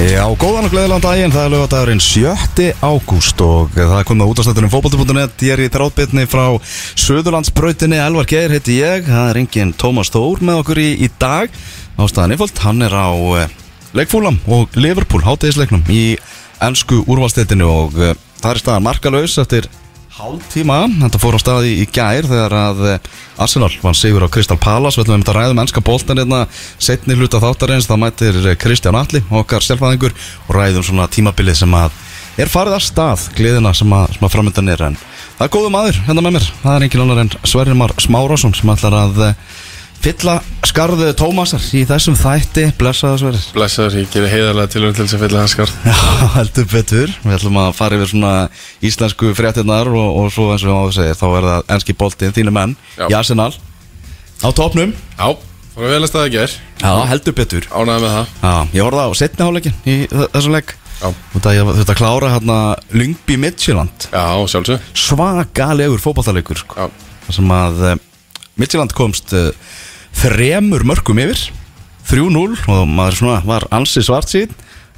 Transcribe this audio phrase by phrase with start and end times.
[0.00, 2.68] Já, góðan og gleðilegan daginn, það er lögadagurinn 7.
[2.80, 6.46] ágúst og það er komið á útastættunum fókbalti.net Ég er í þráttbytni frá
[7.02, 9.04] Söðurlandsbrautinni, Elvar Geir heiti ég.
[9.04, 11.52] Það er enginn Tómas Þór með okkur í, í dag.
[12.00, 13.44] Ástæðan yfirvöld, hann er á uh,
[13.92, 16.16] leikfúlam og Liverpool, hátegisleiknum í
[16.64, 19.68] ennsku úrvalstættinu og uh, það er staðan markalauðs eftir
[20.12, 24.32] hálf tíma Þetta fór á staði í gær þegar að uh, Arsenal vann sigur á
[24.32, 24.98] Crystal Palace.
[24.98, 26.42] Við ætlum um að ræðum ennska boltan hérna
[26.76, 30.14] setni hluta þáttarins, það mætir eh, Kristján Alli okkar sjálfæðingur
[30.48, 31.96] og ræðum svona tímabilið sem að
[32.40, 34.84] er farið að stað gleðina sem að, að framöndan er.
[34.90, 35.00] En
[35.38, 36.48] það er góðu maður hérna með mér.
[36.62, 39.36] Það er engin annar en Sverrimar Smárásson sem ætlar að eh,
[40.02, 40.34] fylla
[40.66, 42.64] skarðu Tómasar í þessum þætti.
[42.80, 43.44] Blessaða Sverrir.
[43.54, 45.94] Blessaður, ég gerir heiðarlega tilhörn til þess að fylla hans skar Já,
[46.38, 47.14] heldur betur.
[47.22, 48.32] Við ætlum að fara yfir svona
[48.88, 52.54] íslensku fréttinnar og, og svo eins og áður segir þá er það enski boltinn, þínu
[52.56, 53.06] menn Já.
[53.06, 53.50] í Arsenal.
[54.42, 55.28] Á topnum Já,
[55.74, 57.68] það var vel að staða að ger Já, heldur betur.
[57.70, 58.32] Ánæði með það.
[58.42, 60.74] Já, ég horfði á setni hálfleikin í þessum leik.
[61.02, 61.46] Já, Út
[61.90, 62.56] að klára hérna
[62.94, 64.08] Lyngby Midtjylland.
[64.10, 66.90] Já sjálfsög Svagalegur fótballtaleikur sko.
[67.32, 67.96] Sem að uh,
[68.60, 69.48] Midtjylland komst uh,
[70.20, 71.48] þremur mörgum yfir.
[72.08, 74.52] 3-0 og maður svona var ansi svart sín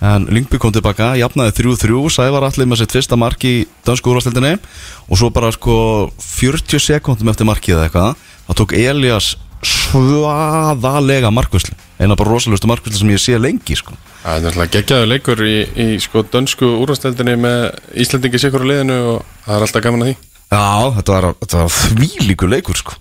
[0.05, 3.55] en Lyngby kom tilbaka, jafnaði 3-3 Sævar allir með sitt fyrsta mark í
[3.87, 5.77] dansku úrvastildinni og svo bara sko
[6.20, 13.01] 40 sekundum eftir markið eða eitthvað þá tók Elias svaðalega markvöslu eina bara rosalustu markvöslu
[13.01, 13.95] sem ég sé lengi sko.
[14.25, 17.61] Það er náttúrulega geggjaður leikur í, í sko dönsku úrvasteldinni með
[18.05, 20.17] Íslandingi sikur á liðinu og það er alltaf gaman að því.
[20.45, 20.67] Já,
[20.98, 22.98] þetta var, var þvílíkur leikur sko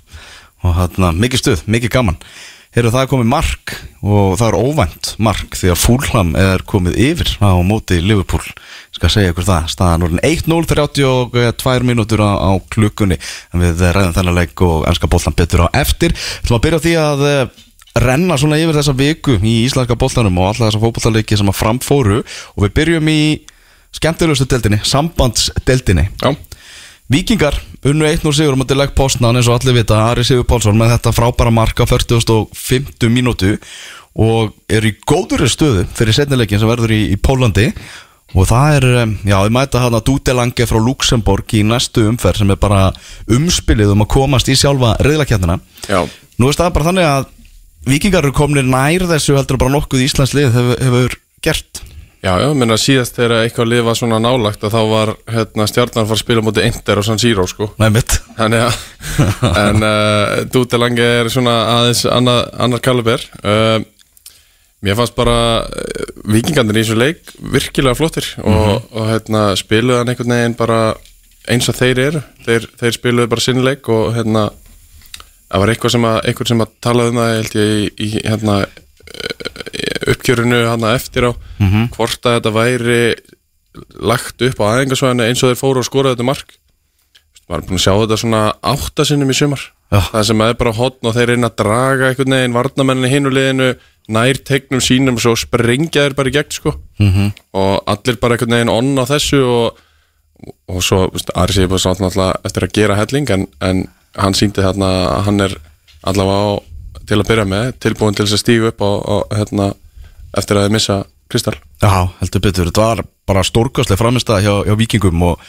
[0.63, 2.19] og hérna mikið stuð, mikið gaman.
[2.73, 6.95] Heyrðu það er komið mark og það er óvænt mark því að Fúlham er komið
[7.05, 8.41] yfir á móti Liverpool.
[8.41, 13.19] Ég skal segja ykkur það, staðan orðin 1-0 32 mínútur á, á klukkunni.
[13.53, 16.17] En við ræðum þennan leik og ennska boltan betur á eftir.
[16.47, 17.61] Þú að byrja því að eh,
[18.01, 22.23] renna svona yfir þessa viku í íslenska boltanum og alla þessa fótballaleiki sem að framfóru
[22.23, 23.21] og við byrjum í
[23.93, 26.07] skemmtilegustu deildinni, sambandsdeildinni.
[26.23, 26.33] Já,
[27.11, 30.77] Víkingar unnu 1-0 sigur á móti legg postnan eins og allir vita Ari Sigur Pálsson
[30.79, 33.57] með þetta frábæra marka 40.50 mínútu
[34.15, 37.67] og er í góðuri stöðu fyrir setnileikin sem verður í, í Pólandi
[38.33, 38.87] og það er,
[39.27, 42.85] já, við mæta hana Dútelange frá Luxemburg í næstu umferð sem er bara
[43.27, 45.59] umspilið um að komast í sjálfa reyðlakjarnina
[46.39, 47.31] Nú er staðan bara þannig að
[47.83, 51.83] Víkingar eru kominir nær þessu heldur bara nokkuð Íslands lið hefur, hefur gert
[52.23, 56.07] já, já, menna síðast þegar eitthvað lið var svona nálagt að þá var hérna, stjarnan
[56.09, 57.69] fara að spila mútið Inter og San Siro sko.
[57.81, 58.17] Nei mitt.
[58.39, 58.81] Þannig að
[59.63, 63.25] En uh, Dútelange er svona aðeins annað, annar kaliber.
[63.43, 63.81] Uh,
[64.83, 70.11] Mér fannst bara uh, Víkingarnir í þessu leik virkilega flottir og, og hérna, spiluðu hann
[70.11, 70.79] einhvern veginn bara
[71.51, 72.23] eins og þeir eru.
[72.43, 74.49] Þeir, þeir spiluðu bara sinn leik og hérna
[75.53, 78.09] það var eitthvað sem að, eitthvað sem að talaði um það held ég í, í
[78.25, 78.57] hérna
[80.11, 81.31] uppgjörinu hérna eftir á
[81.95, 82.99] hvort að þetta væri
[83.99, 86.57] lagt upp á aðengasvæðinu eins og þeir fóru og skoraði þetta mark
[87.47, 89.99] maður er búin að sjá þetta svona áttasinnum í sumar Já.
[90.09, 93.71] það sem er bara hotn og þeir reyna að draga einhvern veginn varnamenninni hinu liðinu
[94.13, 97.33] nær tegnum sínum og svo sprengja þeir bara í gegn sko -hmm.
[97.53, 99.77] og allir bara einhvern veginn onn á þessu og,
[100.67, 103.87] og svo, Ari sé bara sátt náttúrulega eftir að gera helling en, en
[104.17, 105.57] hann síndi þarna að hann er
[106.03, 106.53] allavega á,
[107.07, 109.73] til að byrja með tilbúin til þess að stígu upp á, á hérna,
[110.37, 110.97] eftir að þeir missa
[111.31, 115.41] Kristall Já, heldur betur, þetta var bara stórkostlega framistæða hjá, hjá vikingum og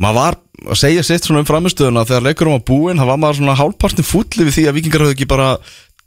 [0.00, 0.38] maður var
[0.70, 4.06] að segja sitt svona um framistöðuna þegar leikurum var búinn, það var maður svona hálfpartin
[4.06, 5.48] fulli við því að vikingar hafði ekki bara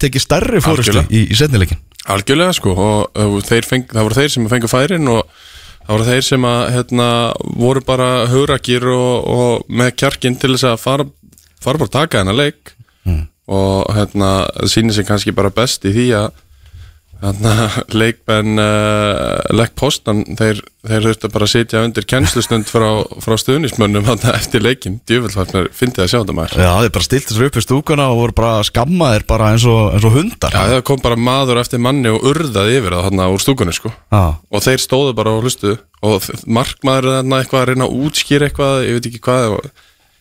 [0.02, 1.08] tekið stærri Algjörlega.
[1.10, 1.82] í, í setnileikin
[2.14, 5.24] Algjörlega sko og þeir feng, það voru þeir sem fengu færin og
[5.84, 7.10] það voru þeir sem að hérna,
[7.60, 11.08] voru bara haurakir og, og með kjarkin til þess að fara,
[11.64, 12.74] fara bara að taka þennan leik
[13.52, 16.30] og hérna það sýnir sig kannski bara best í því að
[18.02, 22.88] leikmenn uh, leggpostan þeir, þeir þurftu bara að sitja undir kennslustund frá,
[23.24, 25.32] frá stuðnismönnum hérna, eftir leikin djöfull
[25.72, 26.58] finnst þið að sjá þetta maður.
[26.66, 29.82] Já, þeir bara stilt þessu upp í stúkuna og voru bara skammaðir bara eins og,
[29.96, 30.58] eins og hundar.
[30.58, 33.94] Já, það kom bara maður eftir manni og urðaði yfir það þarna úr stúkunni sko.
[34.12, 34.24] Já.
[34.50, 35.80] og þeir stóðu bara og hlustuðu.
[36.04, 39.68] Og markmaður er þarna eitthvað að reyna að útskýra eitthvað, ég veit ekki hvað og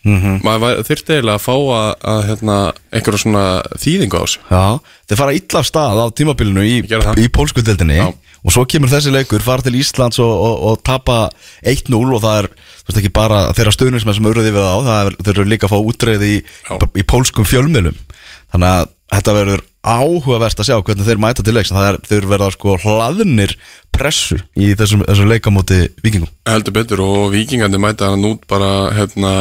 [0.04, 2.56] maður var- þyrfti eiginlega að fá að, að hérna,
[2.92, 3.44] einhverja svona
[3.78, 4.40] þýðingu á þessu.
[4.50, 4.64] Já,
[5.08, 6.76] þeir fara illa af stað á tímabilinu í,
[7.22, 8.08] í pólskudeldinni Já.
[8.42, 11.20] og svo kemur þessi leikur, fara til Íslands og, og, og tapa
[11.62, 12.48] 1-0 og það er
[12.82, 15.68] þú veist ekki bara þeirra stöðnismenn sem auðvitað við á það er, þeir eru líka
[15.68, 16.34] að fá útreið í,
[16.98, 17.94] í pólskum fjölmjölum
[18.52, 21.70] þannig að þetta verður áhugavert að sjá hvernig þeir mæta til leiks.
[21.74, 23.52] Er, þeir verða sko hlaðnir
[23.92, 29.32] pressu í þessum, þessum leikamóti vikingum heldur betur og vikingandi mæta hann út bara hérna,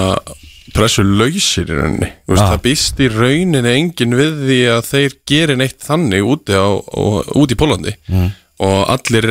[0.76, 2.12] pressu lausir í rauninni.
[2.30, 6.68] Veist, það býst í rauninni engin við því að þeir gerir neitt þannig úti, á,
[6.72, 8.32] og, úti í Pólandi mm.
[8.68, 9.30] og allir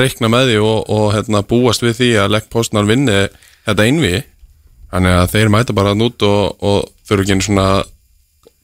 [0.00, 3.22] reikna með því og, og hérna, búast við því að leggpostnar vinni
[3.68, 4.14] þetta einvi
[4.90, 7.82] þannig að þeir mæta bara nút og, og þurfa ekki svona að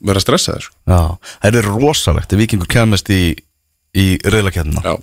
[0.07, 0.77] vera stressaðir sko.
[0.91, 1.03] Já,
[1.43, 3.23] það er rosalegt ef vikingur kemist í,
[3.97, 4.95] í reyðlakefnina Já,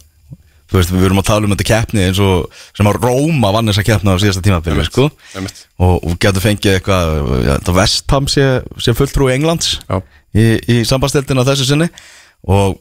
[0.73, 3.69] Þú veist, við erum að tala um þetta keppni eins og sem að Róma vann
[3.69, 4.41] þessa keppni á síðasta
[4.73, 4.89] Einmitt.
[4.89, 5.05] sko?
[5.85, 7.13] og, og getur fengið eitthvað
[7.45, 8.47] ja, þetta Vestham sé,
[8.81, 10.01] sé fulltrú Englands Já.
[10.33, 11.91] í, í sambandstildina þessu sinni
[12.49, 12.79] og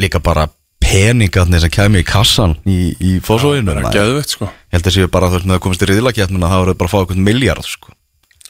[0.00, 0.46] líka bara
[0.80, 5.10] peningarnir sem kemur í kassan í, í fósóinu það er ég sko held að séu
[5.12, 7.92] bara að komast í riðlakeppnina þá eru bara að fá eitthvað miljard sko.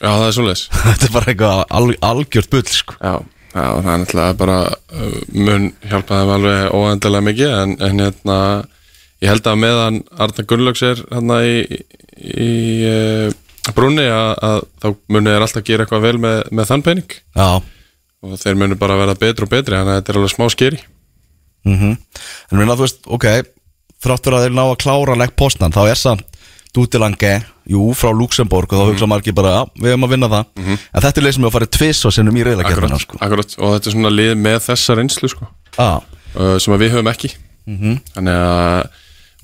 [0.01, 2.97] Já, það er svoleiðis þetta er bara eitthvað al, algjört bull sko.
[3.01, 3.13] Já,
[3.51, 8.37] já, það er náttúrulega bara uh, mun hjálpa þeim alveg óendilega mikið en, en hérna
[9.21, 11.81] ég held að meðan Arna Gunnlaugs er hérna í,
[12.17, 12.51] í
[12.89, 17.19] uh, brúnni að, að þá muni þeir alltaf gera eitthvað vel með, með þann pening.
[17.37, 17.49] Já.
[18.21, 20.81] Og þeir muni bara verða betri og betri þannig að þetta er alveg smá skeri.
[21.65, 21.93] Mm
[22.49, 23.27] En minna, þú veist, ok
[24.01, 26.30] Þráttur að þeir ná að klára legg postan Þá er samt
[26.71, 27.33] Dútilange,
[27.67, 30.51] jú, frá Luxemburg Og þá hugsa margir bara, já, við erum að vinna það.
[30.63, 33.19] En þetta er leið sem við að fara tviss og sinnum í reyðlakeppina akkurat, sko.
[33.27, 35.49] akkurat, og þetta er svona lið með þessa reynslu sko,
[35.83, 35.97] ah,
[36.35, 37.33] uh, sem við höfum ekki.
[38.15, 39.01] Þannig að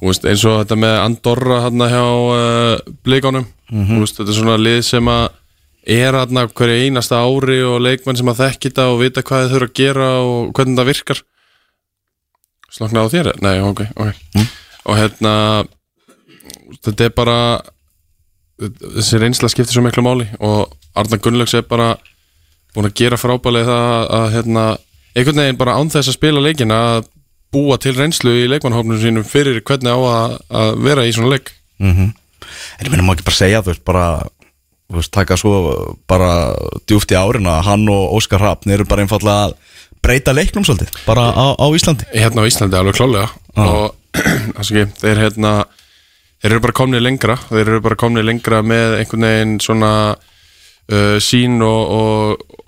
[0.07, 4.57] veist, eins og þetta með Andorra hérna hjá uh, blíkonum þú veist, þetta er svona
[4.61, 5.25] lið sem að
[5.87, 9.53] er hérna hverju einasta ári og leikmenn sem að þekki þetta og vita hvað þið
[9.55, 11.21] þurfa að gera og hvernig það virkar.
[12.77, 13.29] Slokna á þér?
[13.43, 14.41] Nei, ok, ok.
[14.87, 15.33] Og hérna
[16.85, 17.37] þetta er bara
[18.57, 21.93] þessi reynsla skiptir svo miklu máli og Arna Gunnlaugs er bara
[22.73, 24.63] búin að gera frábælega það að, að hérna,
[25.13, 27.05] einhvern veginn bara án þess að spila leikin að
[27.53, 31.53] búa til reynslu í leikmannhófnum sínum fyrir hvernig á að, að vera í svona leik.
[31.79, 34.07] En ég minna má ekki bara segja, þú veist, bara
[34.87, 35.53] Þú veist, taka svo
[36.07, 36.55] bara
[36.87, 39.55] djúft í árin að hann og Óskar Hrafn eru bara einfallega að
[39.99, 42.07] breyta leiknum svolítið Bara á, á Íslandi.
[42.13, 43.27] Hérna á Íslandi alveg klálega
[43.59, 43.97] og
[44.61, 45.51] ekki, þeir hérna
[46.41, 47.37] þeir eru bara komnið lengra.
[47.49, 52.61] Þeir eru bara komnið lengra með einhvern veginn svona uh, sín og, og,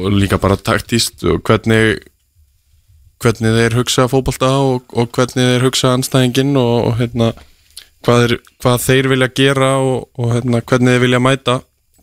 [0.00, 2.00] og líka bara taktíst og hvernig
[3.20, 7.34] hvernig þeir hugsa fótbolta og, og hvernig þeir hugsa anstæðinginn og, og hérna
[8.06, 11.60] hvað, þeir, hvað þeir vilja gera og, og hérna, hvernig þeir vilja mæta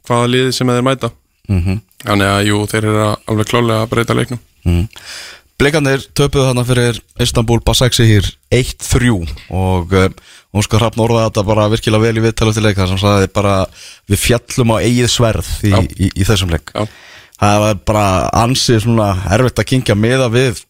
[0.08, 1.12] hvaða liði sem þeir mæta.
[1.48, 4.42] Mm þannig að jú, þeir eru alveg klálega að breyta leiknum.
[4.68, 4.86] Mm.
[5.58, 9.14] Blikandir töpuðu þarna fyrir Istanbul Basaksehir 1-3
[9.50, 10.10] og uh,
[10.62, 13.56] Óskar Hrafn orðaði þetta bara virkilega vel í viðtala til leik þar sem sagði bara
[14.09, 15.80] við fjallum á eigið sverð í, Já.
[15.83, 16.88] í, í, þessum leik Já.
[17.42, 18.06] það var bara
[18.44, 20.63] ansið svona erfitt að kingja meða við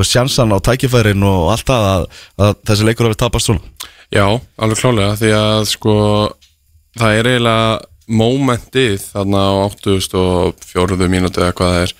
[0.00, 2.04] sjansan á tækifærin og allt það að,
[2.40, 4.24] að þessi leikur hafi tapast svona Já,
[4.58, 5.96] alveg klálega því að sko
[6.98, 7.66] það er eiginlega
[8.10, 11.10] momentið þarna á 84.
[11.12, 11.92] mínútu eða hvað það er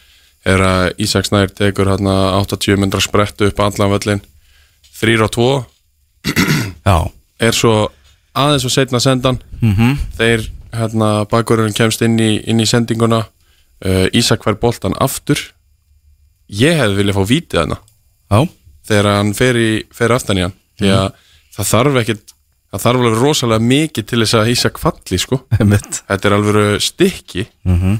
[0.48, 4.22] er að Ísak Snær tekur hérna 80 myndra sprettu upp allan völlin
[5.00, 5.48] 3 á 2
[6.84, 6.96] Já,
[7.40, 7.75] er svo
[8.37, 9.40] aðeins og setna sendan.
[9.60, 15.40] Mm þeir hérna bakurinn kemst inn í, inn í sendinguna uh, Ísak fær boltan aftur.
[16.46, 17.78] Ég hefði viljað fá vítið hana
[18.31, 18.44] já,
[18.87, 20.54] þegar hann fer, í, fer aftan í hann.
[20.78, 21.08] Því að
[21.56, 22.34] það þarf ekkit
[22.70, 25.40] það þarf alveg rosalega mikið til þess að Ísak falli sko,
[26.08, 27.48] þetta er alveg stykki.
[27.66, 27.98] Mm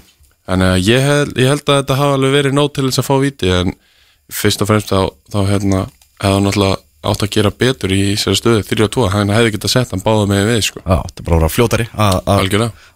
[0.51, 3.07] þannig að ég held, ég held að þetta hafa alveg verið nóg til þess að
[3.07, 3.75] fá viti en
[4.35, 5.83] fyrst og fremst þá, þá hérna
[6.21, 9.95] hefði hann náttúrulega átt að gera betur í þessari stöðu 3-2, hann hefði getað sett
[9.95, 12.43] hann báða með við sko, Já, þetta er bara að vera fljótari að- að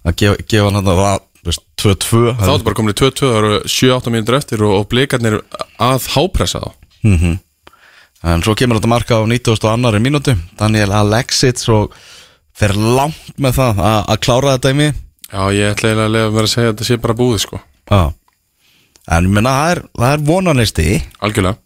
[0.04, 4.12] að gefa, gefa hann veist, 2-2 þá áttu bara komin í 2-2, það eru 7-8
[4.14, 5.40] mínútur eftir og, og blikarnir
[5.80, 6.70] að hápressa þá.
[7.04, 7.38] Mm
[8.24, 9.68] En svo kemur þetta marka á 90.
[9.68, 10.32] annari mínútu.
[10.56, 11.92] Daniel Alexits og
[12.56, 14.94] fer langt með það að, að klára þetta í mig
[15.28, 17.60] já, ég ætla eiginlega að lega mér að segja að þetta sé bara búið sko,
[17.90, 18.00] Já.
[19.12, 19.82] En ég menna, það er,
[20.14, 20.86] er vonanisti
[21.20, 21.58] algjörlega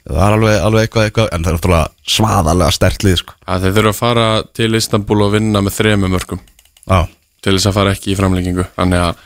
[0.00, 3.34] Það er alveg, alveg eitthvað, eitthvað En það er náttúrulega svaðalega stertlið sko.
[3.46, 6.40] að þeir þurfa að fara til Istanbul og vinna með þremum mörgum
[6.88, 7.00] Já,
[7.44, 8.64] til þess að fara ekki í framlengingu.
[8.76, 9.24] Þannig að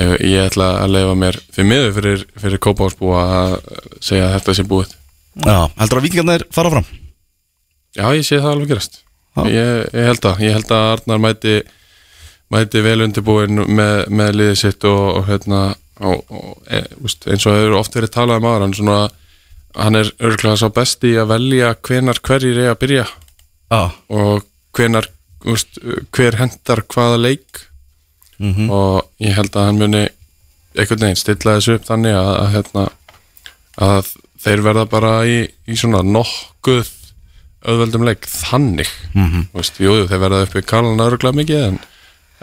[0.00, 3.56] eh, ég ætla að leifa mér fyrir miður fyrir, fyrir Kópásbúa að
[3.98, 4.94] segja að þetta sé búið.
[5.44, 6.86] Já, heldur að vikingarnir fara fram
[7.94, 9.00] já ég sé það alveg gerast.
[9.50, 11.54] Ég, ég held að, ég held að Arnar mæti
[12.54, 15.62] mæti vel undirbúin með, með liðið sitt og, og hérna
[16.04, 18.98] og, og, e, úst, eins og hefur oft verið talað um aðra hann, svona,
[19.74, 23.06] hann er örgulega sá besti í að velja hvenar hverjir er að byrja.
[23.74, 23.82] Já,
[24.14, 24.44] og
[24.76, 25.08] hvenar
[25.50, 25.78] úst,
[26.14, 27.64] hver hendar hvaða leik.
[28.42, 30.02] Mm og ég held að hann muni
[30.74, 32.84] einhvern veginn stilla þessu upp þannig að, að, hérna,
[33.86, 34.08] að
[34.42, 35.36] þeir verða bara í,
[35.70, 36.90] í svona nokkuð
[37.64, 38.90] auðveldum leik þannig.
[39.14, 39.46] Mhm.
[39.52, 41.78] Þú veist, jú, þeir verða upp í kalan öruglega mikið en,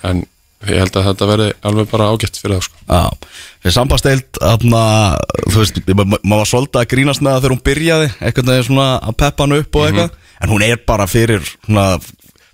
[0.08, 0.24] en
[0.70, 2.82] ég held að þetta verði alveg bara ágætt fyrir það sko.
[2.92, 3.30] Já,
[3.66, 4.82] við sambasteild aðna,
[5.48, 8.62] þú veist, ma- ma- maður var svolítið að grínast með það þegar hún byrjaði eitthvað
[8.68, 11.88] svona að peppa hann upp og eitthvað en hún er bara fyrir svona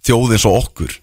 [0.08, 0.96] þjóðins og okkur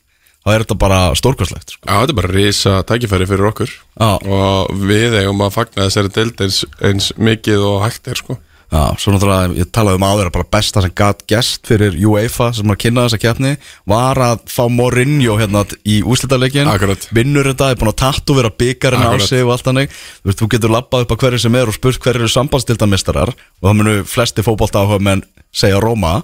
[0.45, 1.85] þá er þetta bara stórkvæslegt sko.
[1.89, 4.11] Já, þetta er bara risa tækifæri fyrir okkur Já.
[4.21, 8.37] og við eigum að fagna þessari deild eins, eins mikið og hægt er sko.
[8.75, 12.49] Já, svo náttúrulega, ég talaði um áður að bara besta sem gat gest fyrir UEFA
[12.57, 13.53] sem að kynna þessa keppni
[13.87, 17.07] var að fá Mourinho hérna í Akkurat.
[17.15, 19.95] vinnur þetta, er búin að tattu vera byggarinn á sig og allt þannig.
[19.95, 23.31] Þú veist, þú getur labbað upp á hverju sem er og spurt hverju eru sambandstildamistarar
[23.31, 25.23] og það munu flesti fótbolta áhuga menn
[25.55, 26.17] segja Róma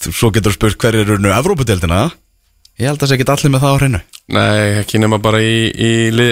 [0.00, 2.10] svo getur spurt hverju eru nú Evrópudeildina.
[2.80, 4.00] Ég held að það sé ekki allir með það á hreinu.
[4.30, 5.90] Nei, ekki nema bara í, í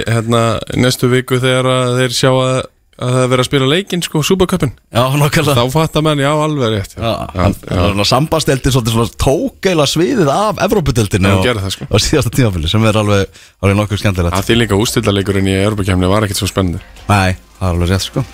[0.09, 0.43] hérna,
[0.81, 2.61] næstu viku þegar að þeir sjá að,
[2.99, 4.73] að það er verið að spila leikinn sko, Supercupin.
[4.91, 9.87] Já, nokkarlega þá fattar menn, já, alveg rétt Já, já, Sambandsteldin svolítið svona tók eila
[9.87, 11.87] sviðið af Evrópudeildinu Já, og- gerði það, sko.
[11.89, 14.35] á síðasta tímafili sem er alveg, alveg nokkuð skemmtilegt.
[14.35, 16.83] Að því líka ústildaleikurinn í Europakefni var ekkert svo spennandi.
[17.09, 18.25] Nei, það er alveg rétt sko.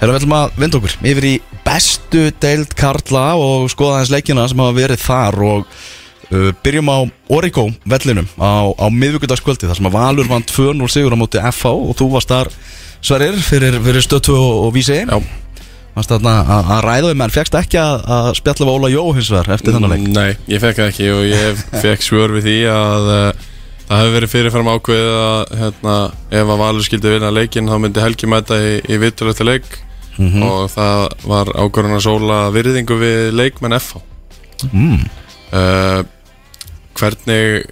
[0.00, 1.34] Herra, við ætlum að vinda okkur yfir í
[1.66, 5.66] bestu deild Karla og skoða hans leikina sem hafa verið þar og
[6.32, 6.98] uh, byrjum á
[7.36, 11.74] Origo vellinum á, á miðvíkudagskvöldi þar sem að Valur vann 2-0 sigur á móti FH
[11.74, 12.48] og þú varst þar
[13.00, 14.98] Sverrir fyrir, fyrir stötu og, og vísi.
[16.00, 19.56] Að, að ræða um en fegst ekki að, að spjalla við Óla Jó hins vegar
[19.56, 20.04] eftir þennan leik?
[20.14, 23.48] Nei, ég fekk ekki og ég fekk svör við því að uh,
[23.88, 25.96] það hefur verið fyrirfram ákveðið að hérna,
[26.30, 29.68] ef að Valur skildi vinna leikinn þá myndi Helgi mæta í, í vittur eftir leik
[30.20, 34.02] og það var ákvörðan að sóla virðingu við leikmenn FH
[34.70, 35.04] mm.
[35.56, 36.00] uh,
[37.00, 37.62] Hvernig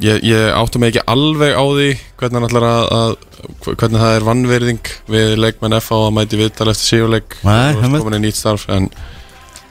[0.00, 1.88] ég, ég áttu mig ekki alveg á því
[2.20, 3.14] hvernig hann ætlar að, að
[3.64, 8.18] hvernig það er vannvirðing við leikmenn FH að mæti viðtal eftir síguleik Nei, og komin
[8.18, 8.88] í nýtt starf en,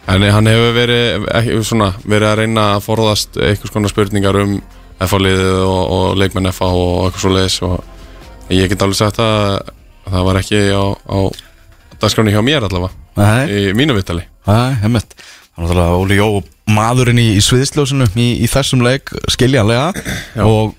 [0.09, 4.55] en hann hefur verið ekki, svona, verið að reyna að forðast einhvers konar spurningar um
[4.99, 9.59] FH-liðið og, og leikmenn FH og eitthvað svo leiðis og ég get alveg sagt að
[10.09, 11.19] það var ekki á, á
[11.99, 14.23] dagskráni hjá mér allavega Nei, í mínu viðtali.
[14.47, 15.17] Nei, hemmett
[15.59, 16.27] Þannig að Óli Jó
[16.71, 19.89] maðurinn í, í sviðsljósinu í, í þessum leik skiljanlega.
[20.45, 20.75] Og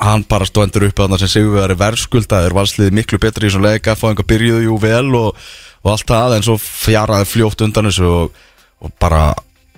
[0.00, 3.50] hann bara stóðendur upp að hann sem sigur við að verðskuldaður valsliði miklu betri í
[3.50, 5.42] þessum leik að fá einhver byrjuðu jú vel og,
[5.84, 8.40] og allt það en svo fjaraði fljótt undan þessu og,
[8.82, 9.26] og bara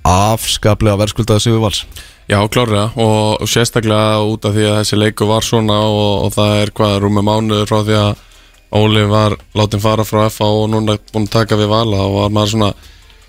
[0.06, 1.84] afskaplega verðskuldaði sigur vals
[2.26, 6.62] Já, klárlega og, sérstaklega út af því að þessi leiku var svona og, og það
[6.62, 8.24] er hvað rúmi mánuður frá því að
[8.76, 12.32] Óli var látin fara frá FA og núna búin að taka við vala og var
[12.34, 12.70] maður svona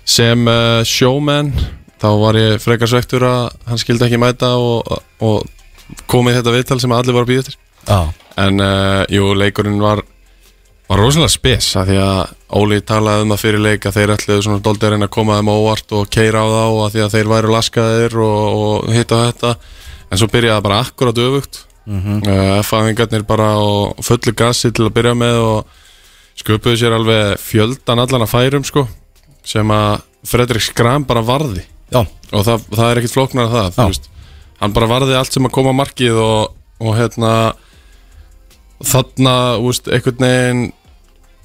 [0.08, 1.52] sem uh, showman
[2.02, 5.46] þá var ég frekar svektur að hann skildi ekki mæta og
[6.10, 7.58] komið þetta viðtal sem allir var að býða eftir.
[7.88, 8.00] Já,
[8.44, 10.04] en uh, jú, leikurinn var
[10.88, 14.44] var rosalega spes að því að Óli talaði um það fyrir leik að þeir ætluðu
[14.46, 17.02] svona doldið að reyna að koma þeim á óvart og keira á þá að því
[17.04, 19.50] að þeir væru laskaðir og, og hitta þetta.
[20.08, 21.60] En svo byrjaði bara akkurat öfugt.
[21.88, 22.62] Mm -hmm.
[22.64, 23.64] F-aðingarnir bara á
[24.00, 25.66] fullu gasi til að byrja með og
[26.40, 28.88] sköpuðu sér alveg fjöldan allan að færum sko
[29.44, 31.64] sem að Fredrik Skram bara varði.
[31.92, 34.08] Já, og það, það er ekkit flóknar að það
[34.60, 37.32] hann bara varði allt sem að koma á markið og, og hérna
[38.84, 40.64] þarna, veist, einhvern veginn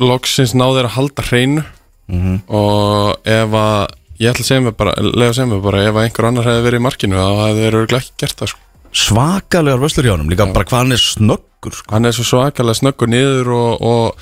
[0.04, 1.64] loksins náður að halda hreinu
[2.04, 2.42] Mhm.
[2.52, 3.88] og ef að
[4.20, 6.66] ég ætla að segja mig bara, að segja mig bara ef að einhver annar hefði
[6.68, 8.60] verið í markinu þá hefði þeir örugglega ekki gert það sko.
[8.94, 11.92] svakalegar vöslur hjá honum líka bara hvað hann er snöggur sko.
[11.96, 14.16] hann er svo svakalega snöggur niður og, og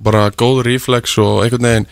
[0.00, 1.86] bara góð reflex og einhvern veginn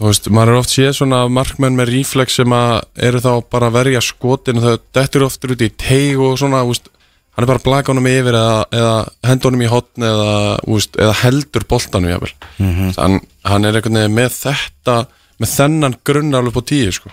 [0.00, 2.78] þú veist, maður er oft séð svona markmenn með reflex sem að
[3.08, 6.88] eru þá bara að verja skotin þau dettur oft út í teig og svona, veist,
[7.36, 8.94] hann er bara að blaka honum yfir eða, eða
[9.28, 10.30] henda honum í hotn eða,
[10.66, 12.94] veist, eða heldur boltanum jáfnvel Mhm.
[12.96, 14.96] hann, hann er einhvern veginn með þetta
[15.40, 17.10] með þennan grunn alveg på tíu sko.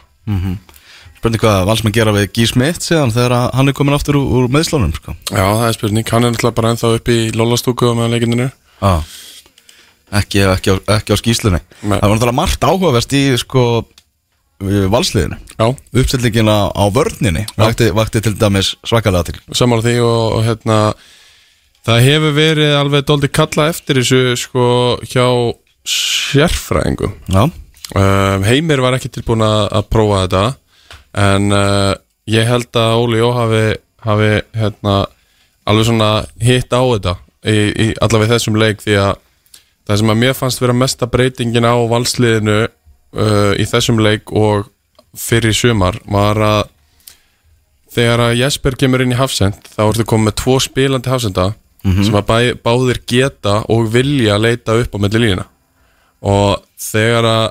[1.18, 4.50] spurning hvað valsmenn gera við Gí Smith síðan þegar hann er komin aftur úr, úr
[4.54, 5.16] meðslónum sko.
[5.32, 8.52] já, það er spurning, hann er náttúrulega bara ennþá upp í lólastúku með leikindinu
[8.82, 9.02] Já
[10.12, 12.00] ekki, ekki, á, ekki á skýslunni Nei.
[12.00, 13.64] Það var náttúrulega margt áhugavert í sko
[14.58, 15.38] valsliðinu.
[15.58, 20.78] Já, Uppstillingin á, vörninni vakti, vakti til dæmis svakalega til sammála því og, hérna
[21.86, 24.66] það hefur verið alveg dóldi kalla eftir þessu sko
[25.06, 25.54] hjá
[25.88, 27.14] sérfræðingum.
[27.32, 30.44] Já, um, Heimir var ekki tilbúin að, prófa þetta
[31.28, 31.94] en uh,
[32.28, 33.64] ég held að Óli Jó hafi,
[34.04, 34.98] hafi hérna,
[35.70, 36.12] alveg svona
[36.42, 39.16] hitt á þetta í, í allavega í þessum leik því að
[39.88, 44.68] það sem að mér fannst vera mesta breytingin á valsliðinu uh, í þessum leik og
[45.18, 46.64] fyrir sumar var að
[47.98, 51.54] þegar að Jesper kemur inn í Hafsend þá ertu komið með tvo spilandi Hafsenda
[52.04, 55.46] sem að bæ, báðir geta og vilja leita upp á milli lína
[56.20, 57.46] og þegar að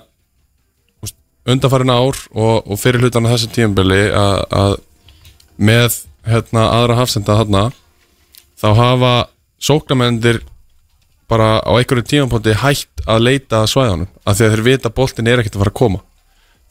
[1.07, 1.17] úst,
[1.49, 4.77] undanfarin ár og, og fyrir hlutan á þessum tímabili að, að
[5.57, 7.65] með hérna, aðra Hafsenda þarna
[8.61, 9.15] þá hafa
[9.63, 10.43] sóknarmendir
[11.31, 15.31] bara á einhverjum tímapunkti hætt að leita svæðanum af því að þeir vita að boltin
[15.31, 16.03] er ekkert að fara að koma.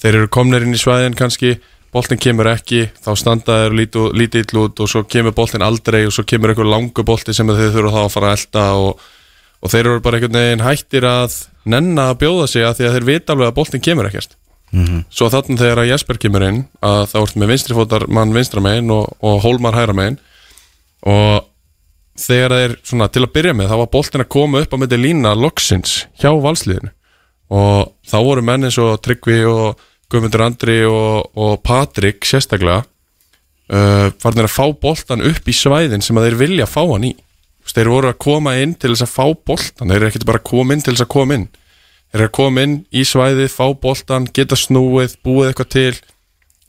[0.02, 1.56] Þeir eru komnir inn í svæðin kannski
[1.96, 6.16] boltin kemur ekki, þá standa þeir lítið, ill út og svo kemur boltin aldrei og
[6.16, 9.06] svo kemur einhver langu bolti sem þeir þurfa þá að fara að elda og,
[9.62, 11.38] og þeir eru bara einhvern veginn hættir að
[11.72, 14.36] nenna að bjóða sig að því að þeir vita alveg að boltin kemur ekkert.
[15.14, 18.64] Svo þannig þegar að Jesper kemur inn að þá ertu með vinstri fótar mann vinstra
[18.64, 20.18] megin og, og Hólmar hæra megin
[21.08, 21.46] og
[22.20, 25.00] þegar þeir svona til að byrja með þá var boltin að koma upp á myndi
[25.00, 26.92] lína loksins hjá valsliðinu.
[27.56, 29.82] Og þá voru menn eins og Tryggvi og
[30.12, 36.18] Guðmundur Andri og, og Patrik sérstaklega uh, farnir að fá boltan upp í svæðin sem
[36.18, 37.14] að þeir vilja fá hann í.
[37.16, 40.28] Þú veist, þeir voru að koma inn til þess að fá boltan þeir eru ekkert
[40.30, 41.48] bara að koma inn til þess að koma inn.
[42.14, 45.96] Þeir eru að koma inn í svæðið, fá boltan geta snúið, búið eitthvað til.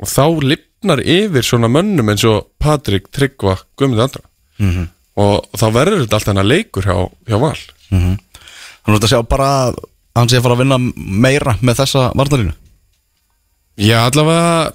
[0.02, 4.24] Og þá lifnar yfir svona mönnum eins og Patrik, Tryggva Guðmundur Andra.
[4.58, 4.88] Mhm.
[5.16, 6.96] Og þá verður þetta alltaf hennar leikur hjá,
[7.28, 7.56] hjá val.
[7.90, 9.78] Þannig að sjá bara að
[10.16, 10.78] hann sé að fara að vinna
[11.26, 12.54] meira með þessa varnalínu
[13.76, 14.72] Já, allavega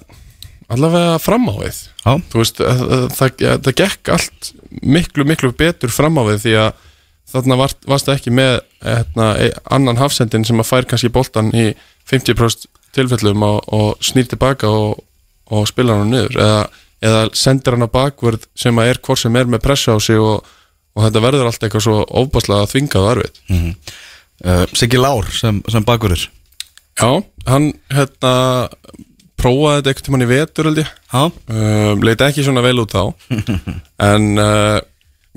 [0.72, 1.78] allavega fram á við.
[2.04, 4.50] Já, þú veist, það, það, það gekk allt
[4.82, 6.84] miklu, miklu betur fram á við því að
[7.32, 8.52] þarna var, varstu ekki með
[8.84, 11.72] hérna, e- annan hafsendin sem að fær kannski boltan í
[12.10, 15.02] 50% tilfellum og, og snýr tilbaka og,
[15.52, 16.38] og spila hann niður.
[16.38, 16.62] Eða,
[17.02, 20.20] eða sendir hann á bakvörð sem að er hvort sem er með pressa á sig
[20.22, 20.46] og,
[20.94, 23.42] og þetta verður allt eitthvað svo ofbáslega þvingað og erfið
[24.46, 26.28] uh, Siggi Lár sem, sem bakurur
[27.00, 28.34] Já, hann hérna
[29.42, 30.90] prófaði þetta eitthvað tímann í vetur held ég.
[31.12, 33.04] Já, um, leit ekki svona vel út þá.
[34.12, 34.78] En uh,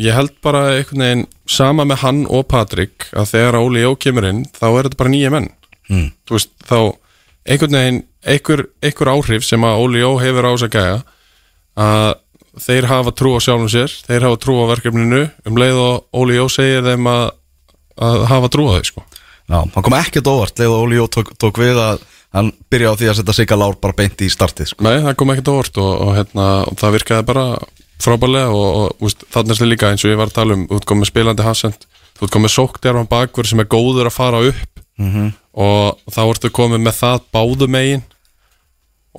[0.02, 4.28] ég held bara einhvern veginn sama með hann og Patrik að þegar Óli Jó kemur
[4.30, 5.50] inn þá er þetta bara nýja menn.
[5.90, 6.08] Mm.
[6.32, 6.80] veist þá
[7.46, 10.96] einhvern veginn einhver, einhver áhrif sem að Óli Jó hefur á þess að gæja
[11.76, 12.14] að
[12.66, 16.38] þeir hafa trú á sjálfum sér þeir hafa trú á verkefninu um leið og Óli
[16.38, 17.26] Jó segir þeim að,
[18.00, 19.04] að hafa trú á þau sko
[19.46, 22.00] Já, hann kom ekkert óvart leið og Óli Jó tók, tók við að
[22.36, 24.84] hann byrja á því að setja Sigga Lár bara beint í startið sko.
[24.84, 27.44] Nei, það kom ekkert orð og, og, hérna, og það virkaði bara
[28.04, 30.88] frábælega og, og þannig þetta líka eins og ég var að tala um þú ert
[30.90, 31.86] komið spilandi hafsend,
[32.18, 35.26] þú ert komið sóktjarfan bakverð sem er góður að fara upp Mhm.
[35.60, 38.04] og þá ertu komið með það báðu megin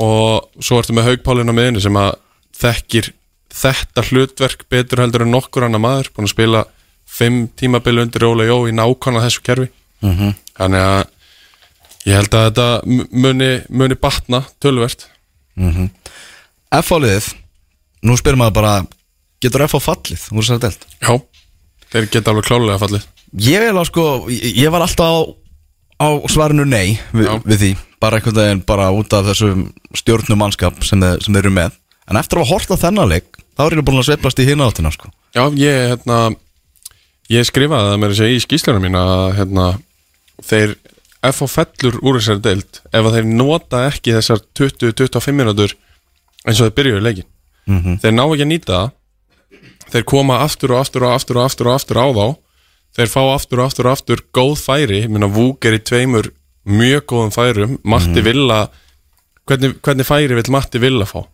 [0.00, 2.14] og svo ertu með haugpálinn á miðinu sem að
[2.60, 3.10] þekkir
[3.56, 6.64] þetta hlutverk betur heldur en nokkur annar maður búin að spila
[7.06, 9.68] fimm tímabil undir Óla Jó í nákvæmlega þessu kerfi.
[10.02, 10.34] Mhm.
[10.58, 11.04] þannig að
[12.06, 15.06] ég held að þetta mu- muni, muni batna tölvert
[16.76, 17.30] F-áliðið,
[18.04, 18.74] nú spyrir maður bara
[19.40, 21.14] getur F á fallið úr þessari delt Já,
[21.92, 23.06] þeir geta alveg klálega fallið.
[23.40, 25.14] Ég, er sko, ég var alltaf á,
[26.04, 29.66] á svarinu nei við, við því, bara einhvern veginn bara út af þessum
[29.96, 31.72] stjórnum mannskap sem, þeir, sem þeir eru með
[32.10, 34.46] en eftir að hafa hort á þennan leik þá er ég búin að sveiflast í
[34.48, 35.08] hina áttina sko.
[35.34, 36.18] Já, ég, hérna
[37.32, 39.64] ég skrifaði það með að segja í skýslunum mín að hérna,
[40.46, 40.76] þeir
[41.26, 45.74] FH fellur úr þessari deild ef að þeir nota ekki þessar 20-25 minútur
[46.46, 47.30] eins og þeir byrjuðu leikin
[47.66, 47.96] Mhm.
[47.98, 48.90] þeir ná ekki að nýta það.
[49.90, 52.26] Þeir koma aftur og aftur og aftur og aftur og aftur á þá.
[52.96, 56.28] Þeir fá aftur og aftur og aftur góð færi, ég meina Vúk er í tveimur
[56.66, 57.74] mjög góðum færum.
[57.82, 58.68] Matti Villa
[59.50, 61.24] hvernig, hvernig færi vill Matti Villa fá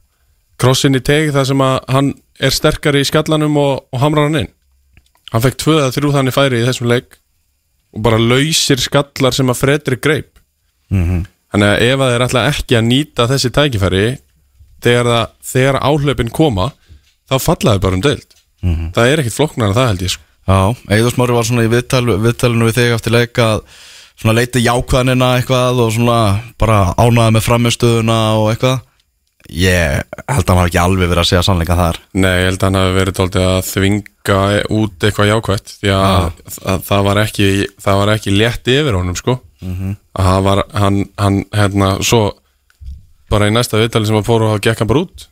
[0.62, 4.44] krossin í teg þar sem að hann er sterkari í skallanum og, og hamrar hann
[4.44, 4.52] inn.
[5.32, 7.18] Hann fekk tvö eða þrjú þannig færi í þessum leik
[7.92, 10.38] og bara lausir skallar sem að Fredrik greip.
[10.92, 11.24] Mhm.
[11.52, 14.04] þannig að ef að þeir ætla ekki að nýta þessi tækifæri
[14.82, 16.68] þegar, það, þegar áhlaupin koma
[17.28, 18.36] þá fallaði bara um deild.
[18.94, 20.24] Það er ekkit flokknar en það held ég sko.
[20.42, 20.58] Já,
[20.96, 23.60] Eður Smári var svona í viðtal, viðtalinu við þig eftir leik að
[24.18, 26.18] svona leiti jákvæðanina eitthvað og svona
[26.58, 28.80] bara ánaði með framistöðuna og eitthvað
[29.50, 31.98] ég held að hann hafi ekki alveg verið að segja sannleika þar.
[32.14, 34.38] Nei, ég held að hann hafi verið tóltið að þvinga
[34.78, 36.28] út eitthvað jákvætt því að,
[36.72, 37.48] að það, var ekki,
[37.86, 39.38] það var ekki létt yfir honum sko.
[39.62, 42.22] Að hann var hann, hann hérna svo
[43.32, 45.28] bara í næsta viðtali sem að fóru og gekk hann bara út.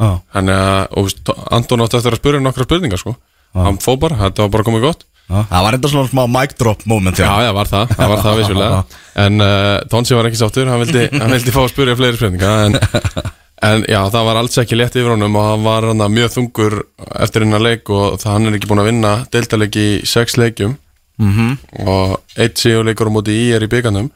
[0.00, 3.16] Já, Þannig að, og Anton átti eftir að spyrja nokkra spurningar sko.
[3.56, 5.02] Hann fó bara, þetta var bara komið gott.
[5.30, 5.44] Já.
[5.46, 8.36] Það var enda svona smá mic drop moment Já, já, var það, það var það
[8.40, 8.78] vissulega.
[9.24, 12.64] En uh, Tonsi var ekki sáttur, hann vildi, hann vildi fá að spyrja fleiri spurningar
[12.66, 12.78] en,
[13.62, 16.78] en já, það var alls ekki létt yfir honum og hann var hann mjög þungur
[17.20, 20.78] eftir hennar leik og það hann er ekki búin að vinna deildaleik í sex leikjum.
[21.20, 21.58] Mhm.
[21.84, 24.06] og eitt sigurleikur á móti í er í byggarnum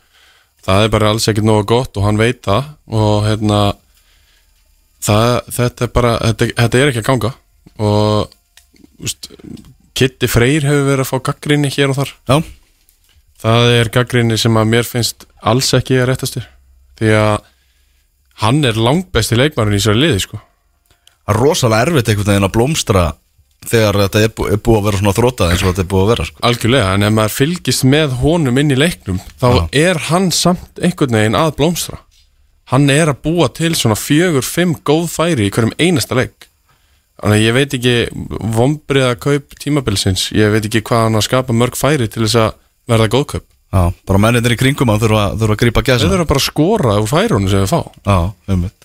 [0.64, 3.58] það er bara alls ekkert nógu gott og hann veit það og hérna
[5.04, 7.32] það, þetta er bara þetta, þetta er ekki að ganga.
[7.84, 9.30] Og úst,
[9.94, 12.14] Kitty Freyr hefur verið að fá gaggrinni hér og þar.
[12.30, 12.36] Já,
[13.44, 16.48] það er gaggrinni sem að mér finnst alls ekki að réttastur
[16.98, 17.34] því að
[18.42, 20.40] hann er langbesti leikmærin í sér liði sko.
[21.24, 23.04] Það er rosalega erfitt einhvern veginn að blómstra
[23.64, 26.02] þegar þetta er, bú, er búið að vera svona þrótað eins og þetta er búið
[26.02, 26.40] að vera sko.
[26.48, 29.46] Algjörlega, en ef maður fylgist með honum inn í leiknum þá
[29.84, 32.00] er hann samt einhvern veginn að blómstra.
[32.72, 36.48] Hann er að búa til svona fjögur, fimm góð færi í hverjum einasta leik.
[37.20, 37.96] Þannig að ég veit ekki
[38.58, 42.56] vombriða kaup tímabilsins ég veit ekki hvað hann að skapa mörg færi til þess að
[42.90, 46.26] verða góðkaup Já, bara menninir í kringum að þurfa, þurfa að grípa Þeir gæsa þurfa
[46.30, 47.80] bara að skora úr færunum sem við fá.
[48.06, 48.18] Já,
[48.54, 48.76] einmitt.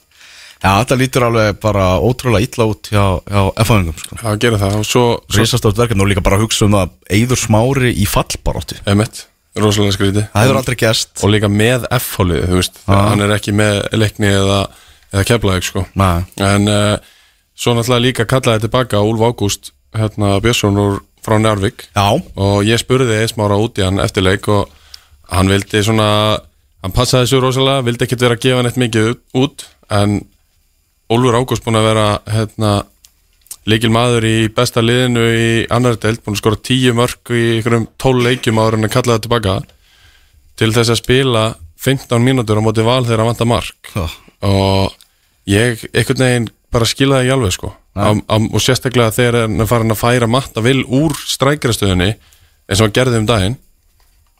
[0.59, 4.17] Já, þetta lítur alveg bara ótrúlega illa út hjá, hjá F-fæðingum sko.
[4.27, 4.79] að gera það.
[4.89, 5.03] Svo,
[5.37, 9.21] Rísastótt verkefni og líka bara að hugsa um það Eyður smári í fallbaróttu emitt,
[9.55, 12.81] rosalega skríti Það hefur aldrei gæst og líka með F-hólið, þú veist.
[12.89, 14.57] Hann er ekki með leikni eða,
[15.13, 15.85] eða keflaðið sko.
[16.01, 17.13] Nei, En uh,
[17.55, 23.21] svo náttúrulega líka kallaði tilbaka Úlf Ágúst hérna, Björnsson frá Njárvík já, og ég spurði
[23.23, 24.67] Eismára út í hann eftir leik og
[25.29, 26.09] hann vildi svona
[26.83, 30.19] hann passaði svo rosalega, vildi ekkert vera að gefa neitt mikið út- en
[31.09, 32.71] Úlfur Ágúst búin að vera hérna,
[33.65, 37.87] líkil maður í besta liðinu í annar deild, búin að skora tíu mörg í einhverjum
[37.97, 39.55] tól leikjum áður en að kalla það tilbaka
[40.59, 41.43] til þess að spila
[41.79, 43.91] 15 mínútur á móti val þegar hann vantar mark.
[43.95, 44.05] Já.
[44.45, 44.93] og
[45.49, 47.73] ég einhvern veginn bara skila það ekki alveg sko.
[47.97, 52.79] Á, á, og sérstaklega þegar hann er farin að færa matta vil úr strækjastöðunni eins
[52.79, 53.57] og hann gerði um daginn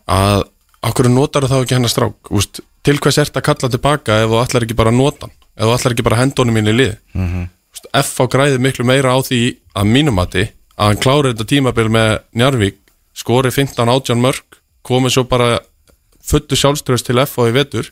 [0.05, 0.45] að
[0.85, 2.31] okkur notar þá ekki hennar strák?
[2.31, 5.35] Úst, til hvers ert að kalla tilbaka ef þú ætlar ekki bara að nota hann?
[5.55, 7.47] Ef þú ætlar ekki bara honum inn í lið mm -hmm.
[7.93, 12.19] F á græði miklu meira á því að mínumati að hann klári þetta tímabil með
[12.33, 12.77] Njarvík
[13.13, 14.43] skori 15-18 mörg
[14.83, 15.59] komið svo bara
[16.23, 17.91] fullu sjálfströðs til F á í vetur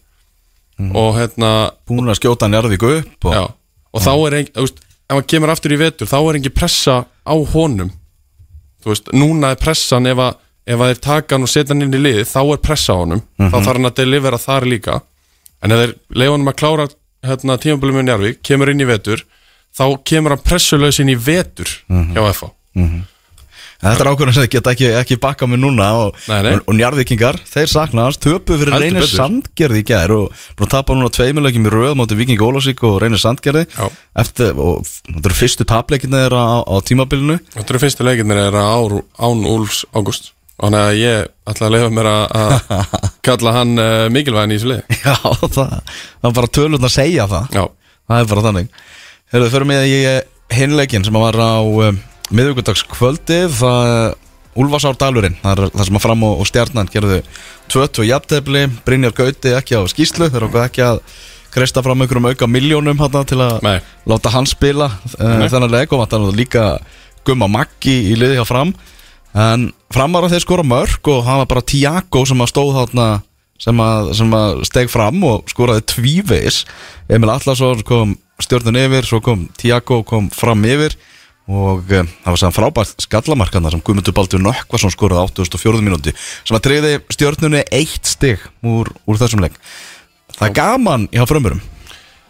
[0.77, 3.43] og hérna búin að skjóta Njarðvík upp og, Já,
[3.91, 7.35] og þá er veist, ef hann kemur aftur í vetur, þá er engin pressa á
[7.53, 7.89] honum.
[8.83, 10.37] Þú veist, núna er pressan ef að,
[10.67, 13.01] ef að þeir taka hann og setja hann inn í liðið, þá er pressa á
[13.01, 13.23] honum.
[13.39, 15.01] Þá þarf hann að delivera þar líka.
[15.63, 16.87] En ef þeir leiða honum að klára
[17.25, 19.25] hérna, tímabili með Njarvík, kemur inn í vetur
[19.77, 22.51] þá kemur hann pressulegs inn í vetur hjá FH
[23.77, 27.37] En Þetta er ákveðin sem geta ekki, ekki bakka mig núna og, og, og njarðvikingar,
[27.45, 31.93] þeir saknast töpu fyrir reynir sandgerði í gær og að tapa núna tveimilegjum í röð
[31.99, 33.67] móti Viking Ólásík og reynir sandgerði.
[34.17, 37.37] Eftir, og þetta eru fyrstu tapleikinni þeirra á, á tímabilinu.
[37.53, 42.07] Þetta eru fyrstu leikirnir er án Úlfs Ágúst Þannig að ég ætla að leifa mér
[42.11, 42.53] að
[43.27, 45.01] kalla hann uh, mikilvægin í þessu liði.
[45.03, 45.15] Já,
[45.53, 47.51] það, það er bara tölun að segja það.
[47.53, 47.65] Já,
[48.07, 48.69] Það er bara þannig.
[49.33, 49.99] Herðu, fyrir mig í
[50.55, 51.97] hinleikin sem var á um,
[52.31, 53.91] miðvíkundagskvöldið það
[54.57, 57.17] Úlfarsár Dalurinn það er það sem að fram og, og stjarnan gerðu
[57.69, 61.01] 2-2 jafntefli, Brynjar Gauti ekki á skýslu, þeir eru ekki að
[61.53, 63.77] kreista fram einhverjum auka miljónum til að Nei.
[64.09, 64.87] láta hann spila
[65.19, 65.93] uh, þennan leik.
[65.93, 66.77] Og líka
[67.27, 68.73] gumma Maggi í liði hjá fram
[69.37, 72.71] en fram var að þeir skora mörg og það var bara Tiago sem að stóð
[72.79, 73.07] þarna
[73.61, 76.63] sem að, að steg fram og skoraði tvívegis
[77.09, 80.97] Emil Atlasson kom stjórnun yfir svo kom Tiago kom fram yfir
[81.47, 85.79] og um, það var saman frábært skallamarkana sem Guðmundur Baldur Nökkvarsson skoraði 84.
[85.85, 89.55] minúti sem að treyði stjórnunni eitt stig úr, úr þessum leik
[90.35, 91.63] það er gaman hjá frömmurum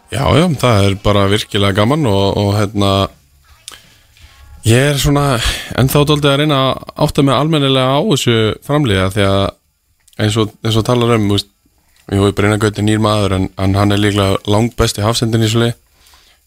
[0.07, 2.91] Já, já, það er bara virkilega gaman og, og hérna
[4.67, 5.37] ég er svona
[5.79, 9.43] ennþá dóldi að reyna að átta mig almennilega á þessu framliða því að
[10.23, 11.49] eins og, eins og talar um veist,
[12.11, 15.51] ég hefur Brynja Gauti nýr maður en, en hann er líklega langt besti hafsendin í
[15.53, 15.75] leið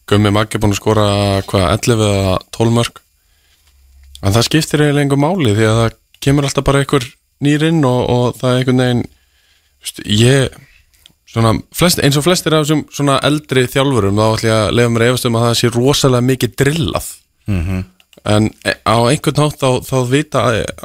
[0.09, 1.05] Gummi Maggi búin að skora
[1.47, 3.01] hvað 11 eða 12 mörg
[4.21, 7.07] en það skiptir eiginlega einhver máli því að það kemur alltaf bara einhver
[7.41, 9.05] nýr inn og, og það er einhvern veginn
[9.81, 10.59] veist, ég
[11.31, 15.07] svona, flest, eins og flestir af þessum eldri þjálfurum þá ætlum ég að lefa mér
[15.07, 17.09] efast um að það sé rosalega mikið drillað
[18.25, 20.41] en e- á einhvern hátt þá, þá vita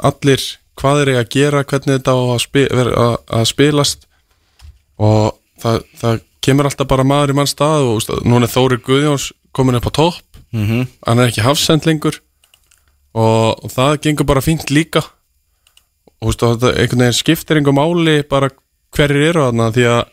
[0.07, 0.41] allir
[0.77, 4.05] hvað er ég að gera hvernig þetta á að, spi, að, að spilast.
[5.01, 9.31] Og það, það kemur alltaf bara maður í mann stað og núna er Þóri Guðjóns
[9.57, 10.23] komin upp á topp.
[10.53, 10.87] Mm -hmm.
[11.07, 12.21] hann er ekki hafsend lengur.
[13.13, 15.01] Og, og það gengur bara fínt líka.
[16.21, 18.49] Og veist, þetta einhvern veginn skiptir einhver máli bara
[18.95, 20.03] hverjir eru þarna því að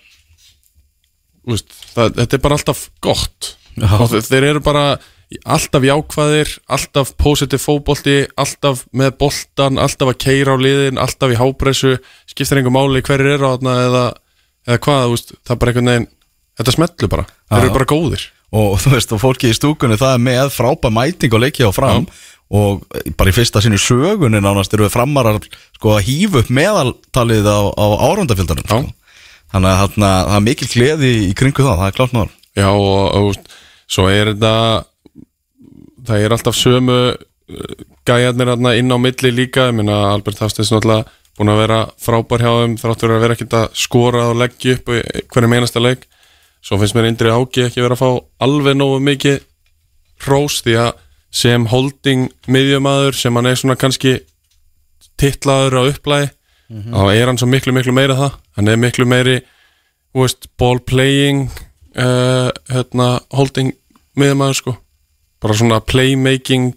[1.49, 3.57] veist, það, þetta er bara alltaf gott.
[3.75, 3.91] Já.
[4.01, 4.99] og þe- þeir eru bara
[5.45, 11.39] alltaf jákvæðir, alltaf positive fótbolti, alltaf með boltan, alltaf að keira á liðin alltaf í
[11.41, 11.97] hápressu,
[12.31, 14.05] skiptir einhver máli hverjir eru þarna eða,
[14.69, 16.09] eða hvað veist, það er bara einhvern veginn
[16.61, 17.63] þetta smetlu bara, þeir Já.
[17.65, 18.29] eru bara góðir.
[18.55, 21.75] Og þú veist, og fólki í stúkunni það er með frábæð mæting og leiki á
[21.75, 22.07] fram.
[22.55, 22.85] Og
[23.19, 25.41] bara í fyrsta sinni sögunni nánast eru við framarar
[25.75, 28.81] sko að hýfa upp meðaltalið á, á árandafjöldanum sko.
[29.55, 33.01] þannig að það er mikil gleði í kringu það, það er klart náður Já og,
[33.19, 33.55] og
[33.91, 34.53] svo er þetta
[36.07, 39.69] það er alltaf sömu uh, gæjarnir inn á milli líka.
[39.71, 43.57] Ég minna Albert Hafstins náttúrulega búin að vera frábær hjá þeim þráttur að vera ekkert
[43.59, 45.01] að skora og leggja upp í
[45.33, 46.07] hverjum einasta leik.
[46.65, 48.11] Svo finnst mér Indri Áki ekki vera að fá
[48.47, 49.41] alveg nógu mikið
[50.25, 50.93] hrós því að
[51.35, 54.21] sem holding miðjumæður sem hann er svona kannski
[55.19, 56.31] titlaður á upplæði
[56.71, 58.39] þá er hann svo miklu miklu meira það.
[58.57, 59.41] Hann er miklu meiri
[60.15, 61.49] veist, ball playing
[61.99, 63.75] uh, hérna, holding
[64.15, 64.77] miðjumæður sko
[65.45, 66.73] bara svona playmaking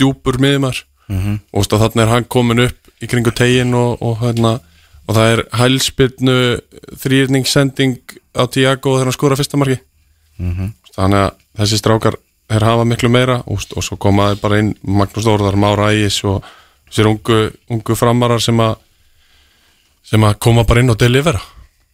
[0.00, 1.32] djúpur miðjumæður Mhm.
[1.52, 4.52] og þú veist, að þarna er hann komin upp í kringu tegin og, og, hérna,
[5.08, 6.36] og það er hælspilnu
[7.02, 7.98] þrýrningssending
[8.38, 9.78] á Tiago þegar hann skora fyrsta marki
[10.38, 10.72] Mhm.
[10.96, 12.16] þannig að þessi strákar
[12.48, 16.42] þeir hafa miklu meira og, og svo komaði bara inn Magnús Þórðar, Mára Ægis og
[16.88, 18.76] þessir ungu, ungu framarar sem að
[20.04, 21.40] sem að koma bara inn og delivera.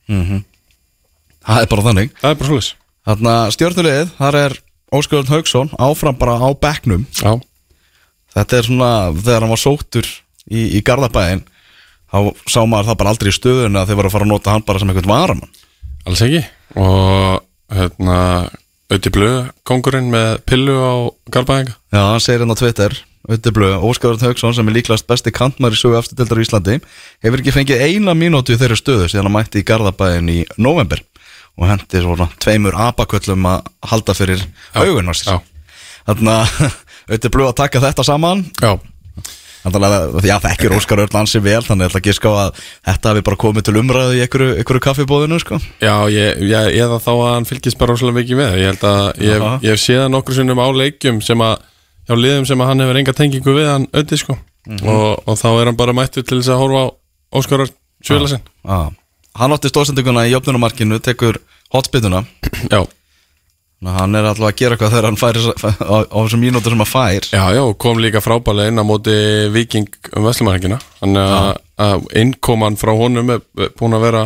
[0.08, 2.10] Það er bara þannig.
[2.20, 2.74] Það er bara svolítið
[3.08, 4.56] Þarna stjórnulegið, þar er
[4.94, 7.04] Óskar Haugsson áfram bara á bekknum.
[7.20, 7.36] Já,
[8.38, 10.08] Þetta er svona, þegar hann var sóttur
[10.48, 11.42] í, í Garðabæðin
[12.08, 14.54] þá sá maður það bara aldrei í stöðuna að þeir voru að fara að nota
[14.54, 15.56] hann bara sem einhvern varamann.
[16.08, 16.42] Alls ekki.
[16.78, 17.42] Og
[17.74, 18.18] hérna
[18.88, 20.92] Öti Blöð, kongurinn með pillu á
[21.28, 22.94] Garbaðinga Já, hann segir hérna á Twitter
[23.28, 26.78] Ötti Blöð, Óskar Haugsson sem er líklast besti kantmar í sögu afstudildar í Íslandi
[27.24, 31.02] hefur ekki fengið eina mínútu í þeirri stöðu síðan hann mætti í Garðabæðin í november
[31.58, 34.44] og hendi svona tveimur abaköllum að halda fyrir
[34.78, 35.38] augun á já,
[36.08, 36.76] Þannig að
[37.16, 38.44] Ötti Blöð að taka þetta saman.
[38.62, 38.76] Já,
[39.58, 42.18] Þannig að já, það ekki er Óskar Örn ansi vel Þannig að ég ætla að
[42.18, 45.58] ská að þetta hafi bara komið til umræðu í einhverju, einhverju kaffibóðinu sko.
[45.82, 48.54] já ég, ég, eða þá að hann fylgist bara rosalega mikið með.
[48.62, 51.58] Ég held að ég, ég hef séð hann okkur sinnum á leikjum sem að
[52.08, 54.38] hjá liðum sem að hann hefur enga tengingu við hann Öti sko.
[54.78, 56.88] Og, og þá er hann bara mættur til þess að horfa á
[57.40, 58.44] Óskarar Sjöla sinn.
[58.62, 58.94] Já.
[59.38, 61.38] Hann átti stóðsendinguna í jöfnunumarkinu Tekur
[61.74, 62.24] hotspituna.
[62.72, 66.74] Já, að Hann er alltaf að gera eitthvað þegar hann fær þessa- á, þessum mínútur
[66.74, 67.28] sem hann fær.
[67.30, 69.14] Já, já, kom líka frábælega inn á móti
[69.54, 69.86] Viking
[70.18, 70.26] um
[71.78, 74.24] að innkoman frá honum er búin að vera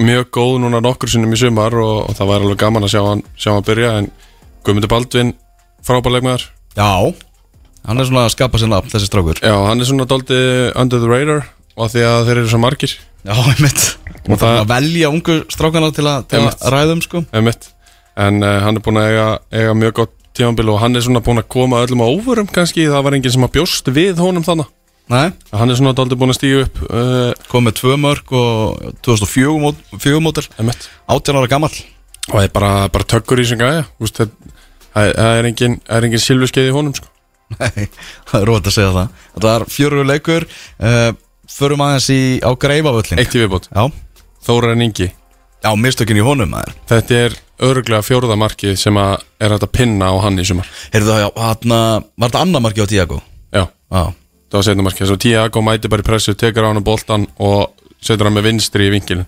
[0.00, 3.02] mjög góð núna nokkur sinnum í sumar og, og það var alveg gaman að sjá
[3.06, 4.10] hann, sjá hann byrja en
[4.64, 5.34] Guðmundur Baldvin
[5.86, 7.14] frábælega með þar Já.
[7.84, 9.38] Hann er svona að skapa nafn þessi strákur.
[9.44, 11.44] Já, hann er svona daldið under the radar
[11.76, 12.94] og því að þeir eru svo margir.
[13.24, 13.84] Já, einmitt.
[14.28, 17.24] Og það að velja ungu strákana til, að- til að ræðum sko.
[17.32, 17.70] Einmitt.
[18.16, 21.18] en uh, hann er búin að eiga, eiga mjög gott tímanbíl og hann er svona
[21.24, 24.44] búin að koma öllum á óvörum kannski, það var enginn sem að bjóst við honum
[24.46, 24.68] þannig
[25.10, 28.94] Nei, hann er svona daldið búin að stíga upp uh, kom með tvö mörg og
[29.04, 30.86] 2004 mót- fjögur mótil einmitt.
[31.10, 31.74] 18 ára gamall.
[32.30, 33.82] Og það er bara, bara tökkur í sem gæja.
[34.00, 34.30] Það,
[34.94, 37.10] það það er engin, það er engin silfuskeið í honum sko.
[37.58, 37.88] Nei,
[38.30, 39.12] það er rót að segja það.
[39.34, 41.10] Þetta var fjöru leikur uh,
[41.54, 43.84] Förum aðeins í, á greifavöllin eitt í viðbót, Já,
[44.46, 45.06] Þóraðin Ingi.
[45.64, 46.74] Já mistökin í honum maður.
[46.90, 50.68] Þetta er örglega fjórða markið sem að er hægt að pinna á hann í sumar.
[50.92, 51.74] Heyrðu það, já, hann
[52.18, 53.20] Var þetta annar marki á Tiago?
[53.54, 54.02] já, Já,
[54.50, 55.14] það var setna markið.
[55.22, 58.92] Tiago mæti bara í pressu, tekur á hann boltan og setur hann með vinstri í
[58.92, 59.26] vinkilin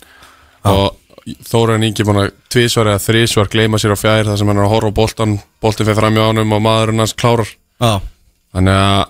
[0.67, 0.99] og
[1.47, 4.67] Þóraðin Ingi búin að tvísvar eða þrísvar gleyma sér á fjær þar sem hann er
[4.69, 7.49] að horfa á boltan boltin fyrir fram í ánum og maðurinn hans klárar.
[7.83, 7.97] Já.
[8.55, 9.01] Þannig að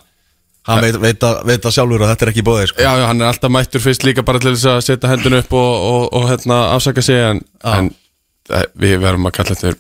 [0.67, 2.83] Hann veit, veit, að, veit að sjálfur að þetta er ekki bóðið sko.
[2.83, 5.55] Já, já, hann er alltaf mættur fyrst líka bara til þess að setja hendun upp
[5.55, 7.91] og, og, og hérna, afsaka sig en, en
[8.51, 9.79] eh, við verðum að kalla þetta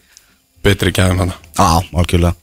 [0.66, 2.34] betri gæðum hann Já, algjörlega.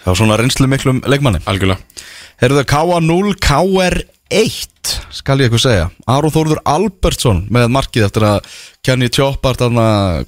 [0.00, 2.04] Það var svona reynslu miklum leikmanni algjörlega.
[2.40, 5.88] Heyrðu K0 KR1 Skal ég eitthvað segja.
[6.08, 8.52] Aron Þórður Albertsson með markið eftir að
[8.84, 9.64] Kenny Tjópart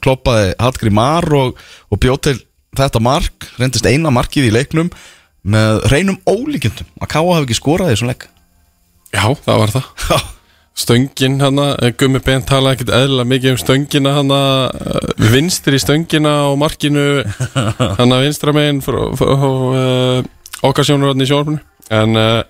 [0.05, 1.61] kloppaði Hallgrí Mar og,
[1.93, 2.37] og bjóð til
[2.77, 4.89] þetta mark reyndist eina markið í leiknum
[5.43, 7.25] með reynum ólíkjöndum að K.A.
[7.25, 8.29] hafi ekki skorað í svona leik.
[9.13, 10.29] Já, það var það.
[10.83, 11.61] Stöngin hann,
[12.01, 14.31] Gummi Ben talaði ekkert eðlilega mikið um stöngina hann
[15.35, 17.05] vinstri stöngina og markinu
[17.99, 20.23] hann að vinstra megin frá, frá uh,
[20.65, 21.61] okkasjónur í sjónarfinu
[21.93, 22.41] en uh,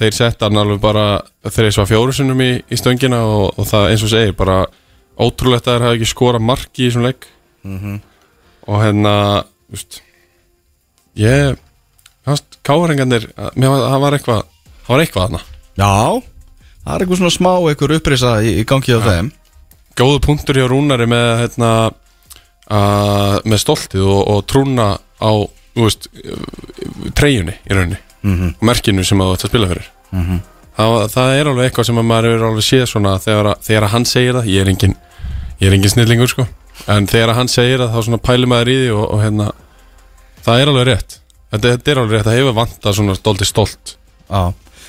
[0.00, 1.04] þeir setta hann alveg bara
[1.44, 4.62] þeir svo fjóru sinnum í, í stöngina og, og það eins og segir bara
[5.20, 7.28] ótrúlegt að þeir hafi ekki skora marki í svona leik.
[8.66, 10.00] Og hérna þú veist,
[11.20, 11.60] ég
[12.66, 14.40] káringarnir það var eitthvað
[14.86, 15.40] það var eitthvað þarna.
[15.76, 16.22] Já,
[16.86, 19.30] það er eitthvað svona smá eitthvað upprisa í, í gangi á þeim.
[19.96, 24.88] Góðu punktur hjá Rúnari með hérna að, með stoltið og, og trúna
[25.22, 25.30] á
[25.76, 26.08] veist,
[27.16, 27.98] treyjunni í rauninni.
[28.26, 28.54] Mhm.
[28.58, 29.88] og merkinu sem þú ætti að spila fyrir.
[30.76, 33.84] Það, það er alveg eitthvað sem að maður hefur alveg séð svona þegar, að- þegar
[33.86, 34.96] að hann segir það ég er engin,
[35.60, 36.46] ég er engin snillingur sko.
[36.92, 39.46] En þegar hann segir það þá svona pæli maður í því og, og hérna
[40.44, 41.16] það er alveg rétt
[41.52, 43.96] þetta, þetta er alveg rétt, það hefur vantað svona stolti stolt.
[44.26, 44.42] Já,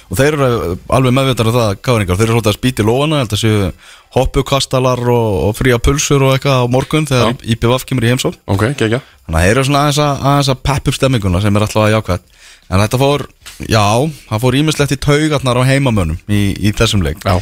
[0.08, 0.50] og þeir eru
[0.98, 3.72] alveg meðvitað af það, káringar, þeir eru svolítið að spýti lóana, held að séu
[4.16, 7.50] hoppukastalar og, og fría pulsur og eitthvað á morgun þegar Já.
[7.54, 10.62] IPVF kemur í heimsók ok, gegja Þannig að þeir eru svona aðeins að, aðeins að
[10.70, 13.24] peppa upp stemminguna sem er alltaf að jákvæð En þetta fór,
[13.64, 13.86] já,
[14.28, 17.22] það fór ímislegt í taugarnar á heimamönnum í, í þessum leik.
[17.24, 17.40] Já.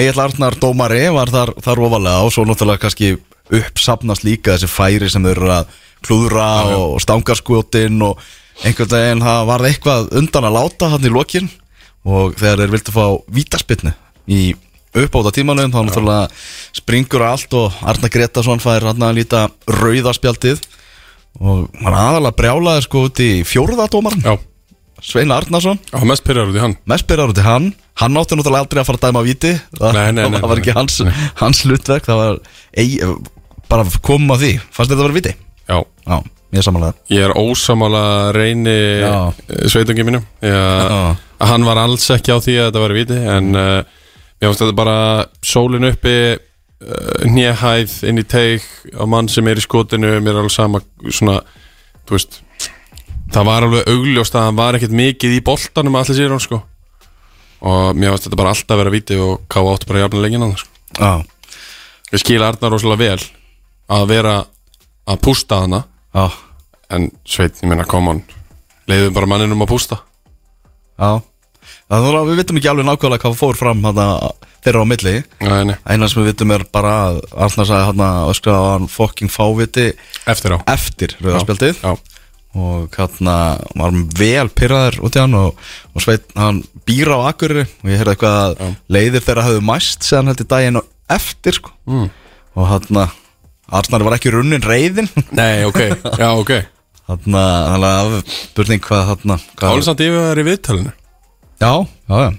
[0.00, 3.10] Egil Arnar Dómari var þar, þar ofalega og svo náttúrulega kannski
[3.52, 6.46] uppsapnast líka þessi færi sem þeir eru að klúðra
[6.78, 8.22] og stangarskvotin og
[8.62, 11.48] einhvern veginn það varð eitthvað undan að láta hann í lokin
[12.04, 13.04] og þegar þeir vildu fá
[13.38, 13.94] vítaspinnu
[14.32, 14.42] í
[15.02, 16.28] uppáta tímanum þá náttúrulega
[16.76, 19.46] springur allt og Arna Gretarsson fær hann að líta
[19.80, 20.60] rauðaspjaldið
[21.40, 24.34] og hann aðalega brjálaði sko út í fjóruðadómaran Já,
[25.02, 25.80] Svein Arnarsson.
[25.90, 26.76] Á mest pyrrar út í hann.
[26.86, 27.72] Mest byrjar út í hann.
[27.98, 29.50] Hann átti náttúrulega aldrei að fara að dæma víti.
[29.74, 30.98] Það, Nei, nei, nei, það var ekki hans,
[31.40, 32.38] hans hlutverk það var
[32.78, 32.86] ei,
[33.72, 34.52] bara komum að því.
[34.70, 35.32] Fannst þetta að vera víti?
[35.68, 36.16] Já, Já,
[36.52, 38.04] ég samanlega ég er ósamála
[38.36, 39.32] reyni Já.
[39.70, 40.24] sveitungi mínum.
[40.42, 43.82] Að hann var alls ekki á því að þetta var viti en uh,
[44.42, 44.96] ég finnst þetta bara
[45.46, 50.42] sólin uppi uh, nýjahæð inn í teig á mann sem er í skotinu mér er
[50.42, 51.40] alveg sama svona,
[52.10, 52.42] veist
[53.32, 56.60] það var alveg augljóst að hann var ekkert mikið í boltanum allir sér hann sko.
[57.62, 60.68] Og mér finnst þetta bara alltaf vera viti og ká áttu bara jafnilega lengina sko.
[60.98, 61.12] Já,
[62.12, 63.28] ég skil Arnar rosalega vel
[63.92, 64.34] að vera
[65.08, 65.84] að pústa hana.
[66.12, 66.28] Já,
[66.92, 68.22] en sveit, ég meina, come on.
[68.90, 70.00] Leiðum bara manninum að pústa.
[70.98, 71.22] Já.
[71.92, 74.06] Það er að við vitum ekki alveg nákvæmlega hvað fór fram hana,
[74.64, 75.14] þeirra á milli.
[75.44, 78.70] Nei, nei, Einar sem við vitum er bara að Arnar sagði hann að öskra að
[78.70, 79.86] hann fokking fáviti
[80.30, 80.58] eftir á.
[80.72, 81.92] eftir rauðarspjaldið Já,
[82.62, 83.30] og hann
[83.78, 85.62] var vel pyrraður út í hann og,
[85.92, 87.66] og Sveit hann býr á Akureyri.
[87.82, 91.74] Og ég heyrði eitthvað að leiðir þeirra hafðu mæst séðan heldur daginn og eftir sko.
[91.88, 92.08] mm.
[92.56, 93.02] og hann
[93.72, 95.08] Arnar var ekki runnin reyðin
[95.38, 95.80] Nei, ok,
[96.20, 96.52] já, ok.
[97.08, 100.92] Þannig að spurning hvað hann Álið samt yfir að það er í viðtalinu?
[101.62, 101.72] Já,
[102.08, 102.30] já, já.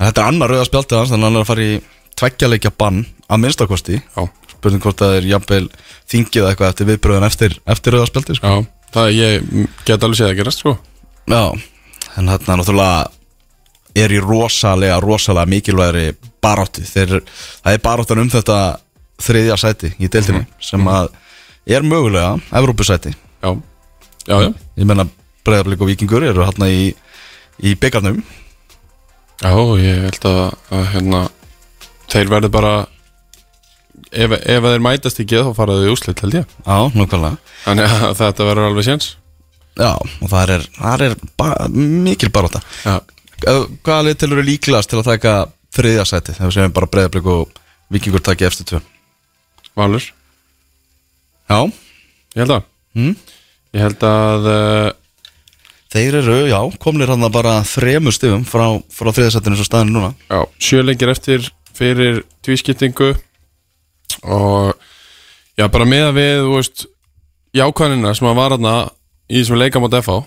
[0.00, 1.80] Þetta er annar rauða spjaldið hans Þannig að hann er að fara í
[2.20, 4.00] tveggjaleikja bann Að minnstakosti.
[4.02, 5.66] Já, Spurning hvort það er jafnvel
[6.10, 8.50] þingið eitthvað eftir viðbröðun eftir, eftir rauða spjaldið sko.
[8.50, 9.46] já, það ég
[9.88, 10.74] get alveg séð að gerast, sko.
[11.30, 11.44] Já,
[12.18, 12.98] en þarna náttúrulega
[14.04, 16.04] er í rosalega, rosalega mikilvægri
[16.42, 17.20] barátti Þeir,
[17.62, 18.58] það er baráttan um þetta
[19.24, 21.10] þriðja sæti í deildinni sem að
[21.70, 23.12] er mögulega Evrópusæti.
[23.40, 23.50] Já,
[24.26, 24.50] já, já.
[24.80, 25.06] Ég menna
[25.46, 26.90] Breiðarblík og Víkingur eru hérna í,
[27.64, 28.20] í byggarnum
[29.40, 30.40] Já, ég held að,
[30.76, 31.20] að hérna
[32.12, 32.72] Þeir verður bara
[34.10, 36.52] Ef, ef þeir mætast ekki þá fara þau í úslit held ég.
[36.66, 39.08] Já, nokkvæmlega Þannig að þetta verður alveg séns.
[39.78, 42.30] Já, og það er, það er ba mikil
[43.48, 45.34] Eh, Hvaða lið til eru líklegast til að taka
[45.72, 47.60] þriðja sæti þegar við segjum bara Breiðarblík og
[47.94, 48.80] Víkingur taki eftir tvö
[49.80, 50.06] Valur,
[51.50, 51.58] Já,
[52.36, 52.66] ég held að
[52.98, 53.14] mm.
[53.70, 54.88] Ég held að uh,
[55.90, 60.12] þeir eru, já, komnir hann bara þremur stigum frá, frá þriðja sætinu svo staðinu núna
[60.30, 63.14] Já, sjöleikir eftir fyrir tvískiptingu
[64.26, 64.74] og
[65.58, 66.84] já, bara með að við, þú veist
[67.56, 68.74] jákvæðina sem að var þarna
[69.30, 70.18] í þessum leikam á DFA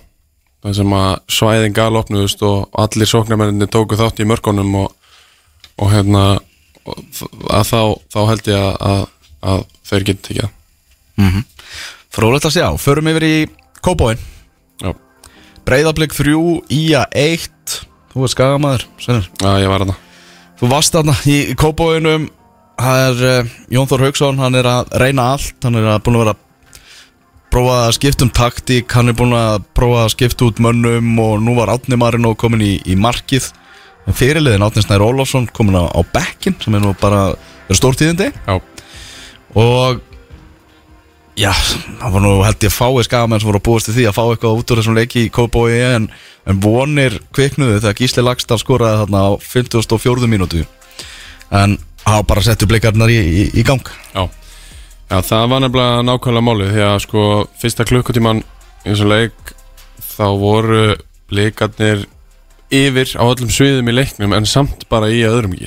[0.63, 4.93] það sem að svæðin gal opnuðust og allir sóknarmenninni tóku þátt í mörkunum og,
[5.79, 6.23] og hérna
[6.83, 6.99] og
[7.51, 9.03] að þá, þá held ég að, að,
[9.43, 10.49] að þeir geti tekið
[11.19, 11.43] mm
[12.13, 13.36] Frólægt að sjá, förum yfir í
[13.82, 14.19] Kóbóin
[14.84, 14.93] Já,
[15.65, 16.36] Breiðablík 3,
[16.69, 17.49] Ía 1
[18.13, 19.95] Þú er skagamæður, já, ég var þarna.
[20.60, 21.38] Þú varst þarna í
[23.10, 25.58] er uh, Jón Þór Hauksson Hann er að reyna allt.
[25.65, 26.36] Hann er að búin að vera
[27.53, 28.93] prófa að skipta um taktík.
[28.93, 32.62] Hann er búin að prófa að skipta út mönnum Og nú var Átni Marino komin
[32.62, 33.49] í, í markið.
[34.06, 38.29] En Fyrirliðin Átni Snær Ólafsson komin á, á bekkin Sem er nú bara er stórtíðindi
[38.29, 38.60] Já,
[39.59, 40.01] Og
[41.33, 44.13] Já, það var nú held ég fáið skagamenn sem voru að búast til því að
[44.13, 46.05] fá eitthvað út úr þessum leiki í Kópói en,
[46.45, 50.29] en vonir kviknuðu þegar Gísli Lagstall skoraði þarna á 54.
[50.29, 50.61] mínútu.
[51.49, 53.89] En hafa bara settu blikarnar í, í, í gang.
[54.13, 54.27] Já,
[55.09, 57.25] já það var nefnilega nákvæmlega málið því að sko
[57.63, 59.55] fyrsta klukkutíman í þessum leik
[60.13, 60.83] þá voru
[61.33, 62.05] leikarnir
[62.69, 65.57] yfir á öllum sviðum í leiknum en samt bara í öðrum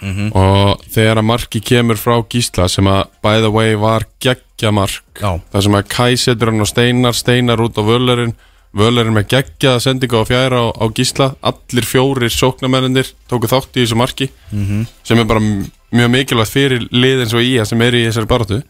[0.00, 4.72] gýr og þegar að marki kemur frá Gísla sem að by the way var geggja
[4.72, 5.04] mark.
[5.52, 8.34] Það sem að Kai setur hann og Steinar Steinar út á völarinn
[8.74, 11.34] völarinn með geggjaða sendingu á fjæra á, á Gísla.
[11.42, 14.86] Allir fjórir sóknarmennir tóku þátt í þessu marki -hmm.
[15.04, 18.62] sem er bara mjög mikilvægt fyrir lið eins og ía sem er í þessari baratu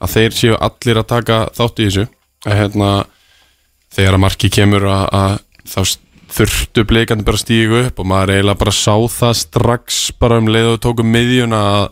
[0.00, 2.06] að þeir séu allir að taka þátt í þessu.
[2.46, 3.04] Að hérna
[3.92, 5.80] þegar að marki kemur að, að þá
[6.32, 10.48] þurftu bleikandi bara að stígu upp og maður eiginlega bara sá það strax bara um
[10.52, 11.88] leið og við tókum miðjuna að,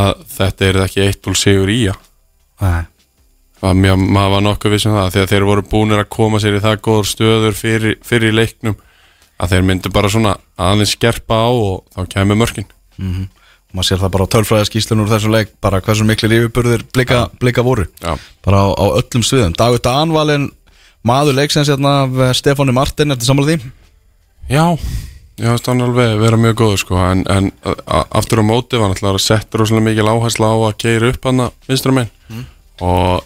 [0.00, 1.78] að þetta er ekki eitt úr sigur í
[3.64, 6.64] að mjög, maður var nokkuð vissum það þegar þeir voru búinir að koma sér í
[6.64, 8.76] það góður stöður fyrir, fyrir leiknum
[9.40, 12.68] að þeir myndu bara svona aðeins skerpa á og þá kemur mörkin.
[13.74, 14.32] Maður sér það bara á
[15.02, 17.88] úr þessum leik bara hversu miklir yfirburðir blika, blika voru.
[17.98, 19.56] Já, bara á, á öllum sviðum.
[19.58, 20.50] Dagur Danvalin
[21.04, 23.72] maður leiksins hérna af Stefáni Martin eftir sammála því?
[24.52, 24.64] Já
[25.34, 27.48] Já, það er alveg vera mjög góður sko en, en
[28.14, 31.42] aftur á móti var náttúrulega að setja rosalega mikil áhersla á að keira upp hann
[31.42, 32.44] að vinstra megin.
[32.78, 33.24] Og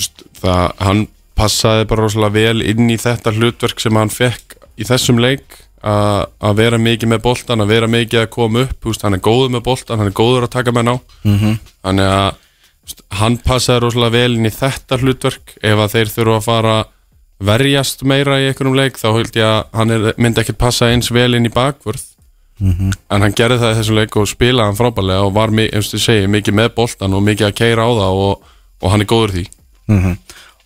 [0.00, 1.02] just, það, hann
[1.36, 6.24] passaði bara rosalega vel inn í þetta hlutverk sem hann fekk í þessum leik að
[6.40, 9.52] að vera mikið með boltan, að vera mikið að koma upp veist, hann er góður
[9.58, 10.94] með boltan, hann er góður að taka með ná
[11.28, 11.58] Mhm.
[11.84, 12.34] þannig að
[13.20, 16.76] hann passaði rosalega vel inn í þetta hlutverk ef að þeir þurfa að fara
[17.40, 21.10] verjast meira í einhverjum leik þá held ég að hann er, myndi ekkert passa eins
[21.12, 22.02] vel inn í bakvörð
[22.58, 22.92] Mhm.
[23.12, 25.98] en hann gerði það í þessum leik og spilaði hann frábælega og var, eins og
[25.98, 28.42] ég segi, mikið með boltan og mikið að keira á það og,
[28.80, 29.42] og hann er góður því
[29.88, 30.14] Mhm.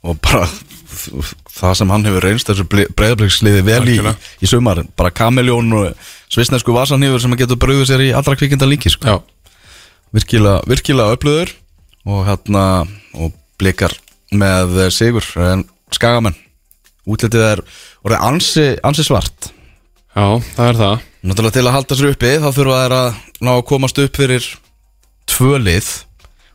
[0.04, 0.46] og bara
[1.50, 3.98] það sem hann hefur reynst þessu breyðabliksliði vel í,
[4.42, 5.94] í sumar bara kameljón og
[6.30, 9.22] svisnesku vasanýfur sem getur bröðu sér í allra kvikinda líki sko.
[10.14, 11.50] Virkilega, virkilega öflöður
[12.06, 13.92] og hérna og blikar
[14.32, 16.34] með sigur en skagamenn
[17.08, 17.62] útlitið er
[18.04, 19.50] orðið ansi, ansi svart.
[20.10, 20.26] Já,
[20.56, 21.08] það er það.
[21.20, 24.46] Náttúrulega til að halda sér uppi þá þurfa þær að ná að komast upp fyrir
[25.30, 25.90] tvö lið.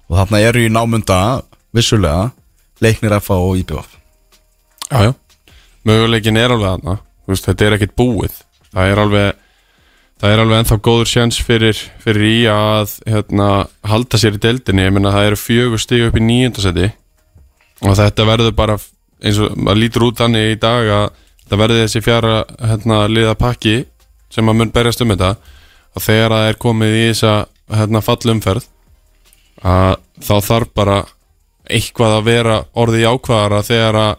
[0.10, 1.20] Og þarna eru í námunda
[1.76, 2.32] vissulega
[2.84, 3.96] leiknir FA og IBF
[4.92, 5.14] Já, já,
[5.88, 7.00] möguleikin er alveg þarna.
[7.26, 8.36] Veist, þetta er ekkert búið.
[8.70, 9.40] Það er alveg
[10.22, 13.48] það er alveg ennþá góður sjans fyrir, fyrir í að hérna,
[13.86, 14.86] halda sér í deildinni.
[14.86, 16.92] Ég meina það eru fjögur stig upp í nýjöndasetti
[17.86, 18.78] og þetta verður bara
[19.24, 21.06] eins og maður lítur út þannig í dag að
[21.46, 23.76] það verður þessi fjara hérna, liða pakki
[24.34, 25.36] sem að mun berjast um þetta.
[25.96, 27.34] Og þegar það er komið í þessa
[27.80, 28.70] hérna, fallumferð
[29.66, 29.96] að
[30.26, 31.00] þá þarf bara
[31.66, 34.14] eitthvað að vera orðið jákvæðara þegar að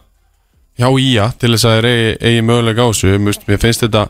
[0.77, 3.17] hjá ía til þess að þeir eigi, eigi mögulega á þessu.
[3.23, 4.03] Must, mér finnst þetta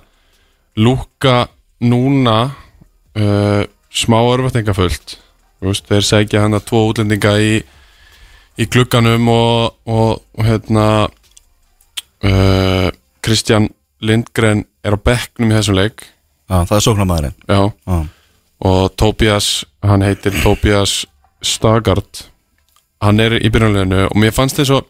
[0.77, 1.37] lúka
[1.83, 2.37] núna
[3.17, 3.63] uh,
[3.93, 5.17] smá örfatningafullt
[5.65, 7.53] Vist, þeir segja hann að tvo útlendinga í,
[8.57, 10.85] í glugganum og, og, og hérna
[12.25, 12.87] uh,
[13.25, 13.69] Kristján
[14.01, 16.05] Lindgren er á bekknum í þessum leik.
[16.47, 17.97] Já, það er sóknarmæðurinn já, Já,
[18.67, 21.01] og Tobias, hann heitir Tobias
[21.43, 22.23] Stagard.
[23.03, 24.85] Hann er í byrjunleginu og mér fannst þess að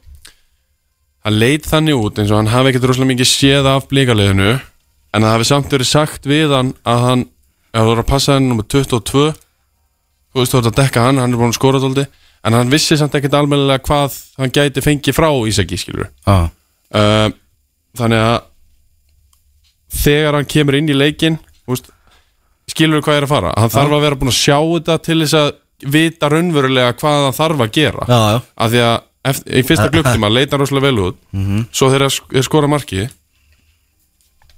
[1.27, 5.25] hann leit þannig út eins og hann hafi ekkert rosalega mikið séð af blíkaliðinu en
[5.25, 7.25] það hafi samt verið sagt við hann að hann,
[7.73, 11.19] ef þú voru að passa hann nummer 22 þú veist þú voru að dekka hann,
[11.19, 12.05] hann er búin að skora tóldi
[12.47, 17.27] en hann vissi samt ekkert almennilega hvað hann gæti fengið frá Ísaki skilur já, uh,
[17.99, 18.37] þannig að
[19.93, 21.37] þegar hann kemur inn í leikin
[21.69, 21.89] úst,
[22.69, 23.53] skilur hvað er að fara?
[23.57, 25.49] Hann þarf að vera búin að sjá þetta til þess að
[25.93, 28.07] vita raunverulega hvað hann þarf að gera.
[28.09, 28.39] Já, já.
[28.65, 28.95] af því að
[29.31, 31.19] eftir, í fyrsta glukktíma leita hann rosalega vel út.
[31.71, 33.07] Svo þegar skora marki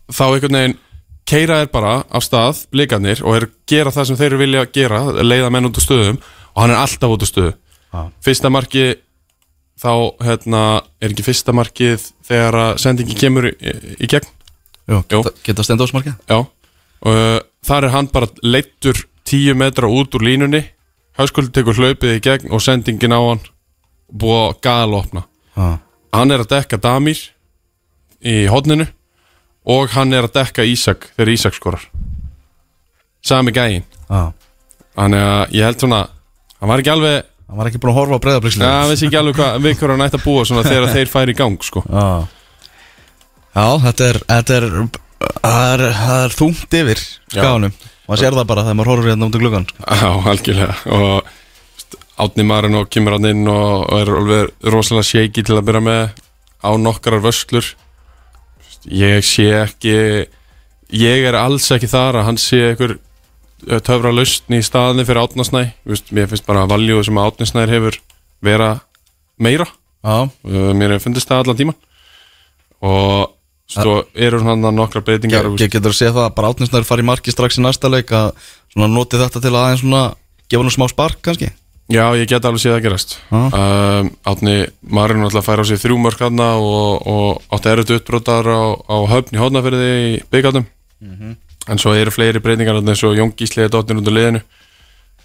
[0.10, 0.78] þá einhvern veginn
[1.30, 5.52] keira er bara af stað blikarnir og er gera það sem þeir vilja gera leiða
[5.54, 7.52] menn út úr stöðum og hann er alltaf út úr stöðu
[7.90, 8.02] Já.
[8.22, 8.86] fyrsta marki
[9.80, 10.64] þá hérna,
[11.02, 13.54] er ekki fyrsta markið þegar að sendingi kemur í,
[13.98, 14.28] í gegn?
[14.90, 16.40] Jú, geta, geta stendósmarkið Já.
[17.00, 18.98] Og uh, þar er hann bara leittur
[19.30, 20.66] 10 metra út úr línunni
[21.20, 23.42] Hauskvöldi tekur hlaupið í gegn og sendingin á hann
[24.08, 25.26] búið að galopna.
[25.52, 25.66] Já,
[26.16, 27.20] hann er að dekka Damir
[28.24, 28.88] í hodninu
[29.68, 31.84] og hann er að dekka Ísak þegar Ísak skorar.
[33.20, 34.32] Sami gæin já.
[34.96, 36.00] Þannig að ég held svona
[36.60, 39.08] hann var ekki alveg, Hann var ekki búin að horfa á ja, breyðabliksliði hann vissi
[39.08, 41.82] ekki alveg hvað hverju hann ætti að búa svona þegar þeir færi í gang sko.
[41.90, 42.06] Já.
[43.58, 44.68] Já, þetta er Þetta er
[45.20, 47.02] Það er, það er þungt yfir
[47.34, 47.74] Skáðanum
[48.10, 49.84] Maður sér það bara þegar maður horfur hérna út í gluggan sko.
[50.00, 50.76] Já, algjörlega.
[50.96, 51.36] Og
[52.20, 55.84] Átni Marin og kemur hann inn og, og er alveg rosalega shaky til að byrja
[55.86, 56.02] með
[56.66, 57.54] á nokkrar Veist,
[58.86, 59.94] ég sé ekki
[60.90, 62.98] ég er alls ekki þar að hann sé einhver
[63.86, 68.00] töfra lausn í staðinni fyrir Átnasnæ Veist, mér finnst bara að valjú sem Átnasnær hefur
[68.46, 68.70] vera
[69.40, 69.68] meira.
[70.04, 70.30] Uh,
[70.78, 71.78] mér hefur fundist það allan tíman
[72.80, 73.36] og
[73.70, 77.04] svo eru hann nokkrar breytingar Ge ge getur að sé það að bara átninsnæður fari
[77.04, 78.30] í marki strax í næsta leik að
[78.72, 80.04] svona noti þetta til að aðeins svona
[80.50, 81.52] gefa hann smá spark kannski?
[81.90, 83.16] Já, ég get alveg séð að gerast.
[83.32, 83.40] Já.
[83.50, 84.56] um, Átni
[84.86, 88.98] Marin alltaf fær á sig þrjú mörk hann og, og átti erut uppbrotar á, á
[89.10, 90.68] höfn í hodnafyrði í byggjátum
[91.68, 94.42] en svo eru fleiri breytingar eins og Jón Gísli er dottin út úr liðinu.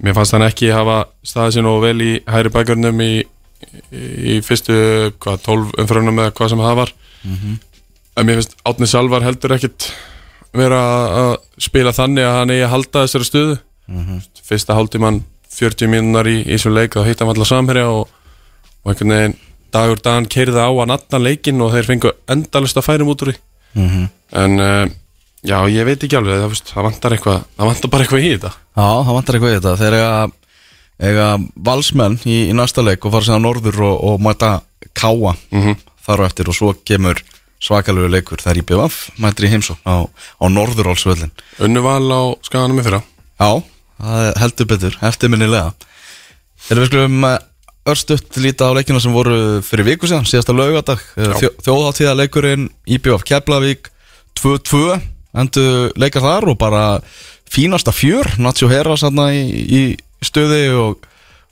[0.02, 3.12] Mér fannst hann ekki hafa staðið sér nógu vel í hæri bækjörnum í,
[3.94, 4.74] í fyrstu
[5.22, 6.92] hvað, 12 umfrönum eða hvað sem það var.
[8.16, 9.86] En mér finnst Átni Salvar heldur ekkit
[10.54, 10.80] vera
[11.20, 11.30] að
[11.62, 13.56] spila þannig að hann eigi að halda þessari stöðu.
[14.44, 15.22] Fyrsta hálftíman
[15.54, 18.08] 40 mínúnar í, þessum leik þá hitt hann allar samherja og,
[18.82, 19.36] og einhvern veginn
[19.74, 23.32] dagur dagan keirði á hann allan leikin og þeir fengu endalust að færum út úr
[23.32, 23.40] því
[23.74, 24.02] Mhm.
[24.38, 24.84] en uh,
[25.44, 28.52] já, ég veit ekki alveg það, það vantar eitthvað, það vantar bara eitthvað í þetta.
[28.74, 29.74] Já, það vantar eitthvað í þetta.
[29.82, 30.12] Þeir eiga,
[31.10, 31.28] eiga
[31.68, 34.52] valsmenn í, í næsta leik og fara síðan norður og, og mæta
[34.94, 35.76] káa Mhm.
[36.04, 37.20] þar á eftir og svo kemur
[37.64, 41.30] svakalegu leikur Það er í BVF, mætir í heimsó á, á norðurálsvöllin
[41.64, 43.00] unnu val á skaganum í fyrra.
[43.40, 43.62] Já,
[44.38, 45.72] heldur betur, eftirminnilega.
[46.68, 47.38] Þegar við skulum eh,
[47.88, 53.24] örstutt líta á leikina sem voru fyrir viku síðan, síðasta laugadag Þjó, Þjóðháttíða leikurinn IBF
[53.28, 53.90] Keflavík
[54.40, 55.00] 2-2
[55.34, 55.64] endu
[56.00, 56.84] leikar þar og bara
[57.50, 59.82] fínasta fjör, Nacho Herra sanna í, í
[60.24, 61.04] stöði og,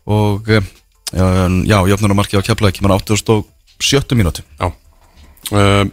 [0.09, 0.65] og eh,
[1.13, 1.27] já,
[1.69, 4.71] já jöfnurumarki á Keflavík kemur 87 mínúti Já.
[5.53, 5.85] Uh,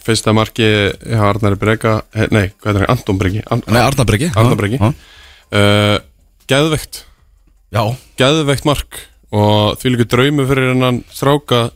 [0.00, 2.00] Fyrsta marki hjá Arnari Brega
[2.32, 2.90] Nei, hvað er það?
[2.94, 4.30] Anton Bregi An Nei, Arnar Breki.
[4.30, 4.92] Já,
[5.50, 5.96] uh,
[6.50, 7.02] Geðveikt.
[7.74, 7.82] Já,
[8.20, 11.68] Geðveikt mark Og því líka draumi fyrir hennan stráka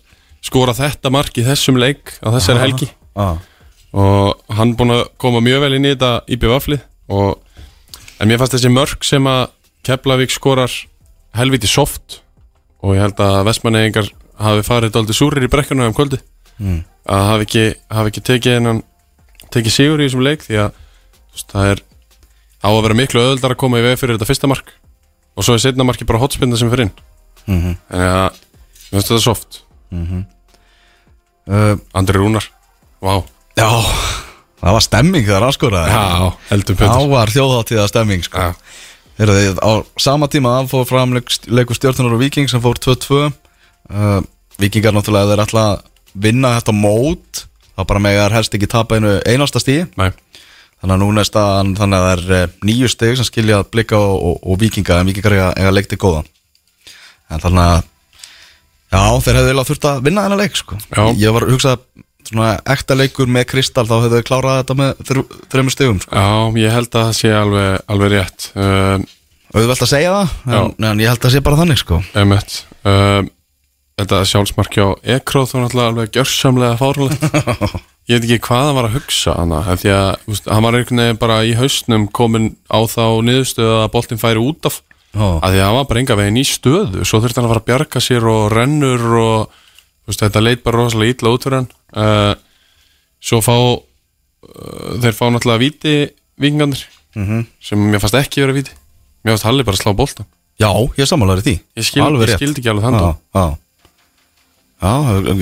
[0.45, 2.89] Skora þetta mark í þessum leik Á þessari helgi.
[2.93, 3.29] já,
[3.95, 6.83] Og hann búinn að koma mjög vel inn í þetta í bjöfaflið
[7.15, 7.41] og
[8.23, 9.49] En mér fannst þessi mörk sem að
[9.85, 10.73] Keflavík skorar
[11.37, 12.21] helviti soft
[12.83, 16.21] Og ég held að Vestmannegingar hafi farið dálítið súrir í brekkuna um kvöldi
[16.55, 16.85] Mm.
[17.11, 18.77] að hafi ekki, hafi ekki tekið hennan
[19.51, 20.77] tekið sigur í þessum leik því að
[21.35, 21.81] veist, það er
[22.63, 24.71] á að vera miklu öðuldar að koma í veg fyrir þetta fyrsta mark
[25.35, 26.93] og svo er setna marki bara hotspinna sem fyrir inn.
[27.51, 27.75] Mhm.
[27.91, 29.59] þannig að mér finnst þetta soft.
[31.51, 32.47] Uh, Andri Rúnar,
[33.03, 33.19] vá
[33.59, 33.69] já.
[34.65, 38.45] Það var stemming þegar hann skoraði já, heldur Það Petur var þjóðháttíða stemming sko.
[39.19, 43.19] Heyrðu á sama tíma að fór fram leik, leikur stjórnunar og Viking sem fór 2-2
[43.29, 44.21] uh,
[44.59, 45.85] Vikingar náttúrulega þeir ætla að
[46.25, 47.45] vinna þetta mót
[47.75, 50.11] þá bara með er helst ekki tapa einu einasta stíi Nei,
[50.79, 53.71] þannig að núna er staðan þannig að það er eh, níu stig sem skilja að
[53.75, 56.23] blikka og, og, og Vikinga en Vikingar eiga, eiga leikti góða.
[57.33, 57.79] En þannig að
[58.95, 60.79] já þeir hefðu eiginlega þurft að vinna þennan leik sko.
[60.91, 61.05] Já.
[61.19, 61.77] ég var að hugsa
[62.31, 65.23] svona ekta leikur með Kristal þá hefðu þau klárað þetta með þr,
[65.53, 66.15] þreymur stigum sko.
[66.17, 68.49] já, ég held að það sé alveg, alveg rétt.
[68.55, 69.07] Uh,
[69.55, 72.03] auðvelt að segja það en, en ég held að það sé bara þannig sko.
[72.25, 73.23] Emmett uh,
[73.95, 74.89] Þetta sjálfsmarki á
[75.21, 77.27] Ekróð þú náttúrulega alveg gjörsamlega fárulegt
[78.11, 81.01] Ég veit ekki hvað hann var að hugsa hana því að veist, hann var einhvern
[81.01, 84.83] veginn bara í hausnum komin á þá niðurstöðu að boltinn færi út af.
[85.15, 87.63] Að því að hann var bara enga veginn í stöðu svo þurfti hann að fara
[87.63, 89.55] að bjarga sér og rennur og
[90.07, 91.69] veist, þetta leit bara rosalega ítla út fyrir hann.
[91.95, 92.35] Uh,
[93.25, 95.95] svo fá uh, þeir fá náttúrulega víti
[96.41, 96.85] vikingarnir
[97.15, 97.45] Mhm.
[97.63, 98.73] sem mér fannst ekki vera víti.
[99.25, 100.27] Mér fannst Halli bara að slá boltan
[100.59, 101.53] já, ég samanlæri því.
[101.79, 103.45] Ég, skil, ég skildi ekki alveg þannig já, já.
[104.83, 104.91] já,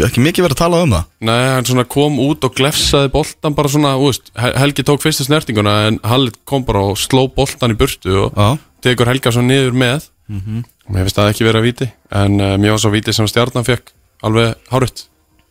[0.07, 1.07] ekki mikið verið að tala um það.
[1.29, 3.95] Nei, hann svona kom út og glefsaði boltan bara svona,
[4.37, 8.37] Hel- Helgi tók fyrstu snertinguna en Halli kom bara og sló boltan í burtu og
[8.37, 10.09] já, tekur Helga svo niður með.
[10.33, 13.27] Og mér finnst það ekki verið að víti en uh, mér var svo víti sem
[13.29, 13.93] stjarnan fekk
[14.23, 15.05] alveg hárutt,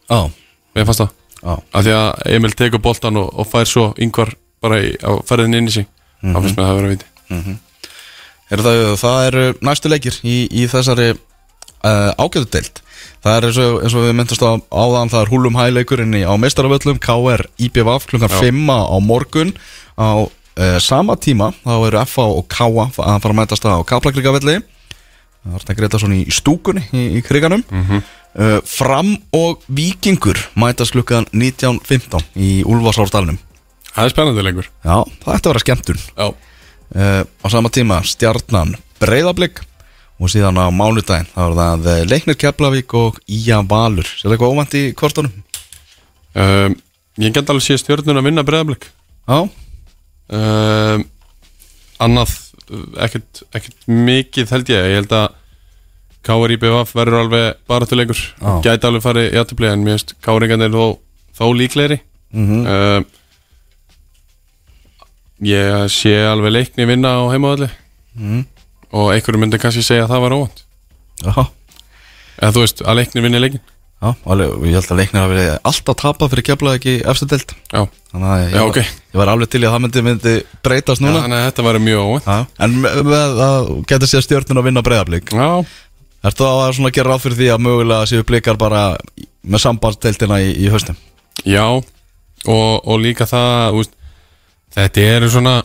[0.10, 0.20] já,
[0.76, 1.12] mér fannst það.
[1.42, 1.54] Já.
[1.74, 5.58] af því að Emil tekur boltan og, og fær svo yngvar bara í, á ferðin
[5.58, 5.88] inn í sig.
[6.22, 7.08] Þá finnst mér það að vera víti
[8.52, 12.82] Er það, það eru næstu leikir í, í þessari uh, ágæðu deild
[13.24, 16.26] Það er eins og, eins og við myndast á áðan Það er húlum hæleikurinn í-
[16.28, 18.38] á meistaravöllum KR klukkan Já.
[18.44, 19.54] 5 á morgun.
[19.98, 24.60] Á uh, sama tíma Þá eru FA og KA að fara að mætast á Kaplakrikavelli.
[25.42, 27.64] Það er þetta Gretarsson í stúkunni í, í kriganum.
[27.72, 28.02] Uh,
[28.32, 33.40] Fram og Víkingur mætast klukkan 19.15 í Úlfarsárdalnum
[33.92, 34.70] Það er spennandi lengur.
[34.86, 36.00] Já, það ætti að vera skemmtun.
[36.16, 39.64] Já, uh, á sama tíma stjarnan breyðablík
[40.22, 44.06] og síðan á mánudaginn þá er það eh, Leiknir Keflavík og Ía Valur.
[44.06, 45.34] Sér það eitthvað óvænt í kortunum?
[46.38, 46.76] um,
[47.20, 48.86] ég get alveg sé stjörnun að vinna breyðablik
[49.26, 49.40] Já,
[50.38, 51.04] um,
[52.06, 52.36] annað
[52.70, 54.88] uh, ekkert, ekkert mikið held ég.
[54.94, 55.41] Ég held að
[56.28, 58.52] Káur IBVF verður alveg baratuleikur Já.
[58.68, 60.98] gæti alveg farið í aðtöfli en mér finnst Káringan er þó,
[61.40, 62.00] þó líklegri.
[62.32, 63.06] Mm um,
[65.42, 67.70] ég sé alveg leikni vinna á heimavalli
[68.14, 68.44] Mhm.
[68.94, 70.62] og einhverju myndi kannski segja að það var óvand
[71.24, 71.46] já,
[72.42, 73.62] eða þú veist að leikni vinni leikin
[74.02, 76.44] já alveg, ég held að Leiknir hafi verið alltaf tapað fyrir
[76.92, 77.52] í efstu deild.
[77.72, 78.78] Já, Þannig að ég, Já, ok.
[78.78, 80.34] ég var alveg til í að það myndi, myndi
[80.66, 81.22] breytast núna.
[81.22, 84.82] Þannig að þetta var mjög Já, en með, með að geta sér stjörnun að vinna
[84.86, 85.66] breyðablík já,
[86.22, 88.82] Ertu þá að svona gera ráð fyrir því að mögulega séu blikar bara
[89.42, 90.98] með sambandsdeildina í, í haustum?
[91.48, 91.86] já og,
[92.86, 93.96] og líka það úst,
[94.76, 95.56] þetta eru svona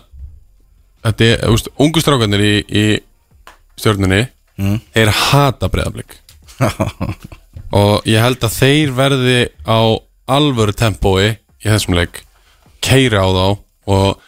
[1.04, 2.86] þetta er, úst, ungu strákanir í, í
[3.80, 4.24] stjórnunni
[4.56, 4.78] Mm.
[4.96, 6.14] þeir hata breyðablik
[7.76, 9.34] og ég held að þeir verði
[9.68, 9.80] á
[10.32, 12.22] alvöru tempói í þessum leik
[12.80, 13.44] keira á þá
[13.92, 14.22] og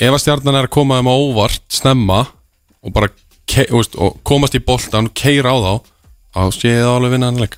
[0.00, 2.22] ef að stjarnan er að koma þeim á óvart snemma
[2.80, 3.12] og bara
[3.56, 5.72] ke, úst, og komast í boltan og keira á þá
[6.36, 7.56] þá sé ég það alveg vinna hann leik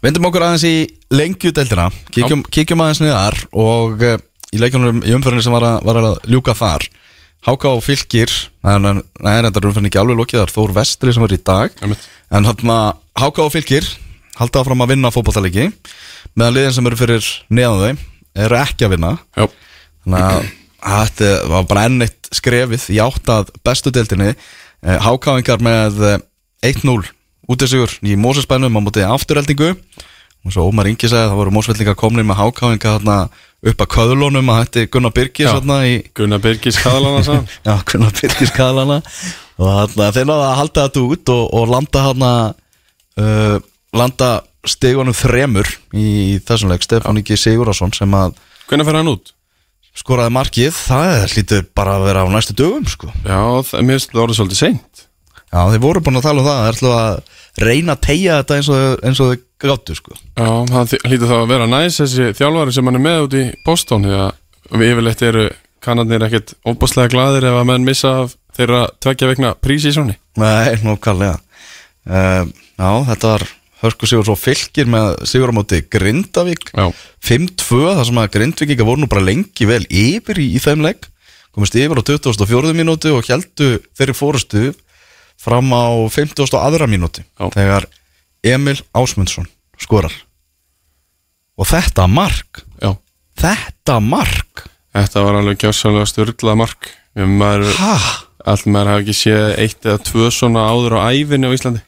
[0.00, 0.74] Vindum okkur aðeins í
[1.12, 4.16] lengjudeldina kíkjum, kíkjum aðeins niðar og uh,
[4.54, 6.86] í leikjunum í umförinu sem var að, var að ljúka þar.
[7.46, 8.32] Háka og Fylkir
[8.68, 11.76] en, þetta er umförinu ekki alveg lokið Það er Þór Vestri sem er í dag.
[11.84, 12.08] Einmitt.
[12.32, 12.48] En
[13.44, 13.88] og Fylkir
[14.40, 15.68] halda áfram að vinna fótballtalegi
[16.32, 19.12] meðan liðin sem eru fyrir neðan þau eru ekki að vinna.
[19.36, 19.46] Já,
[20.04, 20.50] Þannig að
[20.80, 24.34] þetta var bara enn eitt skrefið í átt að bestu deildinni.
[24.80, 26.20] Hákáingar með eh,
[26.72, 27.02] 1-0
[27.50, 31.96] útisigur í Mósesbænum á móti afturheldingu og svo Ómar Ingi sagði að það voru Mósveldingar
[32.00, 33.16] komnir með hákáinga þarna
[33.60, 35.58] upp að köðlunum að hætti Gunnar Birgis Já.
[35.84, 39.00] í Gunnar Birgis Kaðalana sann Já, Gunnar Birgis kaðlana.
[39.60, 42.30] Og þeir náðu að halda þetta út og, og landa þarna
[43.20, 43.58] uh,
[43.92, 44.30] landa
[44.64, 46.86] stegunum þremur í þessum leik.
[46.86, 48.38] Stefán Ingi Sigurðarsson sem að
[48.70, 49.34] Hvernig fer hann út?
[49.98, 53.10] Skoraði markið það hlýtur bara að vera á næstu dögum sko.
[53.24, 55.06] Já, það, mér finnst það orðið svolítið seint
[55.50, 58.58] Já, þeir voru búin að tala um það þeir ætlu að reyna að tegja þetta
[58.60, 60.14] eins og, eins og þau gáttu sko.
[60.38, 63.42] Já, það hlýtur það að vera næs þessi þjálfari sem hann er með út í
[63.66, 65.48] Boston því að yfirleitt eru
[65.84, 71.40] kannarnir ekkert óbúslega gladir ef að menn missa af þeirra tveggja vegna prísísóni Nei, nokkallega
[72.06, 73.46] uh, Já, þetta var
[73.80, 76.68] Hörku Sigur svo fylgir með Sigur á móti Grindavík.
[76.76, 76.90] Já,
[77.24, 81.08] 5-2, það sem að Grindvíkinga voru nú bara lengi vel yfir í, í þeim leik.
[81.56, 82.74] Komist yfir á 24.
[82.76, 84.70] mínútu og heldu þeirri fórustu
[85.40, 86.44] fram á 50.
[86.60, 87.88] aðra mínúti þegar
[88.44, 89.48] Emil Ásmundsson
[89.80, 90.12] skorar.
[91.56, 92.94] Og þetta mark já.
[93.40, 94.66] þetta mark.
[94.92, 96.90] Þetta var alveg gjörsálega styrlað mark.
[97.16, 97.96] Maður, ha,
[98.48, 101.82] allt maður hafi ekki séð eitt eða tvö svona áður á ævinni á Íslandi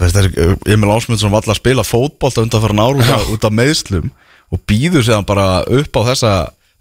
[0.00, 2.98] Emil Ásmundsson var alltaf að spila fótbolta undan fyrir ár
[3.30, 4.10] út, af- meðslum
[4.52, 6.32] og býður séðan bara upp á þessa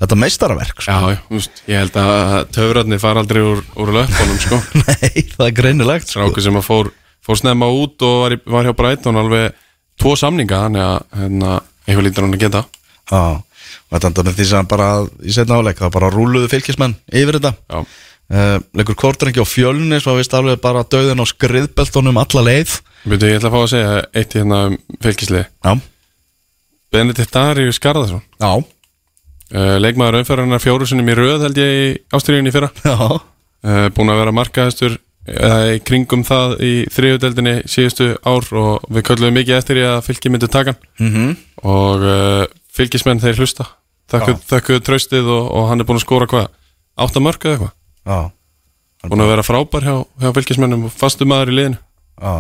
[0.03, 0.91] þetta meistaraverk sko.
[0.91, 4.57] Já, veist, ég held að töfratni fara aldrei úr, úr löpunum sko.
[4.82, 6.18] Nei, það er greinilegt sko.
[6.26, 6.89] Stráku sem að fór,
[7.24, 9.53] fór snemma út og var, var hjá Brighton alveg
[10.01, 11.53] tvo samninga þannig að hérna,
[11.86, 12.64] eitthvað lítur hann að geta.
[13.14, 13.22] Já,
[13.93, 14.88] og þetta með því sem bara
[15.24, 17.53] í setna áleik, það bara rúluðu fylgismenn yfir þetta.
[17.70, 17.80] Já,
[18.34, 23.27] uh, Leikur kortrengi á fjölni svo vist alveg bara döðin á skriðbeltunum alla leið Veitu,
[23.27, 25.73] ég ætla að fá að segja eitt hérna um fylgislið Já,
[26.93, 32.53] Benedikt Dari Skarðarsson já, uh, Leikmaður auðferðarnar fjóru sinum í röð held ég í ástriðinni
[32.53, 32.69] fyrra.
[32.85, 32.95] Já.
[33.63, 39.05] Uh, Búin að vera markaðistur eða í kringum það í þriðudeldinni síðustu ár og við
[39.07, 41.29] köllum mikið eftir í að fylgi myndi taka mm
[41.63, 42.43] og uh,
[42.75, 43.69] fylgismenn þeir hlusta.
[44.11, 46.49] Þakkuð þakku tröstið og, og hann er búin að skora hvað?
[46.99, 47.71] Átta mörg eða eitthvað?
[48.03, 51.79] Já, búin að vera frábær hjá, hjá fylgismennum og fastu maður í liðinu.
[52.19, 52.33] Já,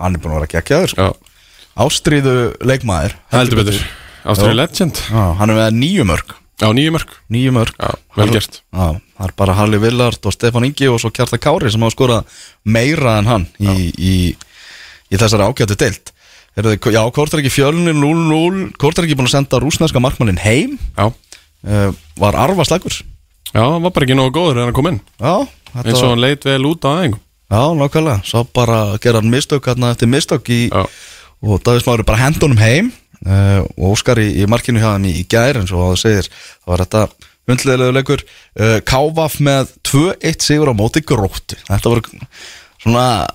[0.00, 1.08] hann er búin að vera geggjaður sko.
[1.08, 1.40] Já,
[1.80, 2.34] Ástríðu
[2.66, 3.80] leikmaður heldur betur.
[4.28, 5.00] Ástriði Legend.
[5.08, 8.58] Já, hann er með nýju mörg Já, nýju mörg Nýju mörg Já, vel gert.
[8.68, 8.86] Já,
[9.16, 12.42] það er bara Halli Villard og Stefán Ingi og svo Kjarta Kári sem hafa skorað
[12.68, 14.14] meira en hann í, í,
[15.08, 16.12] í þessari ágættu deilt
[16.58, 20.40] Heyrðu, Já, Kort er ekki fjölunir 0-0 Kort er ekki búin að senda rúsneska markmannin
[20.42, 20.76] heim.
[20.98, 21.90] Já, uh,
[22.20, 22.98] Var arfa slagur
[23.54, 25.00] já, hann var bara ekki nógu góður þegar hann kom inn.
[25.16, 28.20] Já, og var, hann leit vel út á aðeingum já, nákvæmlega.
[28.24, 32.62] Svo bara gera hann mistök hérna eftir mistök í, og Davíð Smári bara henda honum
[32.62, 32.92] heim
[33.26, 36.30] uh, og Óskar í, í markinu hjá hann í, í gær eins og það segir,
[36.62, 37.04] það var þetta
[37.50, 38.24] hundleðilegu leikur.
[38.54, 41.58] Uh, Kávaf með 2-1 sigur á móti gróttu.
[41.66, 42.24] Þetta voru
[42.80, 43.28] svona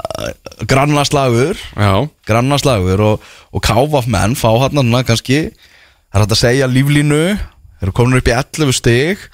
[0.65, 6.41] grannaslagur já, grannaslagur og, og Kávaf menn fá hann hann kannski það er hægt að
[6.41, 9.25] segja líflínu þeir eru komin upp í 11 stig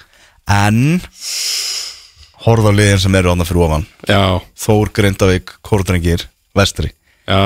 [0.50, 1.00] en
[2.46, 4.22] horfa á liðin sem eru annað fyrir ofan já,
[4.64, 6.26] Þór, Grindavík, Kordrengir,
[6.58, 6.90] Vestri
[7.28, 7.40] já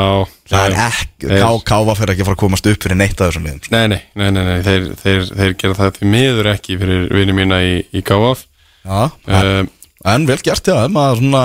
[0.49, 3.21] Það er ekki, þeir- Ká- Káfa fyrir ekki að fara að komast upp fyrir neitt
[3.21, 3.73] af þessum liðum sko.
[3.77, 4.61] Nei, nei, nei, nei, nei.
[4.63, 8.45] Þeir, þeir, þeir gera það því miður ekki fyrir vinni mína í, í KF
[8.87, 9.67] Já, uh,
[10.15, 11.43] en vel gert já, maður svona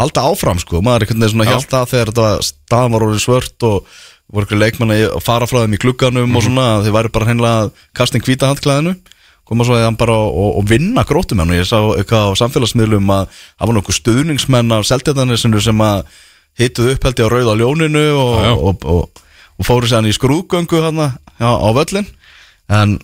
[0.00, 1.52] halda áfram sko, maður einhvern veginn svona Já.
[1.58, 3.86] hjálta þegar þetta staðan var orðið svört og
[4.30, 6.36] voru leikmanni að fara frá þeim í glugganum Mhm.
[6.38, 8.96] og svona, þeir væri bara kasta inn hvíta handklæðinu
[9.50, 13.28] koma svo að bara og, og vinna grótumenn og ég sá eitthvað á samfélagsmiðlum að
[13.34, 16.02] það var nokkuð stuðningsmenn af seltjarnanesinu sem að
[16.60, 18.54] hituð upp held ég á rauða ljóninu og, Já, já.
[18.56, 19.24] og, og,
[19.60, 22.08] og fóru sér hann í skrúðgöngu hann á völlin
[22.70, 22.98] en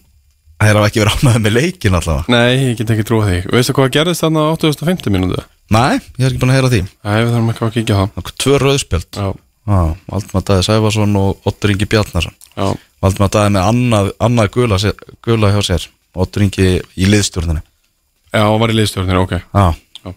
[0.62, 2.32] þeir hafa ekki verið ánæðið með leikin allavega.
[2.32, 3.40] Nei, ég get ekki trúið því.
[3.52, 5.42] Veistu hvað gerðist þarna á 850 mínútu?
[5.74, 6.80] Nei, ég er ekki búin að heyra því.
[6.86, 8.30] Nei, við þarfum ekki að kíkja það.
[8.40, 9.34] Tvö
[9.66, 12.66] Já, Valdimar Dæði Sæfarsson og Ottur Ingi Bjarnarsson já,
[13.02, 14.78] Valdimar Dæði með annað, annað gula,
[15.26, 15.86] gula hjá sér
[16.24, 19.36] Ottur Ingi í liðstjórninu já, hann var í liðstjórnir, ok.
[19.40, 20.14] Já,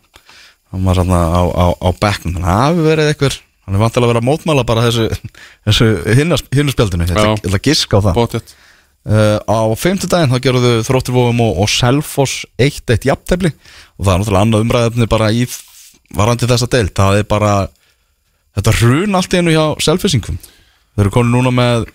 [0.74, 2.36] hann var hann á, á, á bekknum.
[2.38, 3.40] Þannig að hafi verið eitthvað
[3.70, 5.04] Hann er vantilega að vera að mótmála bara þessu,
[5.68, 5.88] þessu
[6.18, 7.06] hinnu spjaldinu.
[7.06, 8.54] Ég ætla að giska á það.
[9.06, 13.52] Uh, Á fimmtudaginn þá gerðu Þrótturvóum og, og Selfoss 1-1 jafntefli.
[14.00, 15.46] Og það er náttúrulega annað umræðefni bara í
[16.18, 16.96] varandi þessa deild.
[16.98, 17.54] Það er bara
[18.58, 21.86] Þetta hrun allt í einu hjá Selfissingum Þeir eru konið núna með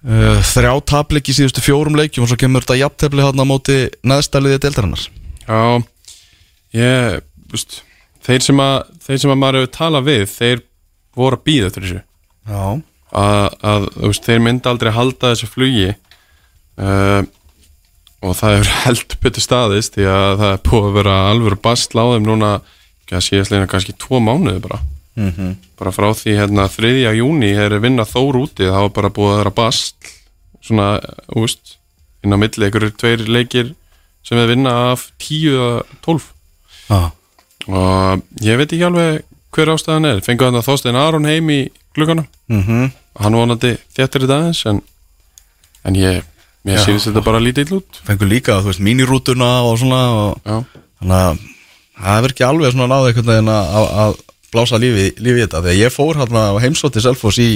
[0.00, 4.62] þrjá tapleik í síðustu fjórum leikjum og svo kemur þetta jafntefli hann á móti neðstæliði
[4.64, 5.06] deildarinnar.
[5.44, 5.60] Já,
[6.76, 7.82] ég, veist
[8.20, 10.62] Þeir sem að, þeir sem að maður hefur talað við Þeir
[11.16, 12.00] voru að býða eftir þessu.
[12.50, 12.64] Já.
[13.20, 17.22] Að, að veist, þeir myndi aldrei halda þessu flugi uh,
[18.20, 21.16] og það hefur heldur betur staðist því að það er búið að vera
[22.04, 22.52] á þeim núna
[23.10, 24.78] síðast leina kannski tvo mánuði bara
[25.28, 25.56] -hmm.
[25.78, 27.12] bara frá því hérna 3.
[27.18, 29.96] júni er vinna Þór úti það var bara búið að vera bast
[30.60, 31.00] svona,
[31.36, 31.76] úst
[32.24, 33.74] inn á milli, einhverjir tveir leikir
[34.22, 36.20] sem er vinna af 10-12
[36.90, 37.10] ah.
[37.66, 41.60] og ég veit ekki alveg hver ástæðan er fengu þannig að Þorstein Aron heim í
[41.96, 42.90] klukkanum mm -hmm.
[43.20, 44.82] hann vonandi þjættir þetta aðeins en,
[45.84, 46.22] en ég,
[46.62, 46.84] mér Já.
[46.84, 50.64] sýnist þetta bara lítið út Fengur líka, þú veist, mínirútuna og svona og,
[51.00, 51.38] Þannig að
[52.00, 54.18] það hefur ekki alveg svona náðu einhvern veginn að,
[54.52, 55.62] blása lífi, lífi í þetta.
[55.66, 57.50] Þegar ég fór hérna á heimsótti Selfoss í,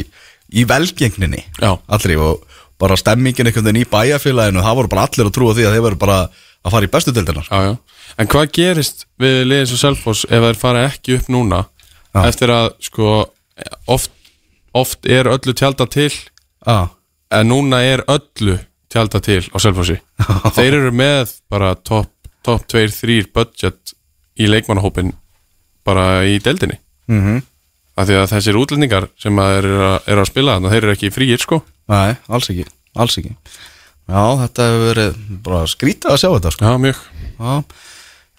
[0.55, 2.45] í velgengninni já, allri og
[2.81, 5.85] bara stemmingin einhvern veginn í bæjarfélaginu það voru bara allir að trúa því að þeir
[5.87, 6.19] voru bara
[6.65, 7.73] að fara í bestu deildina já, já.
[8.19, 11.65] En hvað gerist við liðið svo Selfoss ef þeir fara ekki upp núna
[12.15, 12.21] Já.
[12.29, 13.15] eftir að sko
[13.91, 14.13] oft,
[14.75, 16.13] oft er öllu tjálta til
[16.67, 16.93] ah.
[17.35, 18.59] en núna er öllu
[18.93, 19.99] tjálta til á Selfossi?
[20.57, 22.11] Þeir eru með bara top,
[22.47, 23.95] top 2-3 budget
[24.39, 25.13] í leikmannahópin
[25.87, 26.79] bara í deildinni
[27.11, 27.43] mm -hmm.
[27.97, 29.71] af því að þessir útlendingar sem að,
[30.07, 32.65] er að spila þannig að þeir eru ekki fríir sko Nei, alls ekki,
[32.97, 33.35] alls ekki
[34.05, 36.65] Já, þetta hefur verið bara skrítið að sjá þetta sko.
[36.65, 36.99] Já, mjög
[37.35, 37.53] Já,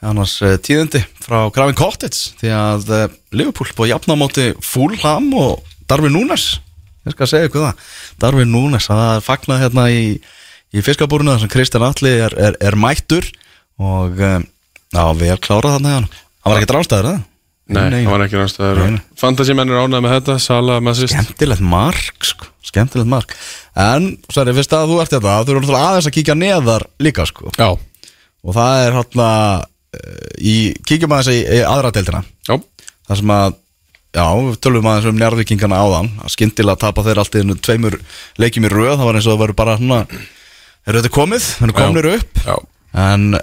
[0.05, 5.31] annars uh, tíðindi frá Gravin Cottage því að uh, Liverpool búið jafna á móti Fulham
[5.33, 6.59] og Darwin Núnes
[7.05, 10.03] ég skal segja ykkur það Darwin Núnes, það er fagnað hérna í,
[10.73, 13.25] í fiskabúrinu þar sem Kristján Alli er, er, er mættur
[13.81, 14.45] og um,
[14.93, 17.34] já, vel klárað þarna hjá hann hann var ekki drástaður, eða?
[17.65, 19.03] Nei, það var ekki Nei, náttúrulega nei.
[19.17, 23.33] Fantasímenn er ánægð með þetta, Sala með sýst skemmtilegt mark sko, skemmtilegt mark.
[23.81, 27.25] En, Sverri, fyrst að þú ert þetta þú eru náttúrulega aðeins að kíkja neðar líka
[27.25, 27.49] sko.
[27.57, 30.55] Já, og það er hérna uh, í,
[30.85, 32.21] kíkjum aðeins í, í aðra deildina.
[32.45, 32.59] Já,
[33.09, 33.57] þar sem að
[34.15, 36.13] já, við tölum aðeins um njárvíkingana áðan.
[36.21, 37.97] Að skyndilega tapa þeir allt í einu tveimur
[38.41, 40.03] leikjum í röð, það var eins og það verður bara svona
[40.85, 42.43] eru þetta komið, eru komnir upp.
[42.45, 42.55] Já.
[42.93, 43.39] En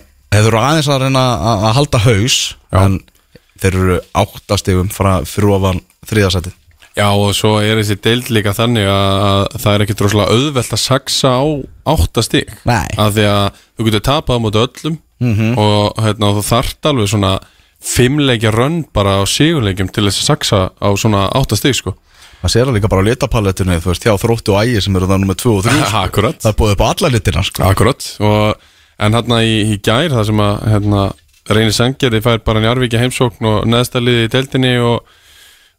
[3.60, 6.52] þeir eru að að, að frá fyrir ofan þriðasæti
[6.92, 10.74] Já, og svo er þessi deild líka þannig að, að það er ekki droslega auðvelt
[10.76, 11.44] að saksa á
[11.88, 13.46] áttastig að því að
[13.78, 15.52] þú getur tapað á móti öllum Mhm.
[15.54, 17.28] og hérna, þú þarft alveg svona
[17.82, 21.92] fimmleikja rönn bara á sigurleikjum til þess að saksa á svona áttastig sko
[22.42, 25.06] það sér það líka bara á litapalettinu þú veist, hjá þróttu og ægi sem eru
[25.06, 26.00] það nummið 2 og 3 sko.
[26.02, 27.62] Akkurat, það er búið upp á alla litina sko.
[27.70, 28.68] akkurat og,
[29.02, 31.04] En hérna í, í gær það sem að hérna,
[31.50, 35.08] Reynir Sangeri fær bara Njarvíkja heimsókn og neðstaliði í deildinni og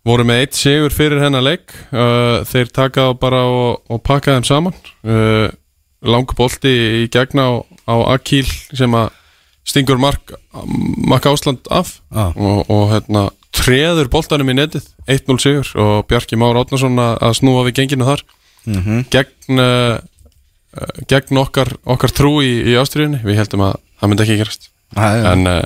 [0.04, 1.72] voru með eitt sigur fyrir hennar leik.
[1.96, 4.76] Uh, þeir taka á bara og, og pakka þeim saman.
[5.08, 5.48] Uh,
[6.04, 7.52] langu bolti í gegna á,
[7.88, 9.14] á Akil sem að
[9.64, 10.34] stingur Mark,
[11.08, 12.26] Mark Ásland af Já.
[12.36, 14.90] og, og hérna treður boltanum í netið.
[15.08, 18.26] 1-0 sigur og Bjarki Már Átnason að, snúa við genginu þar.
[18.64, 19.02] Mhm.
[19.12, 24.24] gegn uh, uh, gegn okkar, okkar trú í, í ástriðinni við heldum að það myndi
[24.24, 25.32] ekki gerast Já.
[25.34, 25.62] en uh,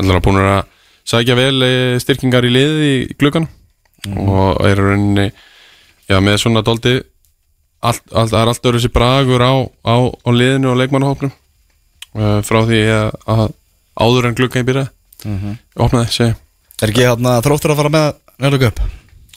[0.00, 0.62] allir að búin að
[1.12, 3.48] sækja vel eh, styrkingar í liði í gluggan
[4.18, 5.28] og er rauninni
[6.10, 6.96] já, með svona doldi
[7.82, 9.54] allt, allt, er allt öðru sér bragur á,
[9.86, 11.32] á, á liðinu og leikmannahópnum.
[12.12, 13.44] Uh, frá því að, að
[14.02, 14.88] áður en gluggan í byrja
[15.22, 15.52] Mhm.
[15.78, 16.32] opnaði, segi
[16.82, 18.06] er ekki hérna þróttur að fara með
[18.42, 18.80] nefnlega upp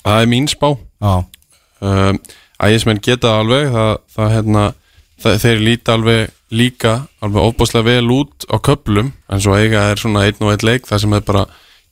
[0.02, 0.70] það er mín spá.
[1.86, 2.18] Um,
[2.66, 4.64] ægismenn geta alveg það, það hérna
[5.22, 10.02] það, þeir líta alveg líka alveg ofbúslega vel út á köplum en svo eiga er
[10.02, 11.46] svona einn og einn leik það sem þeir bara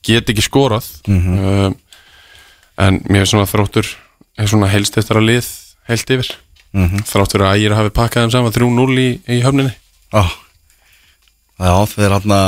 [0.03, 0.89] get ekki skorað.
[1.07, 1.75] Um,
[2.77, 3.87] en mér er svona þróttur
[4.37, 5.51] er svona helst eftir að lið
[5.89, 6.35] heilt yfir.
[6.73, 7.03] Mhm.
[7.05, 9.75] þráttur að ægir hafi pakkað þeim saman 3-0 í, í höfninni.
[10.13, 10.25] Já
[11.63, 12.39] já, þeir hérna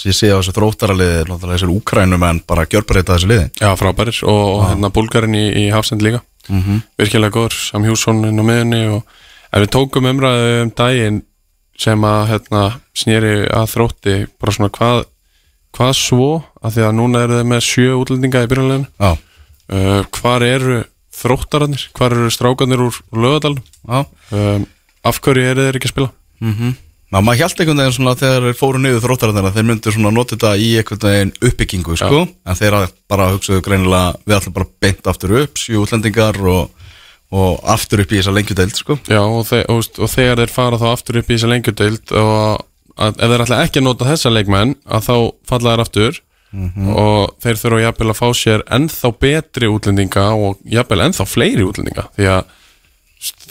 [0.00, 3.48] ég sé á þessu þróttaraliði þessir úkrænum en bara gjörbreyta þessu liði.
[3.60, 4.20] Já frábærir.
[4.24, 6.22] Og, og hérna búlgarinn í, í Hafsend líka.
[6.48, 6.82] Mm -hmm.
[6.98, 9.02] virkilega góður, Sam Hjússon inn á miðunni og
[9.52, 11.22] ef við tókum umræðu um daginn
[11.80, 12.64] sem að hérna,
[12.96, 15.02] snýri að þrótti bara svona hvað
[15.76, 20.00] hvað svo, af því að núna eru þeir með sjö útlendinga í byrjanleginu já, uh,
[20.18, 20.80] hvar eru
[21.20, 21.88] þróttararnir?
[21.96, 23.00] Hvar eru strákarnir úr,
[23.86, 24.04] já.
[24.34, 24.66] Um,
[25.06, 26.14] af hverju eru þeir ekki að spila?
[26.40, 26.54] Mm
[27.10, 30.36] Ná, maður hjælt einhvern veginn svona þegar þeir fóru niður þróttararnir þeir myndu svona nota
[30.36, 34.68] þetta í einhvern veginn uppbyggingu sko, en þeir að bara hugsaðu greinilega við ætlum bara
[34.84, 36.70] beint aftur upp sjú útlendingar og,
[37.30, 38.96] og aftur upp í þessa lengjudeild sko.
[39.06, 42.64] Já, og, þe og, og þegar þeir fara þá aftur upp í þessa lengjudeild og
[42.96, 45.14] að, ef þeir ætla ekki að nota þessa leikmenn að þá
[45.50, 46.20] falla þeir aftur.
[46.50, 52.08] Og þeir þurfa jafnvel að fá sér ennþá betri útlendinga og jafnvel ennþá fleiri útlendinga.
[52.16, 52.56] Því að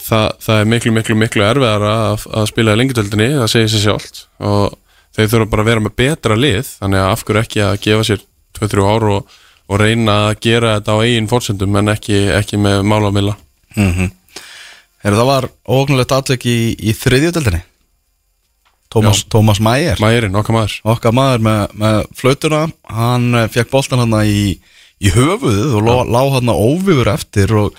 [0.04, 3.84] það, það er miklu, miklu, miklu erfiðar að, að spila í lengjudeldinni, það segir sér
[3.86, 4.24] sjálft.
[4.44, 4.76] Og
[5.16, 8.08] þeir þurfa bara að vera með betra lið þannig að af hverju ekki að gefa
[8.10, 8.26] sér
[8.60, 9.38] 2-3 ár og,
[9.70, 13.36] og reyna að gera þetta á eigin fórsendum en ekki, ekki með málamilla
[13.76, 14.10] mm -hmm.
[15.00, 17.62] Heru, það var ógnulegt atleik í, í þriðjudeldinni
[18.90, 20.72] Tómas, Tómas Mæger Mærin, okkar maður.
[20.90, 22.64] Okkar maður með, með flautuna.
[22.90, 24.58] Hann eh, fekk boltan hann í,
[24.98, 27.78] í höfuðið og lá, lá hann óvífur eftir og,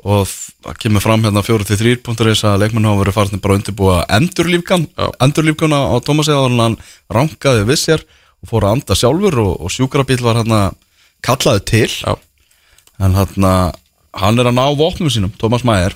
[0.00, 4.88] og það kemur fram hérna 4-3.is að leikmenn hafa verið farin bara undirbúa endurlífgan
[5.26, 6.78] endurlífgana á Tómasi áður en hann
[7.12, 8.06] rankaði við sér
[8.40, 10.80] og fór að anda sjálfur og, og sjúkrabíl var hann að
[11.26, 11.90] kallaði til.
[12.00, 12.16] Já,
[13.04, 13.52] en hann,
[14.20, 15.94] hann er að ná vopnum sínum, Tómas Mæger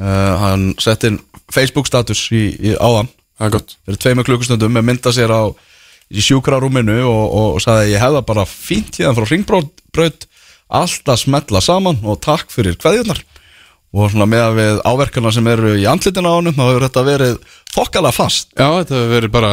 [0.00, 1.20] uh, hann sett inn
[1.52, 3.08] Facebook status í, í áðan.
[3.38, 5.42] Fyrir tveimur klukkustundum með mynda sér á
[6.08, 10.26] í sjúkrarúminu og, og, og sagði ég hefða bara fínt hérna frá ringbraut
[10.68, 13.20] alltaf smetla saman og takk fyrir kveðjurnar.
[13.96, 17.04] Og svona með að við áverkana sem eru í andlitina á honum þá hefur þetta
[17.06, 17.36] verið
[17.72, 18.50] þokkala fast.
[18.52, 19.52] Já, þetta hefur verið bara?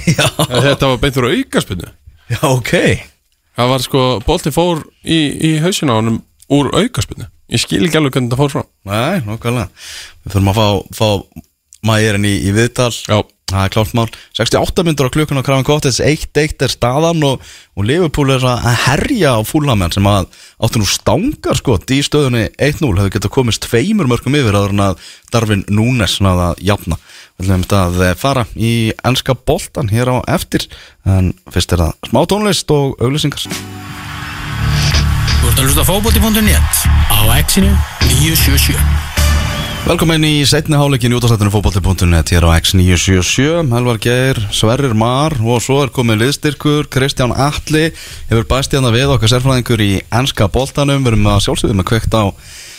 [0.18, 1.92] Já, Þetta var beint úr aukaspinnu
[2.32, 2.72] já ok.
[3.54, 6.22] Það var sko, bolti fór í, í hausina á honum
[6.52, 9.68] úr aukaspinnu Ég skil ekki alveg hvernig það fór frá Nei, nokkulega
[10.24, 10.68] Við þurfum að fá,
[10.98, 11.08] fá
[11.84, 12.92] mægirinn í, í viðtal.
[13.04, 14.06] Já, Það er klárt mál.
[14.34, 17.42] 68 myndur á klukkun á Krafin Kottins 1-1 er staðan og,
[17.76, 20.30] og Liverpool er að herja á fúlamenn sem að
[20.64, 24.84] áttu nú stangar sko í stöðunni 1-0 hefur getað komist tveimur mörgum yfir aður en
[24.88, 26.98] að Darvin Núnes náða að jafna.
[27.36, 28.74] Við ætlum þetta að fara í
[29.04, 30.66] enska boltan hér á eftir.
[31.04, 33.44] En fyrst er það smá tónlist og auglýsingar
[35.44, 36.76] Þú ert að hlusta á fótbolti.net
[37.12, 37.68] á exinu
[38.00, 38.78] 977
[39.84, 45.60] Velkomin í setni háleikin í útastættinu fótbolti.net hér á X977 Helvar Geir, Sverrir Mar og
[45.60, 47.90] svo er komið liðstyrkur Kristján Atli.
[48.30, 51.04] Hefur bæst hérna við okkar sérfræðingur í enska boltanum.
[51.04, 52.24] Við erum að sjálfsögum að kveikt á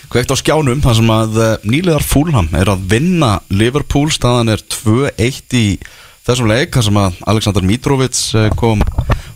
[0.09, 4.09] kveikt á skjánum þar sem að eh, nýliðar Fúlham er að vinna Liverpool.
[4.09, 5.67] Staðan er 2-1 í
[6.25, 8.81] þessum leik þar sem að Aleksandr Mitrovic eh, kom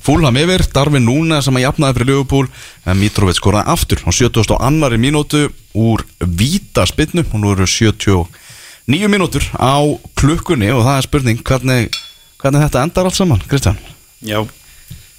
[0.04, 2.48] Fúlham yfir, Darvin Núna sem að jafnaði fyrir Liverpool
[2.88, 4.56] en Mitrovic skoraði aftur á 70.
[4.58, 9.78] annari mínútu úr víta spinnu og nú eru 79 mínútur á
[10.18, 12.00] klukkunni og það er spurning hvernig,
[12.42, 13.78] hvernig þetta endar allt saman, Kristján
[14.26, 14.42] Já,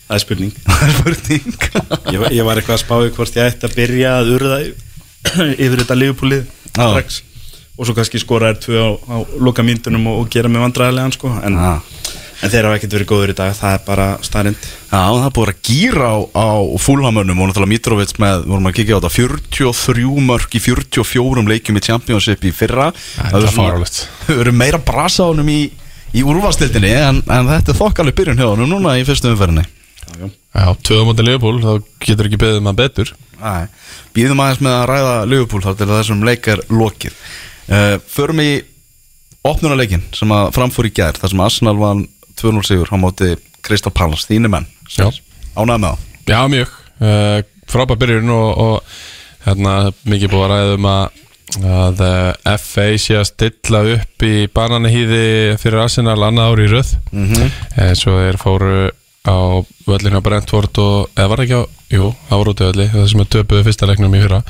[0.08, 1.58] það er spurning Það er spurning
[2.10, 4.62] Ég, ég var eitthvað að spáði hvort ég ætti að byrja að urða
[5.54, 6.00] yfir þetta
[6.74, 6.86] Já.
[6.90, 7.22] strax
[7.78, 11.14] og svo kannski skora þær tvö á, á loka myndunum og, og gera mig vandræðilegan
[11.16, 11.30] sko.
[11.46, 11.56] en,
[12.40, 13.54] en þeir hafa ekkert verið góður í dag.
[13.56, 16.48] Það er bara starrend Já, það er búið að gýra á, á
[16.82, 21.78] fúlhamönnum og náttúrulega Mitrovic með, vorum að kíkja á þetta 43 mörg í 44 leikjum
[21.80, 22.90] í Championship í fyrra.
[22.96, 24.00] Þetta er hefur svona- fáránlegt.
[24.26, 25.60] hefur verið meira brasa á honum í,
[26.16, 29.66] í úrvastildinni en, en þetta er þokkalið byrjun hjá honum núna í fyrstu umferðinni.
[30.50, 33.12] Já, töðum átti Leopold þá getur ekki beðið maður betur.
[33.40, 33.68] Æ,
[34.16, 37.14] Býðum aðeins með að ræða Liverpool þá til að þessum leik er lokið
[37.70, 38.50] uh, Förum í
[39.46, 42.04] opnunarleikin sem að framfór í gær þar sem Arsenal vann
[42.40, 43.32] 2-0 sigur á móti
[43.64, 44.68] Crystal Palace, þínu menn.
[45.56, 47.40] Ánægð með það Já, mjög uh,
[47.70, 48.94] Frábær byrjun og, og
[49.46, 51.18] hérna, mikið búið að ræða um að
[51.50, 56.92] að uh, FA sé að stilla upp í bananahýði fyrir Arsenal annað ári í röð
[57.10, 57.24] mm.
[57.26, 57.94] -hmm.
[57.98, 58.90] svo er fóru
[59.26, 59.36] á
[59.86, 61.62] völlinu á Brentford og eða var það ekki á,
[61.96, 64.42] jú, það var út í völli það sem er töpuðu fyrsta leiknum í fyrra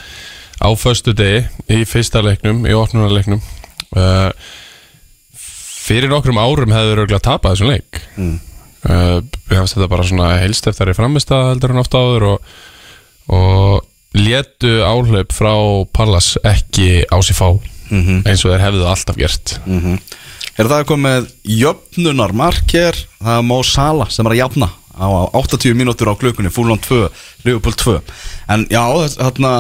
[0.61, 3.41] á föstu degi, í fyrsta leiknum í opnunarleiknum
[3.97, 4.31] uh,
[5.81, 8.01] fyrir nokkrum árum hefur örgulega tapað þessum leik.
[8.17, 8.37] Mm.
[8.87, 9.19] uh,
[9.51, 12.55] ég hafst þetta bara svona helst eftir í framist að heldur en ofta áður og,
[13.35, 15.53] og létu áhlaup frá
[15.97, 17.51] Pallas ekki á sig fá
[17.91, 18.21] Mhm.
[18.23, 19.57] eins og þeir hefðu alltaf gert.
[19.67, 19.99] Mm
[20.61, 22.93] Er það komið jöfnunar marker
[23.23, 27.09] það er Mo Salah sem er að jafna á 80 mínútur á klukkunni Fúlan 2,
[27.47, 27.95] Liverpool 2
[28.53, 28.83] en já,
[29.17, 29.53] þarna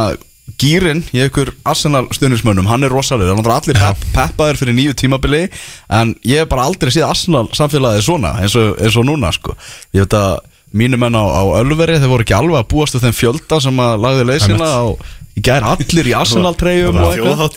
[0.60, 4.96] gýrin í ykkur Arsenal stuðnismönnum hann er rosalegur, hann er allir pepp, peppaðir fyrir nýju
[4.98, 5.42] tímabili
[5.92, 9.54] en ég hef bara aldrei séð Arsenal samfélagið svona eins og, eins og núna sko.
[9.94, 10.40] Ég veit að
[10.80, 13.80] mínu menn á, á Ölveri þeir voru ekki alveg að búast við þeim fjölda sem
[13.82, 17.56] að lagði leysina og í gær allir í Arsenal treyjum og eitthvað.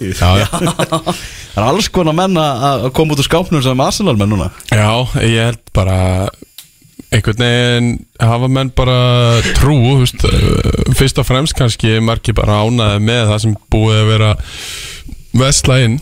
[1.53, 4.49] Það er alls konar menn að að koma út úr skápnum sem Arsenal menn núna.
[4.73, 4.89] Já,
[5.21, 5.99] ég held bara
[7.13, 7.89] einhvern veginn
[8.19, 8.97] hafa menn bara
[9.59, 10.25] trú veist,
[10.97, 14.31] fyrst og fremst kannski margir bara ánaði með það sem búið að vera
[15.43, 15.99] vesla inn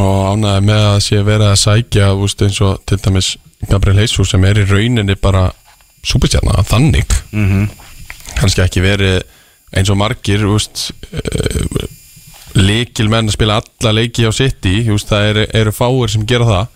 [0.00, 3.32] og ánaði með að sé verið að sækja veist, eins og til dæmis
[3.68, 5.50] Gabriel Jesus sem er í rauninni bara
[6.06, 7.12] superstjarnar, þannig.
[8.38, 9.18] Kannski ekki verið
[9.76, 11.84] eins og margir veist, uh,
[12.56, 16.48] líkil menn að spila alla leiki á þú veist, það eru, eru fáir sem gera
[16.48, 16.66] það.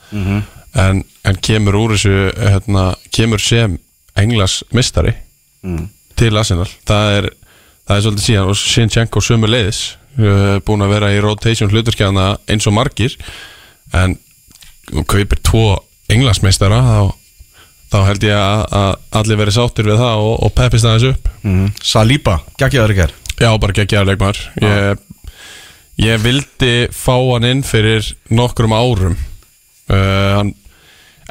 [0.84, 3.78] En, en kemur úr þessu hérna, kemur sem
[4.20, 5.14] englas mistari
[6.18, 6.68] til Arsenal.
[6.86, 7.30] Það er,
[7.88, 9.82] það er svolítið síðan og Sinchenko sömu leiðis
[10.20, 13.16] uh, búin að vera í rotation hluturskjana eins og margir
[13.94, 14.16] en
[15.08, 15.80] kaupir tvo
[16.12, 16.98] englasmeistara þá,
[17.92, 21.30] þá held ég að, að allir verið sáttir við það og, og peppist aðeins upp.
[21.42, 21.68] Mm.
[21.82, 24.42] Saliba, geggjaður ekki er Já, bara geggjaður leikmaður.
[24.62, 25.00] Ég,
[26.04, 29.16] ég vildi fá hann inn fyrir nokkrum árum.
[29.90, 30.52] Uh, hann,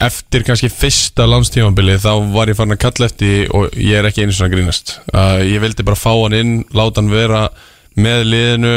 [0.02, 4.26] eftir kannski fyrsta landstífambili þá var ég farin að kalla eftir og ég er ekki
[4.26, 4.98] einu svona grínast.
[5.14, 7.48] Uh, ég vildi bara fá hann inn, láta hann vera
[7.94, 8.76] með liðinu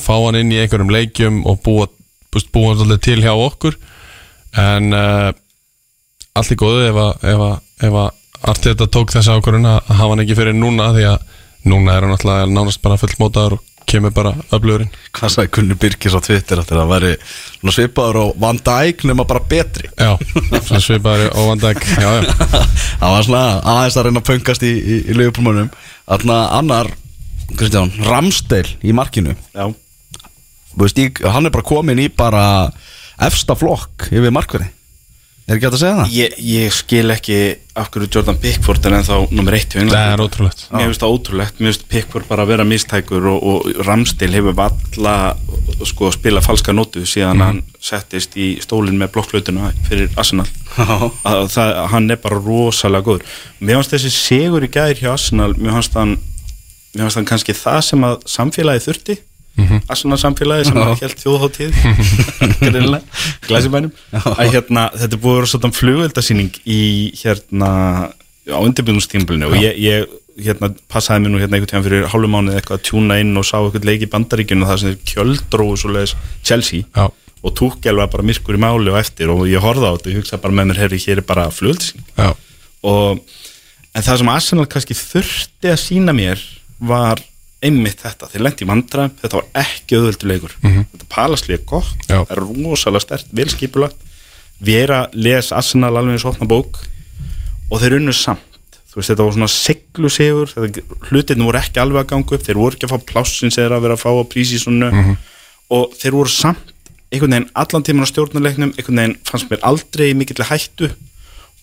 [0.00, 1.86] fá hann inn í einhverjum leikjum og búa,
[2.52, 3.78] búa hann svolítið til hjá okkur.
[4.58, 5.30] En uh,
[6.34, 8.00] allt í góðu ef að, að
[8.40, 11.24] Arteta tók þessa ákvörðun að hafa hann ekki fyrir núna því að
[11.68, 14.90] núna er hann alltaf nánast bara fullmótaður og kemur bara öflugurinn.
[15.16, 17.12] Hvað sagði Gunni Birkis á Twitter að það væri
[17.74, 19.90] svipaður á Van Dijk nema bara betri?
[19.96, 20.16] Já,
[20.78, 22.32] svipaður Já, já,
[23.00, 25.70] Það var svona aðeins að reyna að pöngast í, í, í leifupólmönum
[26.10, 26.90] Þarna annar,
[27.54, 29.36] Kristján, Ramsdale í markinu.
[29.54, 29.70] Já,
[30.70, 32.42] Þú veist, ég, hann er bara komin í bara
[33.20, 34.70] efsta flokk yfir markverði
[35.50, 36.10] Er ekki hægt að segja það?
[36.14, 37.36] ég, ég skil ekki
[37.80, 40.60] af hverju Jordan Pickford er ennþá nummer eitt í það Englandi er ótrúlegt.
[40.70, 44.54] Mér finnst það ótrúlegt, mér finnst Pickford bara að vera mistækur og, og Ramstil hefur
[44.60, 45.14] valla
[45.90, 50.46] sko, spila falska nótu síðan hann settist í stólinn með blokklautuna fyrir Arsenal.
[50.78, 53.26] Að það, hann er bara rosalega góður.
[53.58, 56.14] Mér finnst þessi sigur í gæðir hjá Arsenal mér finnst hann,
[56.94, 59.18] hann kannski það sem að samfélagi þurfti
[59.90, 61.76] Arsenal samfélagi sem að held þjóðháttíð
[63.48, 63.92] glæsibænum.
[64.14, 66.80] Hérna, þetta er búið að vera svona flugveldasýning í
[67.20, 67.70] hérna
[68.50, 72.58] á undirbyrnustímbilinu og ég, ég hérna, passaði mér nú hérna einhvern tíðan fyrir hálfum mánuð
[72.58, 75.76] eitthvað að tjúna inn og sá eitthvað leik í bandaríkjunu og það sem er kjöldróu
[75.78, 76.86] svo leiðis Chelsea.
[76.96, 80.08] Já, og túkjál var bara myrkur í máli og eftir og ég horfði á þetta
[80.08, 82.30] og ég hugsaði bara með mér herri, hér er bara já,
[82.84, 83.20] og
[83.94, 86.42] en það sem Arsenal kannski þurfti að sína mér
[86.80, 87.22] var
[87.64, 90.54] einmitt þetta, þeir lendi vandra þetta var ekki auðvöldu leikur.
[90.62, 92.22] Þetta palasli er gott, Já.
[92.24, 93.96] það er rosalega stert velskipulagt,
[94.60, 96.80] vera les Arsenal alveg eins og opna bók
[97.70, 98.46] og þeir unnu samt.
[98.90, 100.50] Veist, þetta var svona seglu sigur
[101.10, 103.84] hlutirnir voru ekki alveg að ganga upp þeir voru ekki að fá plássins eða að
[103.84, 104.88] vera að fá að prísi svona
[105.70, 106.72] og þeir voru samt
[107.12, 110.90] einhvern veginn allan tíman á stjórnuleiknum einhvern veginn fannst mér aldrei mikill hættu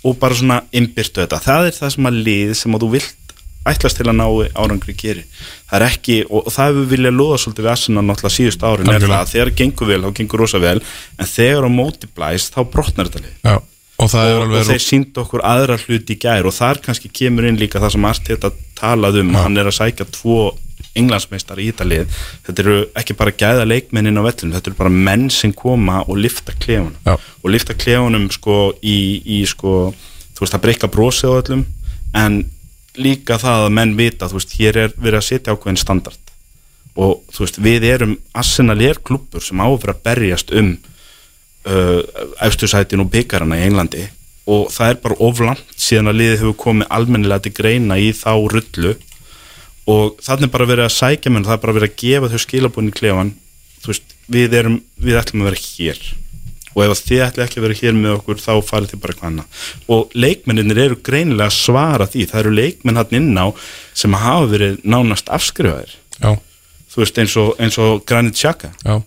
[0.07, 1.41] og bara svona innbyrtu þetta.
[1.43, 3.26] Það er það sem að lið sem að þú vilt
[3.71, 4.25] ætlast til að ná
[4.57, 5.23] árangri geri.
[5.69, 9.07] Það er ekki, og, það hefur viljað loða svolítið við Arsenal náttúrulega síðust árin er
[9.07, 12.61] það að þegar gengur vel, þá gengur rosa vel en þegar á móti blæst, þá
[12.71, 13.41] brotnar þetta lið.
[13.43, 13.57] Já
[13.97, 17.47] Og það og, og þeir síndu okkur aðra hluti í gær og þar kannski kemur
[17.49, 20.51] inn líka það sem Arteta talað um, hann er að sækja tvo
[20.97, 22.19] englandsmeistar í þetta lið.
[22.45, 26.19] Þetta eru ekki bara gæða leikmennin á vellinu þetta eru bara menn sem koma og
[26.21, 27.17] lifta klefunum Já.
[27.17, 29.73] og lifta klefunum sko í, í sko
[30.37, 31.65] þú veist að breyka brosið á öllum
[32.17, 32.39] en
[32.97, 36.33] líka það að menn vita þú veist hér er verið að setja ákveðin standard.
[36.97, 42.01] Og þú veist við erum Arsenal er klubbur sem áfyrir að berjast um uh,
[42.45, 44.07] efstursætin og byggarana í Englandi.
[44.47, 48.31] Og það er bara oflant síðan að liðið hefur komið almennilega til greina í þá
[48.53, 48.95] rullu.
[49.87, 52.95] Og þannig bara verið að sækja menn það er bara verið að gefa þau skilabunni
[52.95, 53.35] klefan
[53.83, 56.01] þú veist, við erum, við ætlum að vera hér
[56.77, 59.65] og ef þið ætlum ekki að vera hér með okkur þá farið þið bara annað.
[59.89, 62.27] Og leikmenninir eru greinilega að svara því.
[62.29, 63.47] Það eru leikmenn hann inn á
[63.97, 65.97] sem hafa verið nánast afskrifaðir.
[66.21, 66.31] Já,
[66.93, 68.73] þú veist, eins og, og Granit Xhaka.
[68.85, 69.01] Já,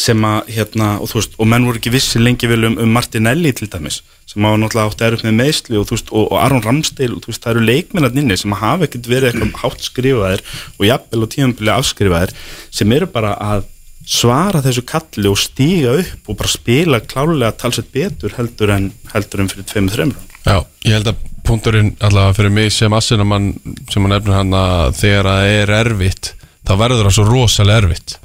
[0.00, 2.94] sem að, hérna, og þú veist, og menn voru ekki vissi lengi vel um, um
[2.96, 6.38] Martinelli til dæmis sem hafa náttúrulega átt eruð með meðsli og þú veist, og, og
[6.40, 10.44] Aron Ramsdale og þú veist, það eru leikmennarninni sem hafa ekkert verið eitthvað hátt skrifaðir
[10.78, 12.32] og jafnvel og tíðanbili afskrifaðir
[12.72, 13.68] sem eru bara að
[14.08, 19.44] svara þessu kalli og stíga upp og bara spila klálega talsett betur heldur en, heldur
[19.44, 23.52] en fyrir tveimur þreimur já Ég held að punkturinn allavega fyrir mig sem assinamann
[23.90, 26.32] sem hann nefnir hann að þegar það er erfitt
[26.66, 28.16] þá verður það svo rosalega erfitt.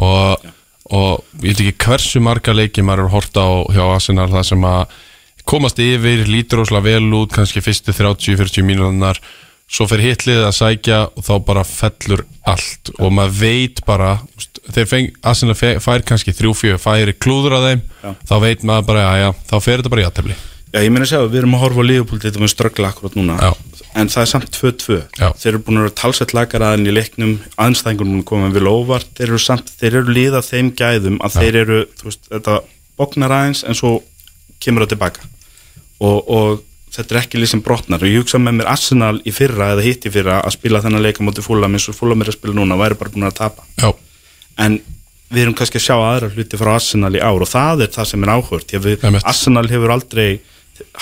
[0.00, 0.48] Og,
[0.96, 4.66] og ég veit ekki hversu marga leiki maður er hort á hjá Arsenal það sem
[4.70, 4.98] að
[5.50, 9.20] komast yfir, lítur rosalega vel út kannski fyrstu 30-40 mínúðunar
[9.70, 14.58] svo fyrir hitlið að sækja og þá bara fellur allt og maður veit bara úst,
[14.66, 18.10] þegar feng, Arsenal fe- fær kannski 3-4 færi klúður að þeim Já.
[18.30, 20.38] þá veit maður bara, já, já, þá fer þetta bara í aðtefli
[20.70, 23.16] Já, ég meina að segja, við erum að horfa á Liverpool þetta með ströggla akkurat
[23.18, 23.50] núna Já.
[23.98, 25.28] en það er samt 2-2 Já.
[25.38, 29.28] þeir eru búin að vera talsett lakar aðeins í leiknum aðeinstæðingunum koma við óvart þeir
[29.32, 32.58] eru samt, þeir eru líða þeim gæðum að þeir eru, þú veist, þetta
[33.02, 33.96] bóknar aðeins en svo
[34.62, 35.26] kemur það tilbaka
[36.00, 36.62] og, og
[36.94, 38.02] þetta er ekki sem brotnar.
[38.02, 41.04] Og ég hugsa með mér Arsenal í fyrra eða hitt í fyrra að spila þennan
[41.04, 43.66] leika mútið fúlam eins og fúlam er að spila núna væri bara búin að tapa.
[43.80, 43.90] Já,
[44.64, 44.80] en
[45.30, 48.10] við erum kannski að sjá aðra hluti frá Arsenal í ár og það er það
[48.10, 48.74] sem er áhört.
[49.22, 50.40] Arsenal hefur aldrei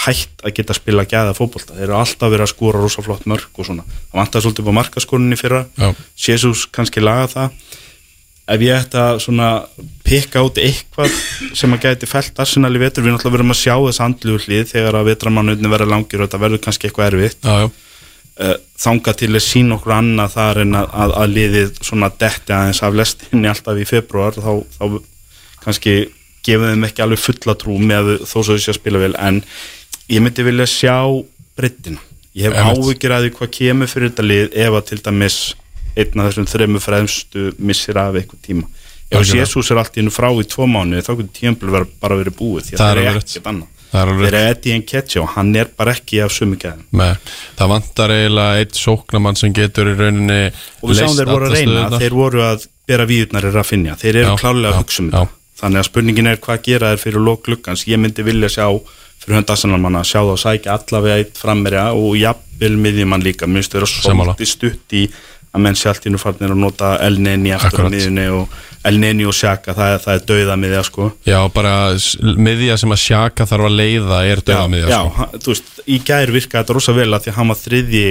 [0.05, 1.77] hætt að geta að spila gæða fótbolta.
[1.77, 4.73] Þeir eru alltaf verið að skora rosa flott mörg og svona, það vantar svolítið upp
[4.75, 5.61] á markaskoninni fyrra.
[5.79, 5.93] Já.
[6.27, 7.77] Jesus kannski laga það
[8.49, 9.49] ef ég ætti að svona
[10.07, 11.17] pikka út eitthvað
[11.59, 14.73] sem að gæti fælt Arsenal í vetur, við náttúrulega verðum að sjá þess andlugu hlið
[14.73, 17.39] þegar að vetramannuðin verður langir og þetta verður kannski eitthvað erfitt.
[17.45, 17.69] Já, já,
[18.49, 22.57] uh, þanga til að sína okkur annað þar en að, að, að liðið svona detti
[22.57, 24.85] aðeins af lestinni alltaf í februar þá, þá
[25.67, 25.97] kannski
[26.49, 29.15] gefum þeim ekki alveg fulla trú með þó svo sé að spila vel.
[29.21, 29.43] En
[30.09, 30.97] ég myndi vilja sjá
[31.59, 32.01] breyttina
[32.39, 35.39] ég hef áhyggjur að því hvað kemur fyrir þetta lið ef að til dæmis
[35.99, 38.69] einn af þessum þremmu fremstu missir af eitthvað tíma.
[39.09, 39.25] Ef.
[39.33, 42.67] Jésús er allt í hennu frá í tvo mánu þá getur tímpil bara verið búið
[42.69, 43.75] því að er það er ekkert annað.
[43.89, 46.35] Er þeir eru Eddie og hann er bara ekki af
[46.93, 47.15] Nei,
[47.57, 50.51] það vantar eiginlega eitt sóknamann sem getur í rauninni
[50.83, 52.03] og við sáum þeir voru að reyna stöðurnar.
[52.03, 53.97] þeir voru að bera víðurnar í Rafinha.
[53.97, 55.35] Þeir eru Já, klálega að hugsa um þetta.
[55.59, 57.87] Þannig að spurningin er hvað gera þeir fyrir lók gluggans?
[57.89, 58.67] Ég myndi vilja sjá
[59.19, 63.49] fyrir hönd Arsenalmanna sjá þá sækja allavega eitt frammerja og jafnvel miðjumann líka.
[63.49, 64.37] Minnst vera Sammála.
[64.37, 65.09] svolítið stutt í
[65.55, 67.93] að menn sjálft innu farnir að nota El Neni aftur á Akkurat.
[67.95, 68.49] miðjunni og
[68.89, 71.07] El Neni og Sjaka það, er- það er dauða miðja sko.
[71.27, 71.73] Já, bara
[72.49, 75.15] miðja sem að sjaka þarf að leiða er döða miðja já, sko.
[75.17, 78.05] hann- þú veist, í gær virka þetta rosa vel að því að hann var þriðji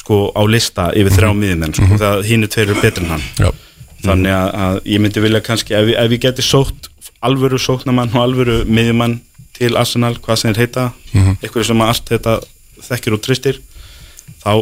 [0.00, 3.24] sko á lista yfir þrjá miðjumenn sko, það hinn er tveir eru betur en hann.
[3.38, 3.50] Já,
[4.06, 6.88] þannig að, að ég myndi vilja kannski ef, ef ég geti sótt
[7.22, 9.18] alvöru sóknamann og alvöru miðjumann
[9.58, 12.38] til Arsenal, hvað sem þeir heita mm eitthvað sem að allt þetta
[12.88, 13.58] þekkir og tristir
[14.40, 14.52] þá,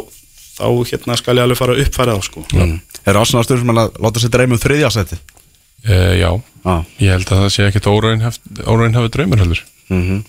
[0.59, 2.77] þá hérna skal ég alveg fara að uppfæra þá sko mm.
[3.09, 5.19] Er Arsenal sem að láta sér dreymum þriðja seti?
[5.87, 6.31] e, já.
[6.65, 10.23] Já ég held að það sé ekkit óraunhafi draumur heldur mm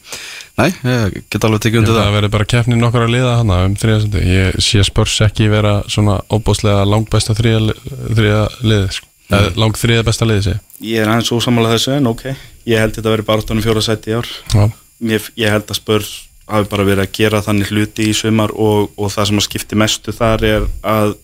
[0.60, 3.36] Nei, ég get alveg tekið Ég undir það það verði bara keppni nokkar að liða
[3.40, 7.76] hana um þriðasendi Ég sé spörs ekki vera svona óbúslega langbesta þriða,
[8.18, 9.08] þriða liði sko.
[9.30, 9.60] mm.
[9.64, 13.08] Lang þriða besta liði segi ég er aðeins ósamálað þessu en ok ég held þetta
[13.08, 14.66] að vera baráttunum fjóra sæti í ár Já,
[15.00, 16.10] Mér, ég held að spör
[16.50, 19.80] hafi bara verið að gera þannig hluti í sumar og, og það sem að skipti
[19.80, 21.16] mestu þar er að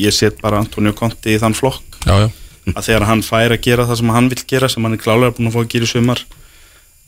[0.00, 2.00] ég set bara Antonio Conti í þann flokk.
[2.06, 2.28] Já, já,
[2.74, 5.34] að þegar hann fær að gera það sem hann vil gera sem hann er klálega
[5.36, 6.22] búin að fá að gera í sumar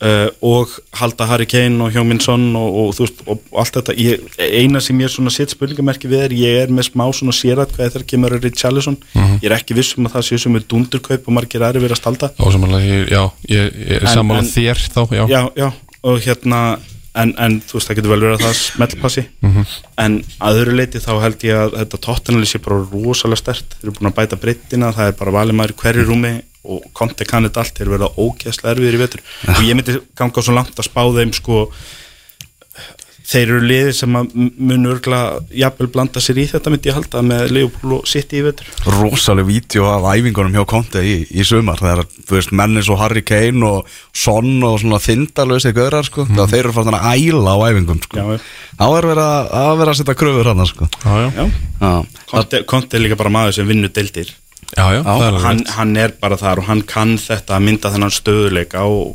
[0.03, 4.23] uh, og halda Harry Kane og Hjóminsson og, og, þú veist, og, allt þetta ég,
[4.43, 7.73] eina sem ég er svona set spurningamerki við er ég er með smá svona sérat
[7.75, 8.97] hvað þegar kemur að Richarlison.
[9.15, 11.97] Ég er ekki viss um að það séu sem er dundurkaup og margir aðri verið
[11.97, 12.31] að stalda
[13.13, 15.69] Já, ég, ég er en- þér þá Já, já, já,
[16.03, 16.63] og hérna
[17.21, 19.23] en, en þú veist, það getur vel verið að það smellpassi.
[20.03, 23.89] En að öðru leiti þá held ég að þetta tóttanali sé bara rosalega stert þeir
[23.89, 26.33] eru búin að bæta breyttina, það er bara valið maður hverju rúmi
[26.63, 27.75] og konti kann þetta allt.
[27.77, 29.25] Þeir verða ógeðslega erfiðir í vetur.
[29.51, 31.65] Og ég myndi ganga svo langt að spá þeim sko
[33.23, 35.19] þeir eru liðir sem að mun örgla
[35.55, 38.69] jafnvel blanda sér í þetta myndi ég halda með Leopold og City í vetur.
[38.97, 42.99] Rosaleg vídeo af æfingunum hjá Conte í, í sumar þegar þú veist menn eins og
[42.99, 46.43] Harry Kane og Son og svona þindalösi gaurar sko mm.
[46.51, 48.19] þeir eru farin að æla á æfingum sko.
[48.19, 50.91] Já, þá er verið að, að vera að setja kröfur hann sko.
[51.03, 51.91] Já, já.
[52.29, 54.35] Conte, Conte er líka bara maður sem vinnur deildir.
[54.73, 57.65] Já, já, það er alveg hann, hann er bara þar og hann kann þetta að
[57.67, 59.13] mynda þennan stöðuleika og,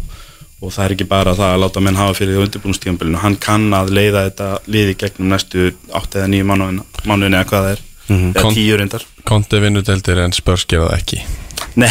[0.59, 3.37] og það er ekki bara það að láta menn hafa fyrir því á undirbúinstíðanbylinu hann
[3.43, 7.85] kann að leiða þetta liði gegnum næstu 8 eða 9 mánuðin eða hvað það er.
[8.09, 9.05] Eða Kon- 10 reyndar.
[9.29, 11.19] Konti vinnudeldir en spörs gera það ekki.
[11.79, 11.91] Nei,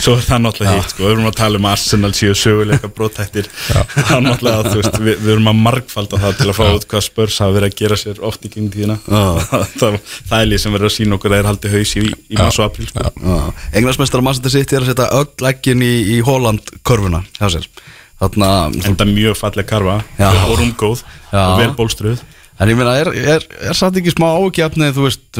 [0.00, 1.02] svo er það náttúrulega hitt sko.
[1.04, 4.96] við erum að tala um Arsenal síu söguleika brótættir það er náttúrulega að, þú veist,
[5.04, 7.76] við, við erum að margfalda það til að fá út hvað spörs hafa verið að
[7.82, 8.96] gera sér oft í kynning tíðina.
[9.78, 9.98] Það,
[10.30, 12.58] það er líð sem verður að sína okkur að þeir haldi haus í, í mars
[12.58, 13.12] og april sko.
[13.78, 17.68] Englandsmeistar Manchester City er að setja öll ekkin í, í Holland körfuna hjá sér
[18.18, 18.50] þarna
[18.88, 20.32] enda mjög falleg karfa Já.
[20.48, 21.44] og rúmgóð Já.
[21.44, 22.24] og vel bólstruð
[22.58, 25.38] En ég meina, er, er, er satt ekki smá ágefni, þú veist,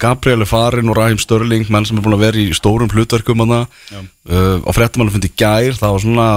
[0.00, 3.52] Gabriel farin og Raheem Störling, menn sem er búin að vera í stórum hlutverkum hann
[3.58, 3.66] uh,
[4.64, 6.28] á fréttamannu fundi gær, það var svona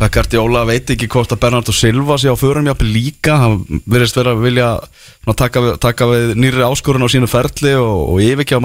[0.00, 4.18] Pep Guardiola veit ekki hvort að Bernardo Silva sé á förum jafnir líka, hann verðist
[4.18, 8.24] vera að vilja svona, taka, við, taka við nýri áskorun á sínu ferli og, og
[8.26, 8.58] yfirkjá,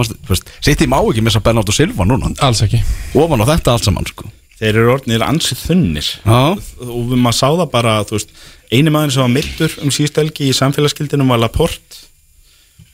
[0.64, 2.82] sitt í má ekki missa Bernardo Silva núna, Alls ekki
[3.20, 4.32] ofan á þetta allt saman, sko.
[4.60, 6.10] Þeir eru orðnir ansið þunnir.
[6.24, 6.42] Já,
[6.88, 8.34] og maður sá það bara veist,
[8.72, 12.02] eini maður sem var mittur um síðust helgi í samfélagsgildinum var Laporte.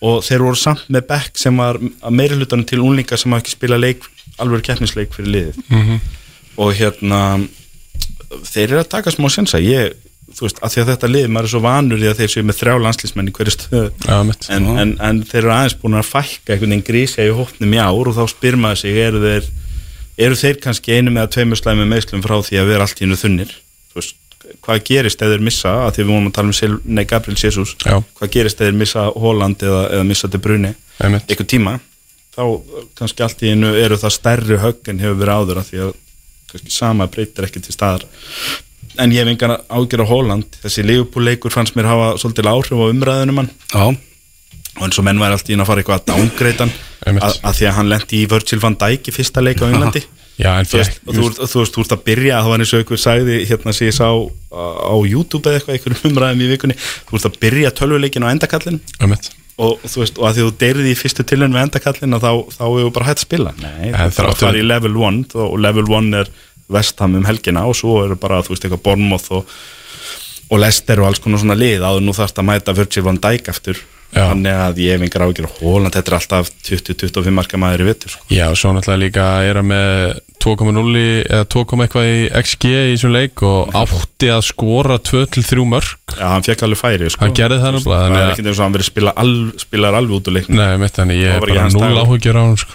[0.01, 3.43] Og þeir voru samt með Beck sem var að meiri hlutanum til unlinga sem hafa
[3.43, 4.07] ekki spila leik,
[4.41, 5.61] alveg keppnisleik fyrir liðið.
[5.69, 5.99] Mhm.
[6.61, 7.19] og hérna
[8.51, 9.95] þeir eru að taka smá sensa ég,
[10.35, 12.45] þú veist, að því að þetta lið maður er svo vanur í að þeir séu
[12.47, 13.87] með þrjá landslísmenn í hverju stöðu.
[14.27, 17.75] Mitt en, en, en þeir eru aðeins búin að fækka einhvern veginn grísja í hópnum
[17.75, 19.49] í ár og þá spyr maður sig, eru þeir
[20.25, 23.05] eru þeir kannski einu með að tveimur slæmi meðslum frá því að vera allt í
[23.05, 23.53] hennu þunnir?
[23.95, 24.17] Veist,
[24.65, 27.39] hvað gerist eða þeir missa að því við vorum að tala um Sil nei, Gabriel
[27.39, 27.95] Jesus Já.
[28.19, 31.77] hvað gerist eða þeir missa Holland eða, eða missa De Bruyne einhver tíma?
[32.31, 35.71] Þá uh, kannski allt í hennu eru það stærri högg en hefur verið áður að
[35.71, 35.95] því að
[36.51, 38.05] kannski sama breytir ekki til staðar.
[38.99, 40.57] En ég hef engan ágjör á Holland.
[40.63, 43.51] Þessi Liverpool leikur fannst mér hafa svolítið áhrif á umræðunum hann.
[43.71, 43.85] Já,
[44.79, 46.71] og eins og menn væri alltaf inn að fara eitthvað að dángreitan
[47.11, 50.03] að, að því að hann lendi í Virgil van Dijk í fyrsta leik á Englandi.
[50.41, 53.01] Já, en þú veist, þú, þú þú ert að byrja það var eins og einhver
[53.01, 56.77] sagði hérna sem ég sá á, YouTube eða eitthvað, einhverjum umræðum í vikunni.
[57.09, 58.79] Þú ert að byrja tölvuleikin á endakallin
[59.61, 62.63] og þú veist, og að því þú deyrið í fyrstu tilhörn við endakallin þá, þá
[62.63, 63.53] hefur bara hægt að spila.
[63.61, 66.31] Nei, það þrátt að fara í level 1 og level 1 er
[66.71, 69.55] vestam um helgina og svo eru bara, þú veist, eitthvað Bournemouth og,
[70.49, 73.51] og Leicester og alls konar svona lið áður nú þarfst að mæta Virgil van Dijk
[73.51, 74.25] eftir Já.
[74.27, 77.87] þannig að ég hef engar ágjör á Hóland, þetta er alltaf 20-25 marka maður í
[77.87, 78.25] vittur sko.
[78.33, 80.95] Já, svo náttúrulega líka er hann með 2,0
[81.29, 86.25] eða 2, eitthvað í XG í þessum leik og átti að skora 2-3 mörg Já,
[86.33, 87.23] hann fekk alveg færi sko.
[87.23, 89.33] Hann gerði það nefnilega, Það er að- ekkert eins og hann verið spila al,
[89.63, 92.01] spilar alveg út úr leiknum Nei, mitt þannig, ég er ekki bara hans núl dagur.
[92.03, 92.73] áhugjur á hann sko.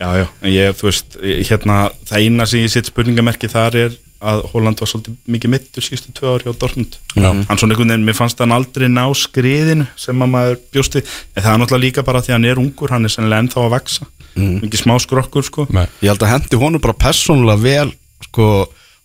[0.00, 1.18] Já, já, en ég, þú veist,
[1.50, 3.90] hérna, það eina sem ég sitt spurningamerki þar er
[4.20, 6.98] að Holland var svolítið mikið mittur síðustu tvö ári á Dortmund.
[7.16, 7.28] Já.
[7.30, 11.02] Hann svona einhvern veginn, mér fannst hann aldrei ná skriðinu sem að maður bjósti,
[11.34, 13.62] en það er náttúrulega líka bara því að hann er ungur, hann er sennilega ennþá
[13.64, 15.66] að vaksa, mikið smá skrokkur, sko.
[15.72, 15.86] Nei.
[16.04, 17.94] Ég held að hendi honum bara persónulega vel
[18.28, 18.50] sko,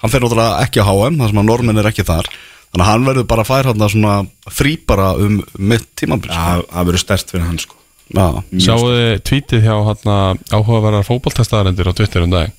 [0.03, 2.29] hann fer náttúrulega ekki á HM þar sem að normin er ekki þar
[2.75, 4.15] þannig að hann verður bara að færa hann svona
[4.51, 6.35] frí bara um mitt tímabil sko.
[6.35, 7.79] Já, það verður stert fyrir hann, sko.
[8.13, 8.25] Já,
[8.61, 10.17] Sjáu þið tvítið hjá hérna,
[10.51, 12.53] áhugaverðar fótballtestaðarendir á Twitter um daginn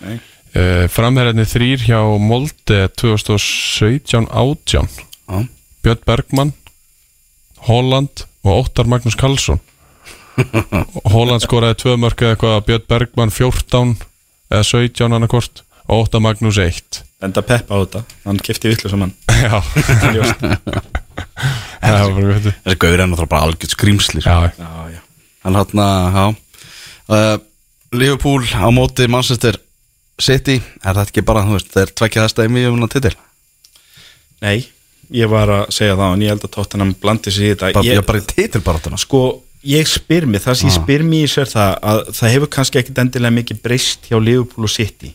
[0.00, 0.16] Nei.
[0.56, 4.88] Uh, Framherjarnir þrýr hjá Molde 2017 átján.
[5.28, 5.44] Já,
[5.84, 6.52] Björn Bergmann
[7.66, 9.60] Holland og Óttar Magnús Karlsson.
[11.14, 13.96] Holland skoraði tvö mörg eða eitthvað Björn Bergmann 14
[14.52, 19.00] eða 17 annarkort og Óttar Magnús 1 Enda pepp á þetta, hann kefti villu sem
[19.00, 19.14] hann.
[19.46, 19.56] Já,
[21.80, 24.34] það var bara veitu þessi gaur er náttúrulega bara algjörð skrýmsli sko.
[25.46, 26.24] Hann já
[27.08, 27.36] uh,
[27.94, 29.56] Liverpool á móti Manchester
[30.20, 33.14] City er þetta ekki bara, þú veist, þeir tvekja það stæmi um hann titil
[34.42, 34.66] Nei,
[35.16, 37.72] ég var að segja það, en ég held að Tottenham blandi sig í þetta.
[37.72, 39.20] bara, Ég- ég, bara í titilbaráttuna sko,
[39.64, 40.82] ég spyr mig, það sem ég Ah.
[40.84, 44.64] spyr mig í sér það að það hefur kannski ekkit endilega mikið breyst hjá Liverpool
[44.64, 45.14] og City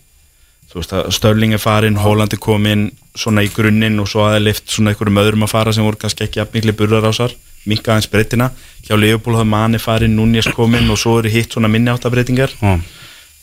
[0.71, 4.43] þú veist að Störling er farin, Holland er komin svona í grunninn og svo aðeins
[4.45, 7.33] lift svona einhverjum öðrum að fara sem voru kannski ekki miklu burðarásar,
[7.65, 8.51] minka aðeins breytina
[8.87, 12.79] hjá Liverpool hafði manni farin, Núñez komin og svo eru hitt svona minni áttabreitingar Já.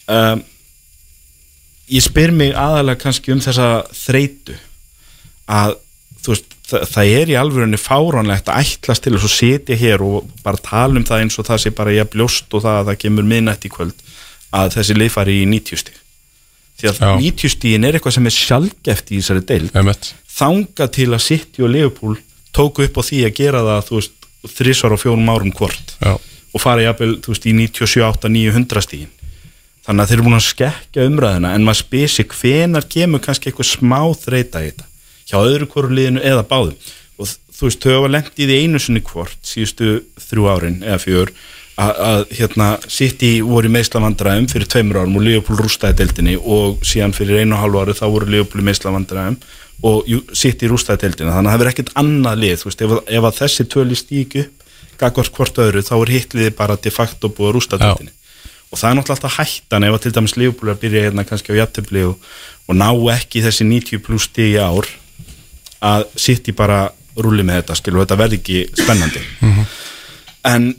[0.09, 0.43] um,
[1.89, 4.57] ég spyr mig aðalega kannski um þessa þreitu
[5.49, 5.77] að
[6.23, 10.05] þú veist, það, það er í alvörunni fáránlegt að ætlast til þess að setja hér
[10.05, 12.91] og bara tala um það eins og það sé bara ég bljóst og það að
[12.91, 14.05] það kemur minnætt í kvöld
[14.59, 16.05] að þessi lið fari í 90 stíg
[16.79, 17.11] því að Já.
[17.19, 19.69] 90 stígin er eitthvað sem er sjálfgeft í þessari deil
[20.39, 22.19] þanga til að City og Liverpool
[22.55, 24.29] tóku upp á því að gera það þú veist,
[24.59, 28.85] þrísvar og fjórum árum hvort Já, og fara jafnvel, þú veist, í 97, 8, 900
[28.87, 29.11] stígin
[29.89, 33.49] þannig að þeir eru búin að skekja umræðina en maður spyr sig hvenar kemur kannski
[33.49, 34.89] eitthvað smá þreita í þetta?
[35.29, 36.91] Hjá öðru hvoru liðinu eða báðum?
[37.17, 39.95] Og þú veist, þau hafa lent í því einu sinni hvort síðustu
[40.29, 41.33] þrjú árin eða fjör
[41.79, 47.17] að, hérna City voru í meðslavandræðum fyrir tveimur árum og Liverpool rústaði deildinni og síðan
[47.17, 49.41] fyrir einu og hálfu ári þá voru Liverpool í meðslavandræðum
[49.89, 51.33] og City rústaði deildinni.
[51.33, 54.71] Þannig að það verður ekkert annað lið veist, ef, ef að þessi tvöli stík upp
[54.99, 58.18] gagvart hvort öðru þá er hitliði bara de facto búið að rústa deildinni
[58.69, 61.25] og það er náttúrulega alltaf hættan ef að til dæmis Liverpool er að byrja hérna
[61.29, 62.31] kannski á jafntöfli og,
[62.69, 64.89] og ná ekki þessi 90 pluss stig í ár
[65.85, 66.89] að City bara
[67.19, 69.23] rúli með þetta skilur, þetta verði ekki spennandi.
[70.47, 70.73] En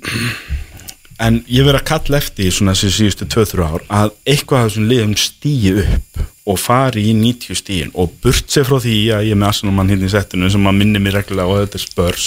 [1.19, 4.89] en ég verið að kalla eftir svona þessi síðustu 2-3 ár að eitthvað af þessum
[4.89, 9.35] liðum stíi upp og fari í 90 stíin og burt sér frá því að ég
[9.35, 11.83] er með Arsenal mann hérna í settinu sem að minni mér reglulega og þetta er
[11.83, 12.25] spörs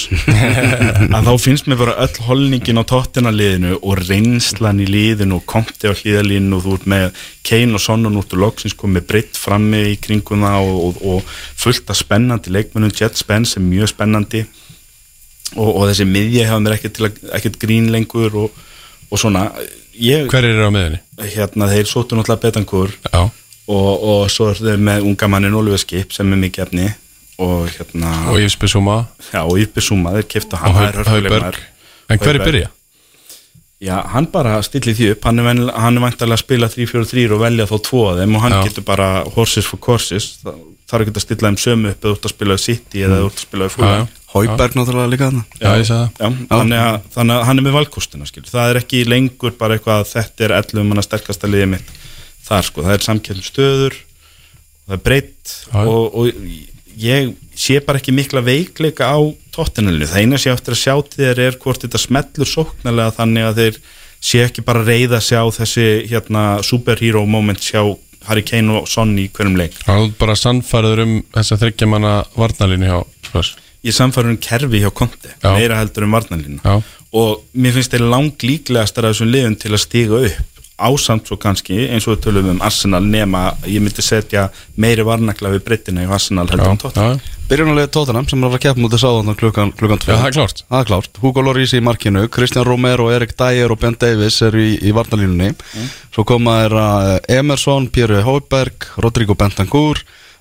[1.17, 5.47] að þá finnst mér bara öll holningin á tóttina liðinu og reynslan í liðinu og
[5.51, 9.41] komti á hlýðalínu og þú ert með Kane og Son og núttu loksins komið breytt
[9.41, 13.91] frammi í kringum það og, og, og fullt af spennandi leikmennum Jet Spence er mjög
[13.97, 14.45] spennandi
[15.57, 17.03] og, og þessi miðja hefur mér ekkert,
[17.35, 18.63] ekkert grín lengur og,
[19.13, 19.45] og svona
[19.93, 21.01] ég, hver er á miðinni?
[21.37, 23.31] hérna þeir sóttu náttúrulega betangur og,
[23.69, 26.91] og svo er þeir með unga mannin Oliver Skip sem er mikið efni
[27.43, 31.61] og hérna og já, og Suma, þeir keftu hann og það er Hauberg.
[32.11, 32.71] En hver er byrja?
[33.83, 37.65] Já, hann bara stillir því upp, hann er, er vantarlega að spila 3-4-3 og velja
[37.67, 38.61] þá tvo af þeim og hann Já.
[38.69, 40.61] getur bara horses for courses, það
[40.93, 43.41] þarf ekki að stilla þeim sömu upp eða ert að spila í City eða ert
[43.41, 44.05] að spila í já.
[44.33, 45.43] Hauberg náttúrulega líka þarna.
[45.61, 46.23] Já, ég sagði það.
[46.23, 48.45] Já, þannig að, þannig að hann er með valkostina skil.
[48.49, 51.93] það er ekki lengur bara eitthvað að þetta er 11 manna sterkasta liðið mitt
[52.47, 53.99] þar sko, það er samkjöndum stöður
[54.87, 56.45] það er breytt og, og
[57.03, 59.21] ég sé bara ekki mikla veikleika á
[59.55, 63.49] tóttinalinu, það eina sé eftir að sjá til þeir er hvort þetta smellur sóknarlega þannig
[63.49, 63.83] að þeir
[64.23, 67.83] sé ekki bara reyða að sjá þessi hérna superhero moment sjá
[68.29, 69.75] Harry Kane og Son í hverjum leik.
[69.83, 73.57] Það er bara sannfæður um þessa þryggja manna varnalínu hjá Spurs
[73.87, 76.79] ég samfæður um kerfi hjá Konti meira heldur um varnalínu Já,
[77.13, 80.49] og mér finnst þeir lang líklegastar af þessum liðum til að stiga upp
[80.83, 84.49] ásamt svo kannski eins og við tölum um Arsenal nema ég myndi setja
[84.81, 87.21] meiri varnakla við breytina í Arsenal heldur um tóttina já.
[87.53, 90.27] Byrjunarlega Tottenham sem er að fara að keppa mútið sáðan klukkan, klukkan 2 Já, það
[90.31, 90.63] er klárt.
[90.71, 94.63] Það er klárt, Hugo Lloris í markinu Kristján Romero, Erik Dyer og Ben Davis eru
[94.63, 95.53] í, í varnalínunni
[96.15, 96.87] Svo koma þeirra
[97.37, 100.01] Emerson, Pierre Hoiberg Rodrigo Bentancur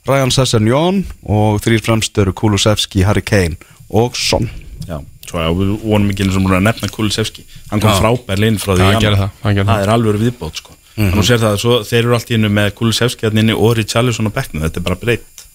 [0.10, 3.57] Ryan Sessegnon og þrýr fremst eru Kulusevski, Harry Kane
[3.94, 4.48] og Son.
[4.88, 4.98] Já,
[5.30, 7.99] svo að við vonum ekki eins og múin að nefna Kulisevski Hann kom Já.
[8.02, 9.19] frábær leinn frá því Já, hann gerði janúar.
[9.22, 9.84] það, hann gerði Það það.
[9.86, 10.78] er alveg viðbót sko.
[10.95, 13.76] Þannig að sér það, svo, þeir eru allt í innu með Kulisevski hann inni og
[13.78, 15.45] Richarlison á bekknu Þetta er bara breytt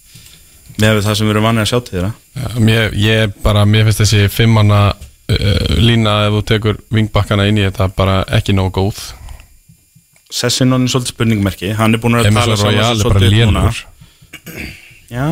[0.81, 2.09] með við það sem við erum vanið að sjá til Já,
[2.61, 7.67] Mér, ég bara, mér finnst þessi fimmanna uh, lína ef þú tekur vingbakkana inn í
[7.67, 9.03] þetta bara ekki nógu góð.
[10.33, 13.67] Sessinon er svolítið spurningmerki Hann er búin að tala er bara svolítið núna.
[15.11, 15.27] Já,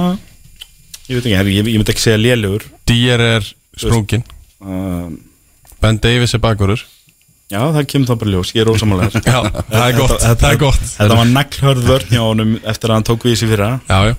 [1.08, 3.46] ég veit ekki, herri, ég, ég myndi ekki segja lélugur Dýr er
[3.76, 4.22] sprungin
[4.62, 5.08] uh,
[5.82, 6.82] Ben Davis er bakurur
[7.52, 9.38] Já, það kemur þá bara í ljós, ég er ósamálega Já,
[9.68, 10.86] það er gott, það er gott.
[10.94, 13.68] Þetta var naglhörð vörn hjá honum eftir að hann tók við þessi fyrra.
[13.90, 14.14] Já, já,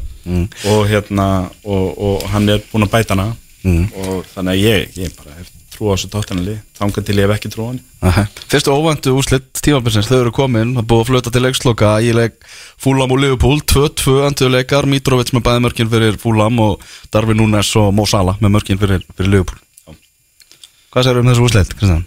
[0.71, 1.25] og hérna
[1.65, 3.25] og, og hann er búin að bæta hana.
[4.05, 7.33] Og þannig að ég, ég bara hef trú á þessu tóttanali, þangað til ég hef
[7.35, 8.23] ekki trú á hann Aha.
[8.51, 11.93] Fyrstu óvæntu úrslit tímabilsins, þau eru komin það búið að flöta til leiksloka.
[12.05, 12.35] Í leik
[12.81, 16.83] Fúlam og Liverpool, 2-2 anduðu leikar Mitrovic með bæði mörkin fyrir Fúlam og
[17.13, 19.57] Darvin Núnes og Mo Salah með mörkin fyrir, fyrir Liverpool.
[19.87, 19.95] Já.
[20.93, 22.05] Hvað segir um þessu úrslit, Kristján?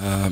[0.00, 0.26] uh,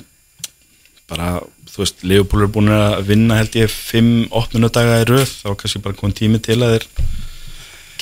[1.13, 1.29] bara,
[1.71, 5.85] þú veist, Leopold er búin að vinna held ég fimm opnunudaga í röð, þá kannski
[5.85, 6.89] bara komið tími til að þeir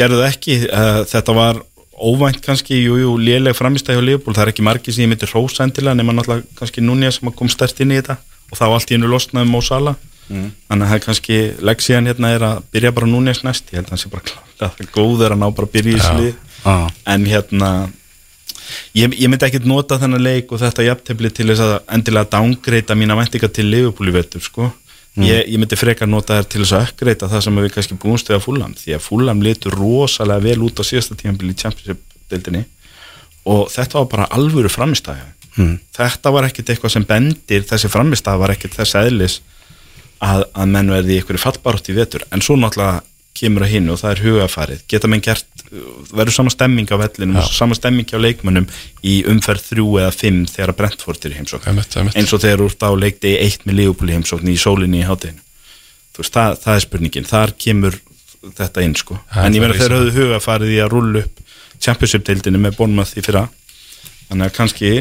[0.00, 0.56] gerðu það ekki.
[0.72, 1.60] Uh, þetta var
[2.03, 5.29] óvænt kannski, jú, jú, léleg framistæði hjá Leopold, það er ekki margir sem ég myndi
[5.31, 8.16] hrósa endilega nema náttúrulega kannski núnið sem að kom stert inn í þetta
[8.51, 9.97] og þá allt í hennu losnaði Mo Salah.
[10.33, 11.39] Þannig að það er kannski
[11.69, 14.93] leggsíðan hérna er að byrja bara núnið næst, ég held að það sé bara klálega
[14.95, 16.35] góður að ná bara að byrja í slið
[16.65, 16.87] Ah.
[17.11, 17.91] en hérna
[18.95, 22.97] ég, ég myndi ekkert nota þennan leik og þetta jafntefli til þess að endilega dángreita
[22.99, 24.69] mína væntinga til Liverpool í vetur sko.
[25.20, 28.30] Ég, ég myndi frekar nota þær til þess að ökkreita það sem við kannski búumst
[28.30, 32.64] við að fúlam því að fúlam litur rosalega vel út á síðasta tímanbili í Championship-deildinni
[33.52, 35.74] og þetta var bara alvöru framistæði Mm.
[35.93, 39.34] þetta var ekkert eitthvað sem bendir þessi framistæði var ekkert þess eðlis
[40.22, 42.24] að, að menn verði einhverju fallbarótt í vetur.
[42.32, 43.02] En svo náttúrulega
[43.36, 45.46] kemur að hinn og það er hugafarið geta menn gert,
[46.12, 48.66] verður sama stemming á vellinum og sama stemming á leikmönnum
[49.09, 51.80] í umferð þrjú eða fimm þegar að Brentford er í heimsókn.
[52.12, 55.40] Eins og þegar úr þá leikti eitt með Leopold í heimsókn í sólinni í hátteginu
[56.12, 57.28] þú veist, það, það er spurningin.
[57.28, 57.98] Þar kemur
[58.59, 59.18] þetta inn sko.
[59.32, 59.90] Er en ég þeir rísa.
[59.96, 61.42] höfðu hugafarið í að rúlla upp
[61.82, 63.46] Championship-deildinu með Bournemouth í fyrra.
[64.28, 64.92] Þannig að kannski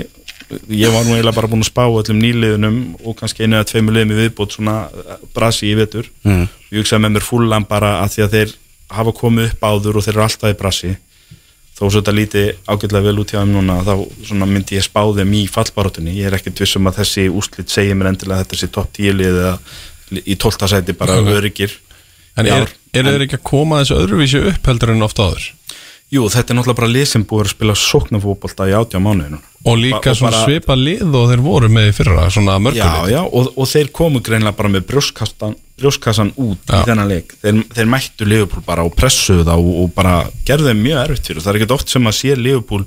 [0.69, 3.93] ég var nú eiginlega bara búin að spá öllum nýliðunum og kannski einu eða tveimur
[3.97, 6.47] liðum í viðbót svona eh, brasi í vetur Mm.
[6.71, 8.53] ég hugsaði með mér fullan bara að því að þeir
[8.91, 10.91] hafa komið upp áður og þeir eru alltaf í brasi
[11.81, 13.93] þó svo þetta líti ágætlega vel út hjá þeim núna þá
[14.27, 17.95] svona myndi ég spá þeim í fallbarátunni ég er ekkert vissum að þessi úslit segja
[17.95, 19.55] mér endilega að þetta sé topp 10 lið eða
[20.27, 20.67] í 12.
[20.67, 21.31] sæti bara Mhm.
[21.39, 21.71] öryggir
[22.37, 25.49] En er, er þeir ekki að koma þessu öðruvísi upp heldur en ofta áður?
[26.11, 29.77] Jú, þetta er náttúrulega bara lið sem búið að spila sóknarfótbolta í átjá mánuðinu Og
[29.77, 33.11] líka Og svona bara- svipa lið og þeir voru með í fyrra, svona Já, mörgulið
[33.13, 36.81] já, og, og þeir komu greinlega bara með brjóskassan, út Já.
[36.81, 37.35] í þennan leik.
[37.43, 40.15] Þeir, þeir mættu Liverpool bara og pressuðu það og, og bara
[40.45, 41.39] gerðu þeim mjög erfitt fyrir.
[41.39, 42.85] Og það er ekkert oft sem að sé Liverpool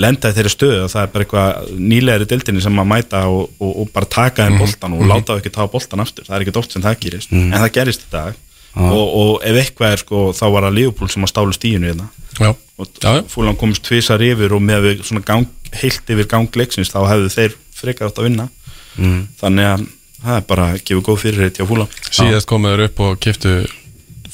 [0.00, 3.50] lenda í þeirri stöðu og það er bara eitthvað nýlegri deildinni sem að mæta og,
[3.60, 6.24] og, og bara taka þeim boltan og láta þau ekki tafa boltan aftur.
[6.30, 8.38] Það er ekkert oft sem það gerist, en það gerist í dag
[8.76, 12.08] og, og ef eitthvað er sko þá var það Liverpool sem að stálu stíinu hérna.
[12.40, 15.48] Já, og fúlan komst tvisar yfir og með við svona gang,
[15.82, 18.48] heilt yfir gangleiksins þá hefðu þeir frekar átt að vinna.
[18.92, 19.20] Mm.
[19.40, 19.84] þannig að
[20.22, 23.52] það er bara að gefa góð fyrirheit hjá fúlan Síðast komuð þeir upp og kiftu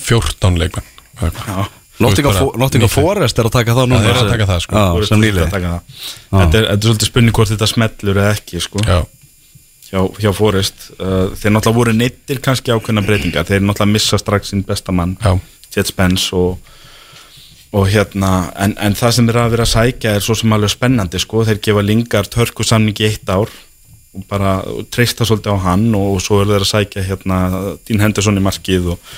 [0.02, 0.88] 14 leikmenn
[2.82, 2.94] nýfædd.
[2.94, 4.10] Forest er að taka það núna.
[4.14, 4.82] að taka það, sko.
[5.08, 6.02] Sem að taka það.
[6.30, 9.00] þetta, er, þetta er svolítið spurning hvort þetta smellur eða ekki sko, Já,
[9.90, 10.88] hjá, hjá Forrest.
[10.98, 13.46] Uh, þeir náttúrulega voru neittir kannski ákveðna breytingar.
[13.48, 15.38] Þeir náttúrulega missa strax sinn besta mann já,
[15.74, 16.58] Jet Spence og,
[17.76, 20.74] og hérna en, en það sem er að vera að sækja er svo sem alveg
[20.74, 23.52] spennandi sko, þeir gefa Lingard hörku samningi í eitt ár
[24.16, 27.40] og bara og treysta svolítið á hann og svo er þeir að sækja hérna
[27.84, 29.12] Dean Henderson í markið og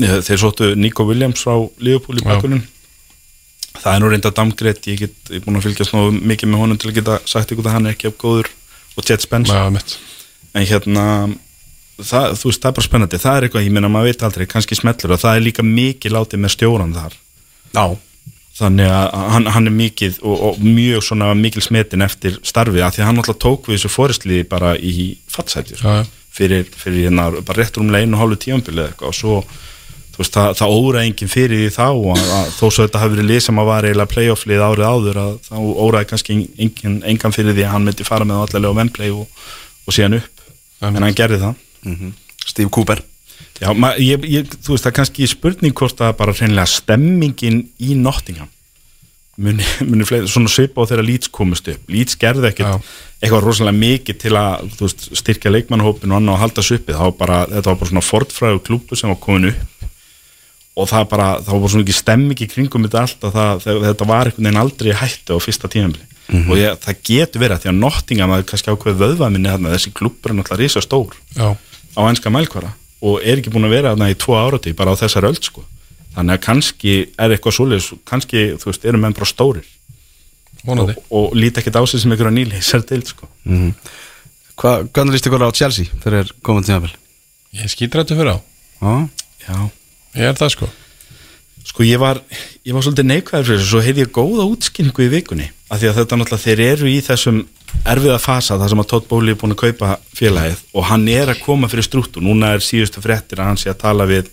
[0.00, 2.30] ja, þeir sóttu Nico Williams frá Liverpool í Já.
[2.30, 2.64] bakgrunum
[3.76, 6.90] það er nú reynda damgreitt ég ég er búin að fylgjast mikið með honum til
[6.90, 8.48] að geta sagt ykkur að hann er ekki af góður
[8.96, 9.54] og Jet Spence.
[10.56, 11.04] En hérna
[12.00, 14.48] það, þú veist, það er bara spennandi, það er eitthvað ég meina maður veit aldrei,
[14.50, 17.16] kannski smellur og það er líka mikið látið með stjóran þar.
[17.76, 17.84] Já,
[18.56, 22.96] þannig að hann, hann er mikið og, og mjög svona mikil smetin eftir starfið að
[22.96, 24.92] því að hann alltaf tók við þessu fóristliði bara í
[25.76, 26.06] já.
[26.32, 29.40] fyrir, fyrir hérna bara rétt rúmlega einu og hálfu tíambilið eitthvað og svo
[30.16, 33.14] veist, það, það óraði enginn fyrir því þá og að, að, þó svo þetta hafi
[33.14, 35.56] verið lið sem að var eiginlega playoff-lið árið áður að þá
[35.86, 39.44] óraði kannski enginn, engan fyrir því að hann myndi fara með allavega á Wembley og,
[39.86, 40.46] og síðan upp.
[40.86, 41.62] En hann gerði það.
[42.46, 43.04] Steve Cooper.
[43.60, 47.62] Já, ma, ég, ég, þú veist, það er kannski spurning hvort að bara reynilega stemmingin
[47.80, 48.50] í Nottingham
[49.36, 51.92] muni, muni fleiri, svona svipa á þeirra Leeds komist upp.
[51.92, 52.72] Leeds gerði Já.
[53.20, 57.40] eitthvað rosalega mikið til að veist, styrkja leikmannhópin og annað og halda það var bara,
[57.52, 59.75] þetta var bara svona fortfræðu klúpu sem var komin upp
[60.76, 63.78] og það bara, það var svona ekki stemming í kringum þetta allt að það, það,
[63.86, 66.08] þetta var einhvern veginn aldrei hættu á fyrsta tímabili.
[66.26, 69.72] Og ég, það getur verið að því að Nottingham það er kannski ákveð vöðvaminni þarna
[69.76, 72.72] þessi klúpur er náttúrulega risa stór Já, á enska mælkvara
[73.06, 75.62] og er ekki búin að vera þarna í tvo áratí bara á þessar öll sko.
[76.16, 79.68] Þannig að kannski er eitthvað svoleiðis kannski, þú veist, eru menn bara stórir.
[80.66, 80.96] Vonandi.
[81.10, 83.28] Og, og líti ekkert á sig sem einhverja nýli sér til sko
[84.56, 86.94] Hva, Hvernig líst ykkur á Chelsea þegar er komið tímabil?
[87.60, 88.38] Ég skýtur þetta fyrir á
[89.46, 89.58] já,
[90.16, 90.68] Ég er það sko.
[91.66, 92.22] Sko ég var
[92.64, 95.90] ég var svolítið neikvæður fyrir þessu svo heyrði ég góða útskynningu í vikunni af því
[95.90, 97.40] að þetta náttúrulega þeir eru í þessum
[97.90, 101.32] erfiða fasa þar sem að Todd Bowley er búin að kaupa félagið og hann er
[101.32, 104.30] að koma fyrir strúttu núna er síðustu fréttir að hann sé að tala við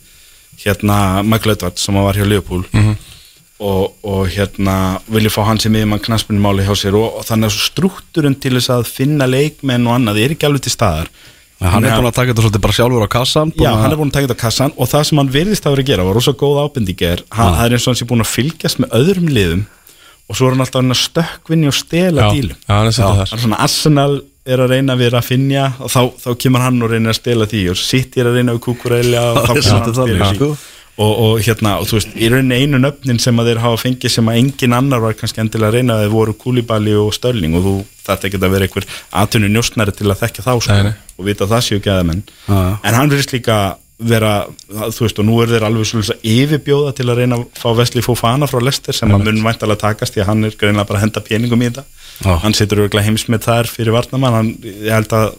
[0.61, 2.63] hérna Michael Edwards sem var hjá Liverpool
[3.59, 4.77] og, og hérna
[5.09, 8.69] vilja fá hann sem yfirmann knaspunumáli hjá sér og, og þannig að strútturinn til þess
[8.77, 11.09] að finna leikmenn og annað er ekki alveg til staðar
[11.71, 14.11] hann er búin að taka þetta svolítið bara sjálfur á kassan Já, hann er búin
[14.11, 16.17] að taka þetta á kassan og það sem hann virðist að vera að gera var
[16.19, 19.31] rosa góð ábending er, hann, er eins og hann sé búin að fylgjast með öðrum
[19.37, 19.63] liðum
[20.27, 22.57] og svo er hann alltaf að stökkvinni og stela Já, dílum.
[22.63, 23.33] Já, hann er svolítið það þar.
[23.37, 24.13] er svona Arsenal
[24.43, 27.47] er að reyna við að finja og þá, þá kemur hann og reynir að stela
[27.47, 30.29] því og City er að reyna við kúkureyla og þá er kemur hann að stela
[30.31, 30.39] því.
[30.39, 30.49] sko.
[30.97, 34.13] Og, og hérna, og þú veist, í rauninni einu nöfnin sem að þeir hafa fengið
[34.13, 37.63] sem að engin annar var kannski endilega að reyna þeir voru Kúlibali og Störling og
[37.65, 37.75] þú
[38.05, 38.85] þetta ekki að vera einhver
[39.23, 40.93] atvinnu njóstnari til að þekka þá sko, Nei, nei.
[41.17, 42.75] og vita að það séu gæðamenn Já, já.
[42.83, 43.57] en hann verðist líka
[44.03, 44.31] vera
[44.67, 47.67] þú veist og nú er þeir alveg svolítið að yfirbjóða til að reyna að fá
[47.77, 50.99] Vesli Fofana frá Lester sem að mun væntalega takast því að hann er greinlega bara
[50.99, 51.83] að henda peningum í þetta
[52.25, 52.33] Já.
[52.43, 55.29] hann situr örgulega heimsmið þar fyrir varnamann hann, ég held að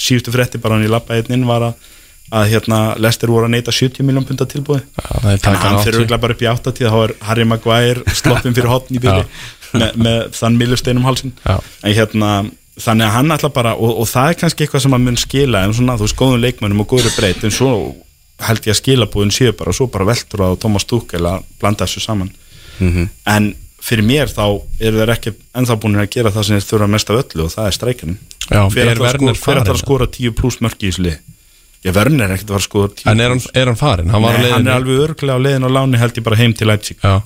[0.00, 1.86] síðustu frétti bara hann í labba einn inn var að,
[2.28, 6.00] að hérna, Lester voru að neyta 70 miljón punda tilbúi það þannig að hann fyrir
[6.02, 9.24] örgulega bara upp í 80 þá er Harry Maguire sloppin fyrir hotn í bíli
[9.80, 11.56] með, með þann millusteinum hálsin Já.
[11.56, 12.32] en hérna
[12.78, 15.64] þannig að hann ætla bara og, og það er kannski eitthvað sem að mun skila
[15.64, 17.72] en svona þú veist góðum leikmönnum og góður breyt en svo
[18.46, 21.88] held ég að skilabúðin séu bara og svo bara veltur á Thomas Tuchel að blanda
[21.88, 22.30] þessu saman.
[23.26, 23.48] En
[23.82, 24.44] fyrir mér þá
[24.78, 27.52] eru þeir ekki ennþá búin að gera það sem þeir þurfa mest af öllu og
[27.54, 27.76] það er
[28.84, 31.18] er ætlar að að skora 10 pluss mörk í þessu lið
[31.86, 34.08] Já, Werner er ekkert að að skora 10 En er hann, er hann farin?
[34.10, 36.66] Hann Nei, hann er alveg örglega á leiðin á láni held ég bara heim til
[36.70, 37.20] Leipzig Já,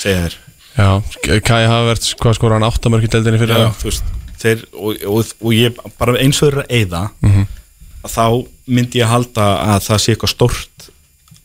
[0.00, 0.38] segja þeir
[0.80, 3.76] já Kai Havertz, hvað skora hann áttamörk í deildinni fyrir Já, það?
[3.82, 7.46] þú veist, þeir, og, og, og ég bara eins og þeir eru að eyða Mhm.
[8.00, 8.24] að þá
[8.70, 10.86] myndi ég halda að það sé eitthvað stórt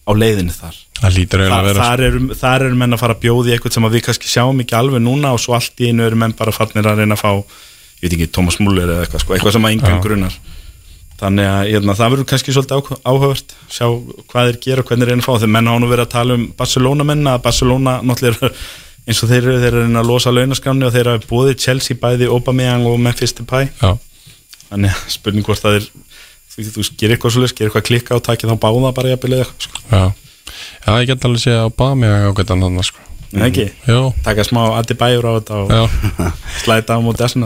[0.07, 3.02] á leiðinni þar Það lítur eiginlega Þa, að vera þar, eru, þar eru menn að
[3.02, 5.82] fara að bjóði eitthvað sem að við kannski sjáum ekki alveg núna og svo allt
[5.84, 8.88] í einu eru menn bara farnir að reyna að fá ég veit ekki, Thomas Muller
[8.94, 9.98] eða eitthvað sko, eitthvað sem að Já.
[10.06, 10.38] grunar
[11.20, 13.86] þannig að ég, það verður kannski svolítið áhu- áhugavert sjá
[14.32, 16.14] hvað þeir gera og hvernig þeir reyna að fá þeir menn hafa nú verið að
[16.16, 18.50] tala um Barcelona menn að Barcelona náttúrulega eru
[19.06, 21.54] eins og þeir eru þeir eru að reyna að losa launaskránni og þeir hafa búið
[21.62, 23.70] Chelsea bæði Aubameyang og Memphis Depay.
[23.82, 23.92] Já,
[24.72, 25.88] þannig að spurning hvort það er
[26.56, 29.46] þú, þú gerir eitthvað svolítið, gerir eitthvað klikka og takið þá báða bara jafnvel eða
[29.46, 29.84] eitthvað sko.
[29.92, 30.06] já.
[30.86, 33.00] Já, ég get alveg séð á Bami á getan hann sko.
[34.26, 35.72] Taka smá Adebayor á þetta og
[36.64, 37.00] slæta á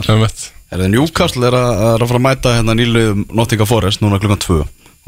[0.08, 4.20] það er það Newcastle er að, að fara að mæta hérna nýliðum Nottingham Forest núna
[4.22, 4.60] klukkan 2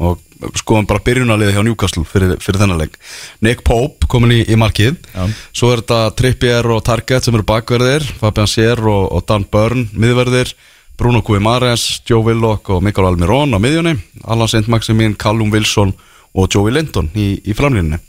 [0.03, 0.21] og
[0.57, 2.97] skoðum bara byrjunarliði hjá Newcastle fyrir, fyrir þennan leik
[3.45, 5.27] Nick Pope komin í, í markið Já.
[5.53, 9.85] svo er þetta Trippier og Target sem eru bakverðir Fabian Sier og, og Dan Byrne
[9.93, 10.55] miðverðir
[10.97, 13.95] Bruno Guimares, Joe Willock og Mikael Almiron á miðjunni
[14.25, 14.67] Alan St.
[14.69, 15.93] Maximin, Callum Wilson
[16.33, 18.01] og Joey Linton í, í framlýninni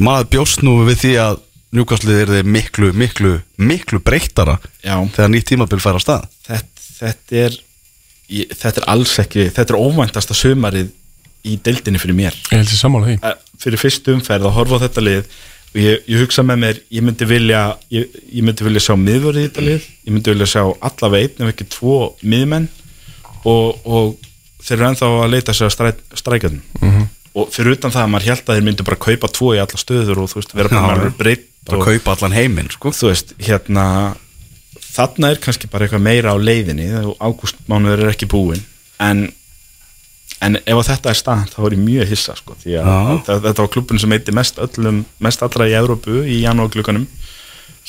[0.00, 1.42] maður bjóst nú við því að
[1.74, 4.94] Newcastle er þeir miklu, miklu, miklu breyttara Já.
[5.16, 6.28] þegar nýtt tímabil fær á stað.
[6.46, 7.56] Þetta, þetta er
[8.30, 10.92] ég, þetta er alls ekki, þetta er óvæntasta sömarið
[11.44, 12.36] í deildinni fyrir mér.
[12.52, 13.34] Ég held sér sammála því.
[13.64, 15.26] Fyrir fyrstu umferð að horfa á þetta lið
[15.74, 19.40] og ég, ég hugsa með mér, ég myndi vilja ég, ég myndi vilja sjá miðvörð
[19.40, 19.88] í þetta lið.
[20.06, 22.68] Ég myndi vilja sjá allavega einn ef ekki tvo miðmenn
[23.42, 24.14] og, og
[24.62, 25.90] þeir eru ennþá að leita sér að stræ,
[26.22, 27.08] strækjum -hmm.
[27.34, 29.80] og fyrir utan það að maður held að þeir myndi bara kaupa tvo í alla
[29.82, 32.92] stöður og þú veist, vera bara breytt bara og, kaupa allan heiminn sko.
[32.94, 33.86] þú veist, hérna
[34.94, 38.62] þarna er kannski bara eitthvað meira á leiðinni og ágústmánuður er ekki búinn
[39.02, 39.26] en
[40.44, 42.96] en ef þetta er stað þá er ég mjög hissa sko, því að Já.
[43.28, 47.06] þetta, var klubbun sem eitti mest öllum, mest allra í Evrópu í janúarglökanum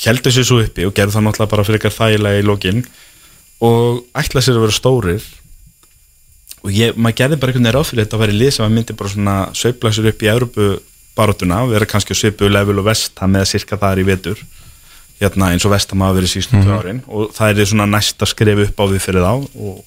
[0.04, 2.84] heldur sér svo uppi og gerði það náttúrulega bara fyrir eitthvað þægilega í lokin
[3.66, 5.28] og ætla sér að vera stórir
[6.62, 8.76] og ég, maður gerði bara einhvern veginn ráð fyrir þetta að vera lið sem að
[8.76, 10.68] myndi bara svona sveifla sér upp í Evrópu
[11.16, 14.40] barátuna, vera kannski á svipu level og vestam eða cirka þar í vetur.
[15.20, 17.02] Hérna eins og vestam hafa verið sístu mm árin.
[17.08, 19.84] Og það er því svona næsta skref upp á við fyrir þá og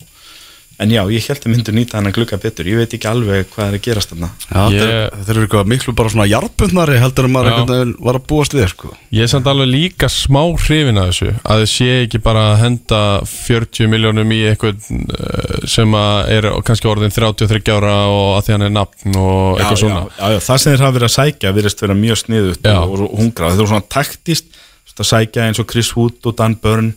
[0.80, 3.50] en já, ég held að myndu nýta hann að glugga betur ég veit ekki alveg
[3.52, 4.84] hvað er að gerast þarna Já, Ég-
[5.26, 7.66] þeir, eru eitthvað miklu bara svona jarpundnari heldur en maður Já.
[7.70, 8.94] veginn var að búast við sko.
[9.12, 12.62] Ég er samt alveg líka smá hrifin að þessu að þið sé ekki bara að
[12.64, 13.02] henda
[13.34, 18.56] 40 miljónum í eitthvað uh, sem að er kannski orðin 33 ára og að því
[18.56, 21.16] hann er nafn og eitthvað svona já, já, já, það sem þeir hafa verið að
[21.18, 22.78] sækja virðist vera mjög sniðut Já.
[22.80, 24.60] og, hungrað, þeir eru svona taktist
[25.00, 26.94] veist, að sækja eins og Chris Wood og Dan Byrne.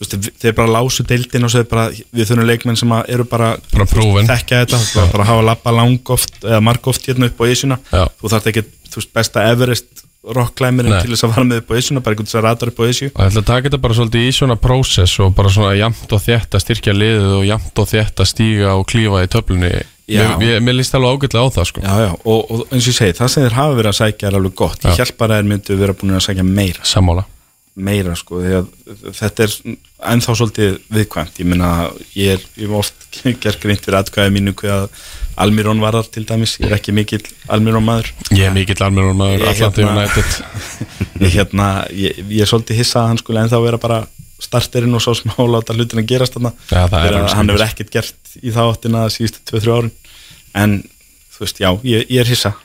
[0.00, 3.54] Veist, þeir bara lásu deildin og segir bara við þurfum leikmenn sem að eru bara,
[3.72, 4.28] Bara proven.
[4.30, 8.50] þekkja þetta, veist, bara hafa lappa langoft eða margoft hérna upp á Ísuna þú þarf
[8.52, 12.16] ekki, þú veist, besta Everest rocklæmirinn til þess að vara með upp á Ísuna bara
[12.16, 14.32] einhvern þess að ratar upp á Ísju ég ætla að taka þetta bara svolítið í
[14.34, 18.24] svona prósess og bara svona jamt og þétt að styrkja liðið og jamt og þétt
[18.24, 19.70] að stíga og klífa í töflunni.
[20.06, 21.80] Mér, mér, líst alveg ágætlega á það sko.
[21.82, 24.28] Já, já, og, og eins og ég segi, það sem þeir hafa verið að sækja
[24.28, 26.86] er alveg gott, ég bara að þeir myndu vera búin að sækja meira.
[26.86, 27.24] Sammála
[27.76, 29.54] meira sko þetta er
[30.12, 31.40] ennþá svolítið viðkvæmt.
[31.42, 31.70] Ég meina
[32.16, 33.06] ég er, ég hef oft
[33.42, 34.88] gert greint fyrir atkvæði mínu hvað
[35.36, 38.12] Almirón varar til dæmis, ég er ekki mikill Almirón maður.
[38.32, 40.06] Ég er mikill almennur maður Ég hérna-
[41.26, 44.02] ég, hérna, ég, ég er svolítið hissað að hann skulle ennþá vera bara
[44.40, 46.54] starterinn og svo smá láta hlutin að gerast þarna.
[46.72, 49.96] Það er hann hefur ekkert gert í þá áttina síðustu 2-3 árin.
[50.56, 50.78] En
[51.36, 52.56] þú veist, já, ég, ég er hissa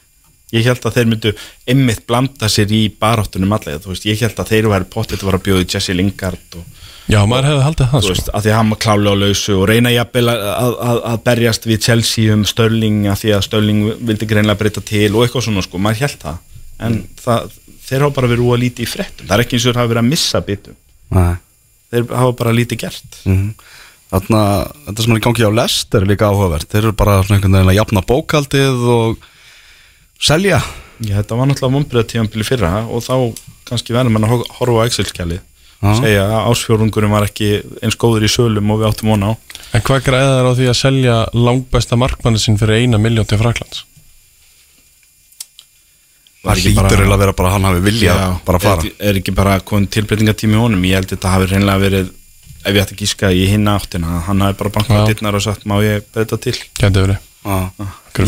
[0.56, 1.32] ég held að þeir myndu
[1.70, 5.30] einmitt blanda sér í baráttunum allega, þú veist, ég held að þeir væri pottið að
[5.30, 6.80] vera að bjóða í Jesse Lingard og
[7.12, 8.16] já, maður hefði haldið það þú sko.
[8.16, 11.02] veist, að því að hann var klálega á lausu og reyna jafnvel að, að, að,
[11.12, 15.26] að berjast við Chelsea um Störling að því að Störling vildi greinlega breyta til og
[15.26, 16.38] eitthvað svona sko, maður held það.
[16.82, 17.58] En það,
[17.88, 19.28] þeir hafa bara verið úr að líti í fréttum.
[19.28, 20.78] Það er ekki eins og þeir hafa verið að missa bitum.
[21.12, 21.36] Nei.
[21.92, 23.18] þeir hafa bara lítið gert.
[23.28, 23.50] Mhm.
[24.12, 24.40] Þarna,
[24.88, 26.68] þetta sem er í gangi á lest er líka áhugavert.
[26.68, 29.28] Þeir eru bara svona einhvern veginn að jafna bókaldið og
[30.22, 30.62] selja.
[31.02, 33.16] Já, þetta var náttúrulega vombriða tíðanbili fyrra og þá
[33.66, 35.40] kannski verður mann að ho- horfa á Excel-skjalið.
[35.82, 35.94] Já.
[35.98, 37.48] segja að ásfjórungurum var ekki
[37.82, 39.38] eins góður í sölum og við áttum vona á.
[39.74, 43.40] En hvað græða þær á því að selja langbæsta markmanni sinn fyrir eina miljón til
[43.42, 43.82] Fraklands
[46.44, 48.14] Var það bara- eiginlega að vera bara að hann hafi vilja
[48.46, 48.82] bara að fara.
[48.86, 50.86] er, er ekki bara komin tilbreytingatími í honum?
[50.86, 52.08] Ég held að þetta hafi reynlega verið
[52.66, 55.06] ef ég ætti að gíska í hinna áttina að hann hafi bara bankað Já.
[55.12, 56.54] dittnar og sagt má ég breyta til?
[56.78, 57.18] Gæti verið.
[57.18, 57.31] Já.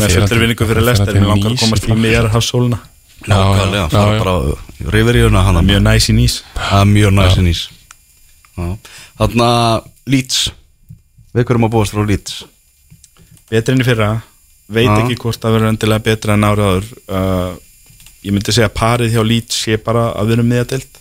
[0.00, 2.78] hann fullur til- vinningu fyrir til mér langar að komast í miðjar hafsóluna
[3.24, 4.32] Nákvæmlega, það er bara
[5.24, 6.34] hérna hann mjög næs í nýs
[6.82, 7.62] er mjög næst í nýs
[9.18, 9.48] Þarna
[10.06, 10.50] Leeds.
[11.34, 12.44] Við hverjum að búast frá Leeds?
[13.50, 14.08] Betri enn í fyrra.
[14.70, 16.86] Veit ekki hvort það verður endilega betra en árið áður.
[17.08, 17.56] Uh,
[18.24, 21.00] ég myndi segja að parið hjá Leeds sé bara að vera miðadelt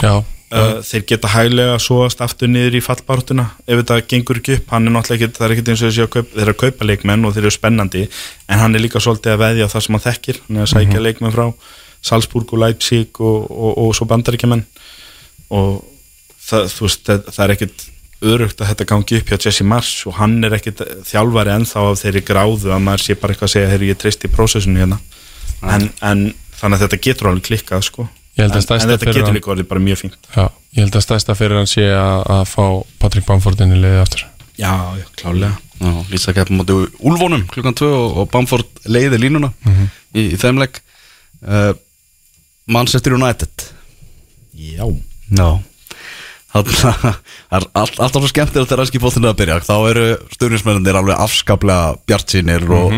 [0.00, 0.12] já,
[0.54, 4.90] uh, þeir geta hæglega svoast aftur niður í fallbártuna ef þetta gengur ekki upp, hann
[4.90, 7.34] er ekki það er ekki eins og þessi að kaupa, þeir að kaupa leikmenn og
[7.34, 8.04] þeir eru spennandi,
[8.48, 10.72] en hann er líka svolítið að veðja á það sem hann þekkir, hann er að
[10.74, 11.44] sækja leikmenn frá
[12.06, 14.64] Salzburg og Leipzig og, og, og svo bandaríkjaman
[15.56, 15.84] og
[16.46, 17.86] það, veist, það, það er ekkit
[18.26, 21.98] örugt að þetta gangi upp hjá Jesse Mars og hann er ekkit þjálfari ennþá af
[22.00, 25.00] þeirri gráðu að maður sé bara eitthvað að segja ég treyst í prósessinu hérna.
[25.66, 26.22] En, en
[26.56, 28.06] þannig að þetta getur alveg klikkað sko
[28.44, 30.16] en, en þetta getur hann- líka orðið bara mjög fínt.
[30.36, 30.44] Já,
[30.76, 32.64] ég held að stæsta fyrir hann sé að, að fá
[33.02, 34.26] Patrick Bamford inn í liðið aftur.
[34.60, 35.54] Já, já, klálega.
[35.76, 39.50] Að keppa móti Úlfónum klukkan 2 og, og Bamford leiði línuna
[40.16, 40.80] í, í þeimleik
[41.44, 41.72] uh,
[42.66, 43.66] Manchester United.
[44.56, 44.86] Já.
[45.36, 45.50] Já.
[46.56, 46.70] Það
[47.52, 49.58] er allt, alltaf svo skemmtilegt þegar ennski bóttinu að byrja.
[49.66, 52.94] Þá eru stjórnismennir alveg afskaplega bjartsýnir og,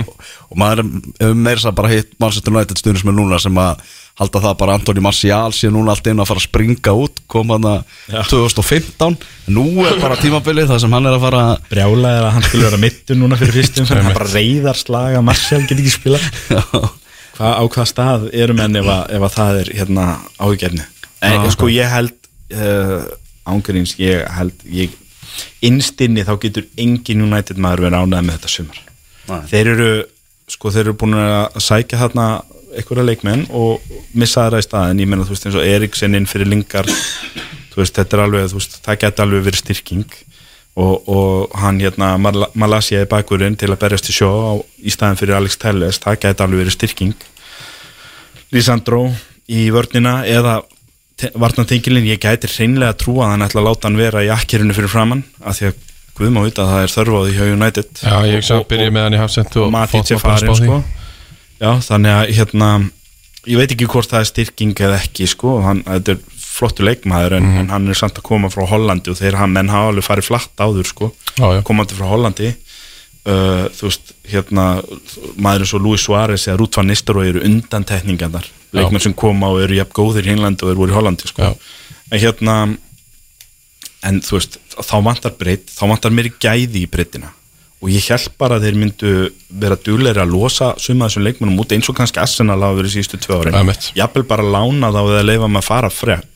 [0.47, 0.85] og maður
[1.19, 3.83] hefur meira bara hitt Manchester United stjórnismenn núna sem að
[4.19, 7.55] halda það bara Antoni Martial sé núna allt inn að fara að springa út kom
[7.55, 7.97] hann að
[8.33, 9.19] 2015
[9.55, 12.69] nú er bara tímabilið það sem hann er að fara Brjála er að hann skulle
[12.69, 16.23] vera mittur núna fyrir fyrstum hann bara reyðar slag að Marcial get ekki spila
[17.39, 20.07] Hva, á hvað stað eru menn ef að, ef að það er hérna
[20.43, 20.87] áhugjörni
[21.23, 21.51] en Já.
[21.55, 22.15] sko ég held
[22.55, 23.07] uh,
[23.49, 24.95] ángurins, ég held ég,
[25.65, 28.81] innstinni þá getur engin United maður verið ánægð með þetta sumar.
[29.29, 29.43] Nei.
[29.51, 29.91] þeir eru
[30.49, 32.27] sko þeir eru búin að sækja þarna
[32.79, 33.85] einhverja leikmenn og
[34.19, 36.93] missa þeirra í staðin ég meina þú veist eins og Eriksen inn fyrir Lingard
[37.73, 40.17] þú veist þetta er alveg þú veist það geti alveg verið styrking.
[40.79, 44.93] Og, og hann hérna Mal Malaysia í bakvörðin til að berjast í sjó á, í
[44.95, 47.27] staðin fyrir Alex Telles það geti alveg verið styrking.
[48.55, 49.09] Lisandro
[49.51, 50.61] í vörnina eða
[51.35, 54.77] varnatengilin, ég gæti hreinlega að trúa að hann ætla að láta hann vera í akkirinu
[54.77, 55.85] fyrir framann af því að
[56.19, 57.91] Guð má vita að það er þörf á því hjá United.
[58.03, 60.57] Já, ég sá að byrja með hann í hafsend og og Matic fótbolta er farin
[60.59, 60.79] sko.
[61.61, 62.69] Já, þannig að hérna
[63.49, 67.37] ég veit ekki hvort það er styrking eða ekki sko, hann, þetta er flottu leikmaður
[67.39, 67.59] en, Mhm.
[67.65, 70.25] en hann er samt að koma frá Hollandi og þeir hann menn hafa alveg farið
[70.31, 71.63] flatt áður sko, Já, já.
[71.63, 72.49] komandi frá Hollandi
[73.29, 74.83] uh, þú veist, hérna
[75.37, 79.63] maður eins og Luis Suárez eða Ruth van Nistelrooy eru undantekningarnar leikmenn sem koma og
[79.65, 81.43] eru jafn góðir í Englandi og eru voru í Hollandi sko.
[81.43, 81.55] Já.
[82.13, 82.57] en hérna
[84.07, 87.33] en þú veist, þá vantar breytt þá vantar meiri gæði í breyttina
[87.79, 89.11] og ég held bara að þeir myndu
[89.63, 93.21] vera dugleiri að losa suma þessum leikmennum út eins og kannski Arsenal hafa verið síðustu
[93.23, 93.55] tvö árin.
[93.61, 93.93] Einmitt.
[93.95, 95.91] jafnvel bara lána þá eða leifa maður að fara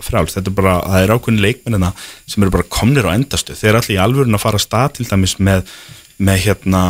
[0.07, 1.91] frjáls þetta er bara, það er ákveðin leikmennina
[2.31, 4.95] sem eru bara komnir á endastu þeir er allir í alvörun að fara að stað
[5.01, 5.75] til dæmis með,
[6.23, 6.85] með hérna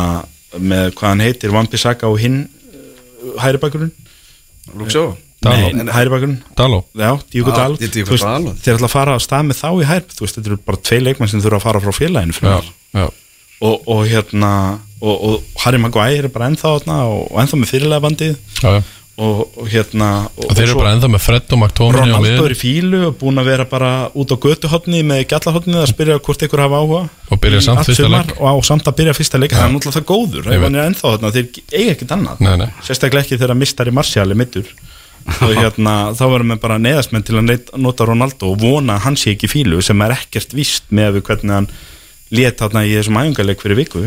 [0.61, 3.89] með hvað hann heitir, Vampisaka og hinn uh, hæri bakurinn
[5.43, 5.75] Dalot.
[5.75, 7.09] Nei, hæri bakurinn Daló Já,
[8.05, 8.61] Þú veist, Dalot.
[8.61, 10.81] Þeir ætla að fara að stað með þá í hær Þú veist, þetta eru bara
[10.87, 12.37] tvei leikmenn sem þurfa að fara frá félaginu
[13.63, 14.49] og, og hérna
[15.03, 18.35] og, og Harry Maguire er bara ennþá og, ennþá með fyrirlega bandið.
[18.63, 18.81] Já, já.
[19.23, 22.57] og, og hérna og, þeir eru bara ennþá með Fred og McTominay Ronaldo er í
[22.57, 26.63] fílu og búin að vera bara út á götuhotni með gjallahotni að spyrja hvort ykkur
[26.63, 28.33] hafa áhuga Og byrja samt fyrsta leik.
[28.39, 29.55] og samt að byrja fyrsta leik.
[29.55, 30.49] Það er náttúrulega það góður.
[30.49, 31.33] Er ennþá þarna.
[31.37, 32.43] Þeir eiga ekkert annað.
[32.43, 32.67] Nei, nei.
[32.87, 34.75] sérstaklega ekki þegar mistari Martial er mittur
[35.23, 39.17] og hérna þá verðum við bara neðasmenn til að nota Ronaldo og vona að hann
[39.19, 41.69] sé ekki fílu sem er ekkert víst með hvernig hann
[42.33, 44.03] lét þarna í þessum æfingarleik fyrir viku.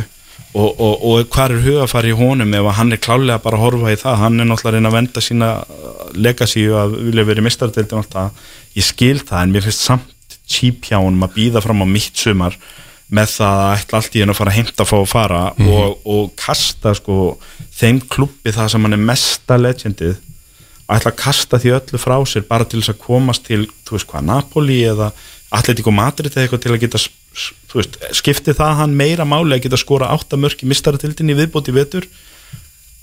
[0.56, 3.92] Og, og, og hvað er hugafari í honum ef hann er klálega bara að horfa
[3.92, 4.18] í það?
[4.22, 5.50] Hann er náttúrulega að reyna að venda sína
[6.16, 8.46] legacy að vilja verið mistardeildin og allt það.
[8.76, 12.16] Ég skil það en mér finnst samt cheap hjá honum að býða fram á mitt
[12.16, 12.56] sumar
[13.06, 15.42] með það að ætla allt í hennu að fara að heimta að fá að fara
[15.62, 17.18] og, og kasta sko
[17.76, 20.16] þeim klubbi það sem hann er mesta legendið
[20.86, 23.96] að ætla að kasta því öllu frá sér bara til þess að komast til, þú
[23.96, 25.12] veist hvað, Napoli eða
[25.54, 27.02] Atletico Madrid eða eitthvað til að geta
[27.74, 32.08] veist, skipti það hann meira máli að geta skora áttamörk í mistaratildinni viðbóti vetur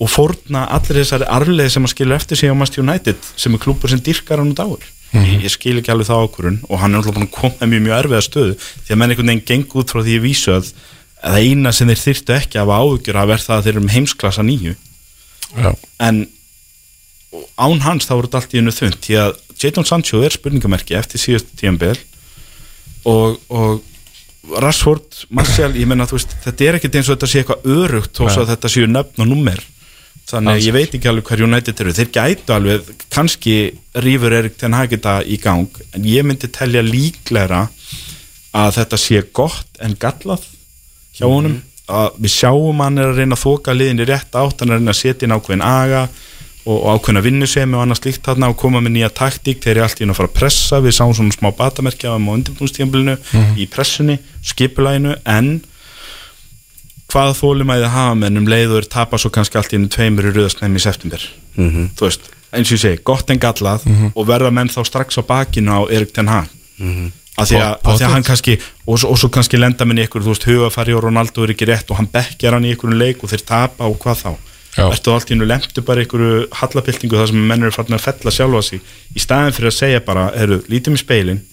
[0.02, 3.64] og fórna allir þessari arfleði sem að skilja eftir sig á Manchester United sem er
[3.64, 6.92] klúpur sem dyrkar hann út áur ég, ég skil ekki alveg það ákvörun og hann
[6.92, 8.56] er náttúrulega búin að koma mjög mjög erfiða stöðu.
[8.58, 10.72] Því að menn einhvern veginn geng út frá því ég vísu að
[11.24, 13.74] að það eina sem þeir þyrftu ekki að hafa áhugjur að verða það að þeir
[13.74, 14.74] eru um heimsklassa nýju
[15.54, 15.70] Já,
[16.04, 16.20] en
[17.56, 19.32] án hans þá voru þetta allt í hennu þund því að
[19.64, 21.96] Jadon Sancho er spurningamerki eftir síðast tíðanbel
[23.08, 23.84] og, og
[24.44, 28.26] Rashford, Martial, ég menna veist þetta er ekkert eins og þetta sé eitthvað örugt þó
[28.28, 29.62] að þetta séu nöfn og nummer
[30.28, 31.94] þannig að ég veit ekki alveg hver United eru.
[31.96, 33.56] Þeir gætu alveg, kannski
[34.04, 37.66] rýfur Erik Ten Hag þetta í gang en ég myndi telja líklegra
[38.54, 40.46] að þetta sé gott en gallað
[41.18, 41.62] hjá honum.
[41.94, 44.78] Að við sjáum hann er að reyna að þoka liðin í rétt átt, hann er
[44.78, 46.06] að reyna að setja inn ákveðin aga
[46.66, 49.62] og, og ákveðina vinnusemi og annað slíkt þarna og koma með nýja taktík.
[49.64, 52.18] Þeir eru allt í hann að fara að pressa, við sáum svona smá batamerkja á
[52.20, 53.18] undirbúnstíðanbílinu
[53.60, 55.54] í pressunni, skipulæginu en
[57.14, 60.30] hvað þólum að þið hafa menn um leiður tapa svo kannski allt í hennu tveimur
[60.30, 61.26] í rauðasnæmi í september.
[61.56, 61.92] Mhm.
[61.98, 63.84] þú veist, eins og ég segi, gott en gallað
[64.16, 66.50] og verða menn þá strax á bakinu á Erik Ten Hag.
[67.34, 70.04] Að því að, að því að hann kannski og, og svo kannski lenda minn í
[70.06, 72.94] ykkur, þú veist, hugafari og Ronaldo er ekki rétt og hann bekkjar hann í ykkur
[72.94, 74.32] leik og þeir tapa og hvað þá.
[74.78, 78.34] Ertu allt í hennu lemtu bara ykkur hallapiltingu þar sem menn eru farin að fella
[78.34, 78.82] sjálfa sig?
[79.14, 81.44] Í staðin fyrir að segja bara, eru, lítum í speilin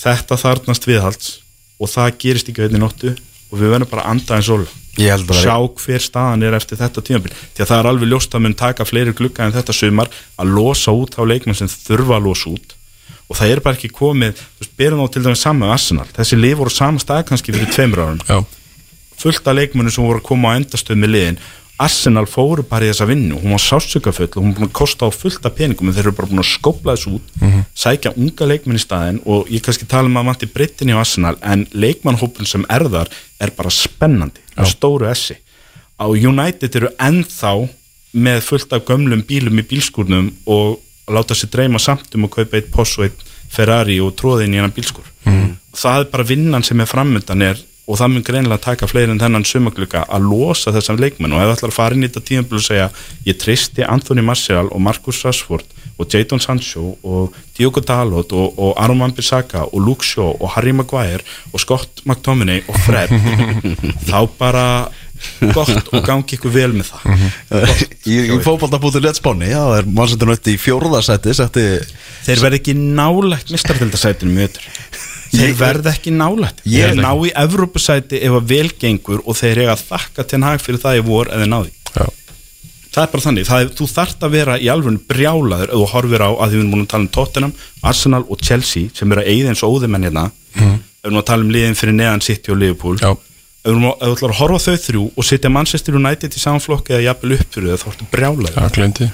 [0.00, 1.32] þetta þarnast viðhalds
[1.80, 3.14] og það gerist ekki auðvitað nóttu
[3.50, 4.66] og við verðum bara að anda eins og
[5.00, 7.32] sjá hver staðan er eftir þetta tímabil.
[7.54, 10.10] Því að það er alveg ljóst að mun taka fleiri glugga en þetta sumar
[10.40, 12.76] að losa út á leikmenn sem þurfa að losa út.
[13.30, 16.38] Og það er bara ekki komið, þú veist, byrjum þá til dæmis saman Arsenal, þessi
[16.38, 18.46] lið voru á sama stað kannski fyrir tveimur árum,
[19.20, 21.38] fullt af leikmennu sem voru að koma á endastöð með liðin
[21.80, 25.10] Arsenal fóru bara í þessa vinnu, hún var sásökafull og hún búin að kosta á
[25.14, 27.30] fullt af peningum en þeir eru bara búin að skópla þessu út
[27.74, 31.36] sækja unga leikmenn í staðin og ég kannski tala um að vanti breytin í Arsenal
[31.40, 33.08] en leikmannhópun sem er þar
[33.40, 35.38] er bara spennandi, með stóru essi.
[35.96, 37.54] Á United eru ennþá
[38.12, 40.80] með fullt af gömlum bílum í bílskúrnum og
[41.10, 44.54] láta sér dreyma samt um að kaupa eitt Porsche og eitt Ferrari og tróða inn
[44.54, 45.06] í hennan bílskúr.
[45.24, 45.56] Mm.
[45.76, 47.58] það er bara vinnan sem er framöndan er
[47.90, 51.34] og það mun greinilega taka fleiri en þennan sumagluka að losa þessan leikmenn.
[51.34, 52.88] Og ef það ætlar að fara inn í þetta tíðanbíl og segja
[53.26, 58.78] ég tristi Anthony Martial og Marcus Rashford og Jadon Sancho og Diogo Dalot og, og
[58.80, 61.20] Aron Wan-Bissaka og Luke Shaw og Harry Maguire
[61.52, 63.12] og Scott McTominay og Fred
[64.08, 64.66] þá bara
[65.52, 67.18] gott og gangi ykkur vel með það.
[68.08, 71.66] Í, í fótbolta.net spáni, já, það er mannsendur nötti í fjórðarsætti setti
[72.24, 74.60] þeir verð ekki nálægt mistardildasætinu mjög
[75.30, 76.62] þeir Ég- verð ekki nálægt.
[76.66, 80.60] Ég- ná í Evrópusæti ef að vel gengur og þeir eiga að þakka til hag
[80.64, 82.06] fyrir það í vor eða náði já,
[82.90, 85.86] það er bara þannig, það er, þú þarft að vera í alveg brjálaður ef þú
[85.94, 87.52] horfir á að við erum búin að tala um Tottenham,
[87.82, 90.24] Arsenal og Chelsea sem eru að eigða eins og óðumenn hérna.
[90.56, 92.98] Ef við erum að tala um liðin fyrir neðan City og Liverpool.
[92.98, 96.90] Já, ef við erum að, að horfa þau þrjú og setja Manchester United í samflokk
[96.90, 98.56] eða jafnvel upp fyrir þau, þá ertu brjálaður.
[98.58, 99.10] Já, glendi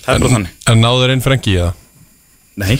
[0.00, 1.74] það er bara þannig, En náður einn frengi í það?
[2.60, 2.78] nei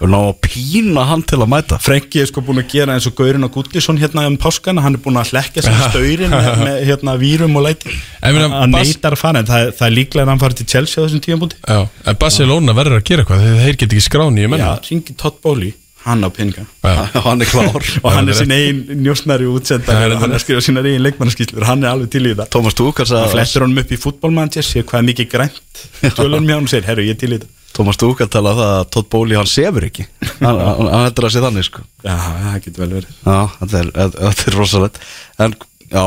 [0.00, 1.78] og ná að pína hann til að mæta.
[1.82, 4.98] Frenki er sko búin að gera eins og Gaurin og Gullisson hérna um páskana, hann
[4.98, 7.96] er búin að hlekka sig í staurin með, með hérna vírum og læti.
[8.20, 10.68] En meina, hann neitar að fara en það, það er líklega að hann fari til
[10.74, 13.50] Chelsea á þessum tíðanbúti Já, en Barcelona verður að gera eitthvað.
[13.64, 14.64] Þeir get ekki skráni í menn.
[14.64, 15.74] Já, ringi Todd Bowley
[16.06, 16.62] hann á peninga.
[16.82, 17.08] Já.
[17.26, 17.82] hann er klár.
[18.04, 21.66] Og hann er sín eigin njósnari útsendar Já, hann er að skrifa sína eigin leikmannskýslur
[21.66, 22.50] hann er alveg til í það.
[22.54, 25.84] Tómas Dúkars hann flestir honum upp í fútbolmanager sér hvað er mikið grænt
[26.14, 28.60] tölunum hjá hann og segir, herru, ég er til í þetta Tómas Dúkars tala um
[28.60, 30.06] það að Todd Bóli hann sefur ekki.
[30.40, 31.84] Hann, hann, hann heldur að sé þannig sko.
[32.06, 33.18] Já, það getur vel verið.
[33.26, 35.00] Já, þetta er, þetta er rosalegt.
[35.44, 35.56] En
[35.92, 36.04] já,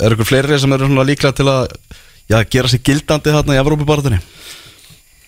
[0.00, 1.64] er ykkur fleiri sem eru svona líklega til að
[2.30, 4.22] já, gera sig gildandi þarna í Evrópubaratunni?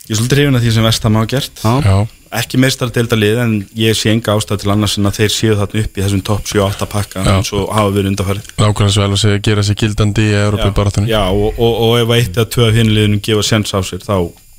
[0.07, 1.63] ég er svolítið hrifin að því sem Vestam hafa gert.
[1.65, 1.97] Já, Já,
[2.41, 5.57] ekki meistar deilda lið en ég sé enga ástæð til annars en að þeir séu
[5.59, 7.31] þarna upp í þessum topp 7-8 pakka Já.
[7.37, 10.71] eins og hafa verið undarfærið nákvæmlega svo vel að segja gera sér gildandi í Európa
[10.77, 14.03] baratunni Já, og, og, og ef eitt eða tvö af hinliðunum gefa séns á sér
[14.07, 14.17] þá,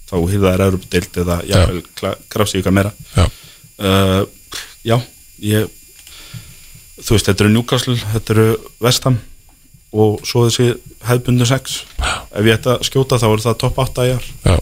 [0.08, 2.94] þá hýrða þær Európa deild eða í ykkar meira.
[3.16, 3.26] Já,
[3.84, 4.22] uh,
[4.88, 5.02] Já,
[5.44, 5.68] ég
[7.02, 8.48] þú veist, þetta eru Newcastle þetta eru
[8.84, 9.20] Vestham
[9.98, 10.72] og svo þessi
[11.08, 14.28] hefðbundu 6 ef ég ætta að skjóta þá er það topp 8 í ár.
[14.48, 14.56] Já.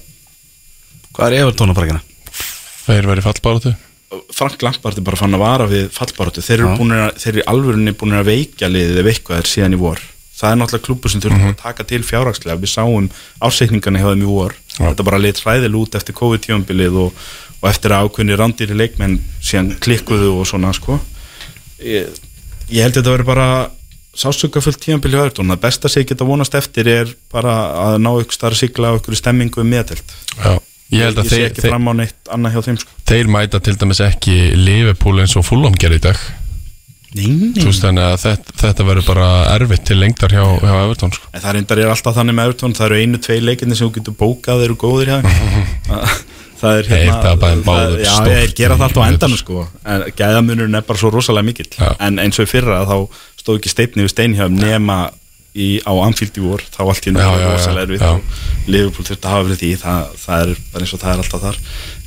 [1.16, 2.02] Hvað er Evertón á brakina?
[2.86, 3.76] Þeir verið fallbaratu
[4.36, 7.94] Frank Lampard er bara fann að vara við fallbaróttu þeir eru að, þeir eru alvörunni
[7.98, 10.04] búin að veikja liðið ef eitthvað er síðan í vor.
[10.36, 12.60] Það er náttúrulega klubur sem þurfum að taka til fjárhagslega.
[12.62, 13.10] Við sáum
[13.44, 14.90] árseikningarna hjá þeim í vor Já.
[14.90, 17.26] þetta bara lit hræðil út eftir COVID-tífambilið og,
[17.62, 21.00] og eftir að ákveðni randýri leikmenn síðan klikkuðu og svona sko.
[21.80, 22.12] Ég,
[22.70, 23.50] ég held að þetta verður bara
[24.16, 27.56] sásugafullt tífambilið hjá Evertón það besta sem ég geta vonast eftir er bara
[27.90, 30.16] að ná ykkur starf sigla á ykkur stemmingu um meðtelt
[30.94, 32.98] ég held að ég sé þeir, ekki þeir, fram á neitt annað hjá þeim sko.
[33.12, 36.22] þeir mæta til dæmis ekki Liverpool eins og Fulham gerir í dag.
[37.16, 41.30] Þú veist þannig að þetta, þetta verður bara erfitt til lengdar hjá, hjá Evertón sko.
[41.32, 43.94] En það reyndar er alltaf þannig með Evertón Það eru einu, tvei leikinni sem þú
[44.00, 46.00] getur bókað Þeir eru góðir hjá þeim
[46.60, 49.38] Það er hérna báðum það- Já, ég gera það alltaf á vetur.
[49.42, 49.66] sko.
[49.92, 51.68] En gæðamunurinn er bara svo rosalega mikill.
[51.76, 51.90] Já.
[52.08, 52.96] En eins og í fyrra þá
[53.42, 54.96] stóð ekki steitni við stein hjá þeim Nema
[55.54, 56.64] í, á Anfield í vor.
[56.72, 59.72] Þá allt í náttúrulega rosalega erfitt og Liverpool þurfti að hafa fyrir því.
[59.84, 61.60] Það, það er bara eins og það er alltaf þar.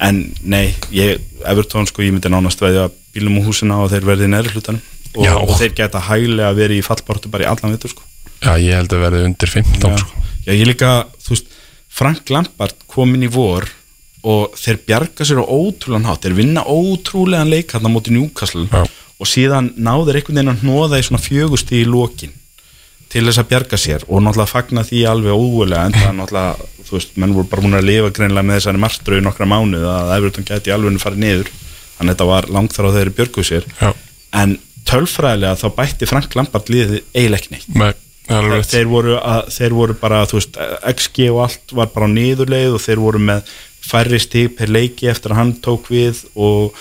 [0.09, 0.23] En
[0.57, 0.65] nei,
[0.97, 1.23] ég,
[1.53, 4.81] Evertón sko Ég myndi nánast veðja bílum og húsina Og þeir verði í neðri hlutanum
[5.19, 8.07] og, og þeir geta hæglega verið í fallbartu bara í allan vitur sko
[8.39, 9.97] Já, ég held að verði undir 15 Já.
[9.99, 10.27] sko.
[10.47, 10.91] Já, ég líka,
[11.25, 11.49] þú veist
[11.99, 13.67] Frank Lampard kom inn í vor
[14.29, 18.67] og þeir bjarga sér á ótrúlegan hátt þeir vinna ótrúlegan leik hann á móti Newcastle
[18.71, 18.85] Já.
[19.19, 22.35] og síðan náður einhvern veginn að hnóða í svona fjögusti í lokin
[23.09, 26.97] til þess að bjarga sér og náttúrulega fagna því alveg ógulega en það náttúrulega, þú
[26.99, 30.49] veist, menn voru bara múin að lifa greinlega með þessari martröðu nokkra mánuð að Everton
[30.51, 33.91] gæti alveg farið niður þannig að þetta var langt þar á þeirri björguð sér Já,
[34.43, 34.59] en
[34.89, 37.01] tölfræðilega þá bætti Frank Lampard liðið
[37.39, 38.69] ekki rétt.
[38.69, 40.59] þeir voru, að, þeir voru bara veist,
[40.93, 43.57] XG og allt var bara á niðurleið og þeir voru með
[43.89, 46.77] færri stíp per leiki eftir að hann tók við og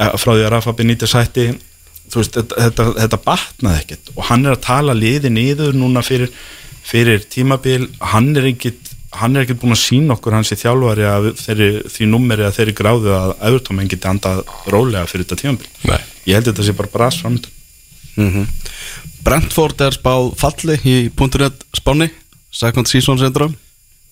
[0.00, 1.52] eh, frá því að Rafa Benítez hætti.
[2.08, 6.32] Veist, þetta, þetta, þetta batnaði ekkert og hann er að tala liði niður núna fyrir,
[6.88, 7.84] fyrir tímabil.
[8.14, 11.06] Hann er ekkert hann er ekkert búin að sína okkur hans í þjálfari
[11.38, 15.70] þeirri, því númeri að þeirri gráðu að auðvitaðmenn geti andað rólega fyrir þetta tímabil.
[15.88, 17.54] Nei, ég held að þetta sé bara bras framöndan
[18.18, 18.46] Mm
[19.22, 22.08] Brentford er spáð falli í .net spáni
[22.50, 23.54] second season syndrom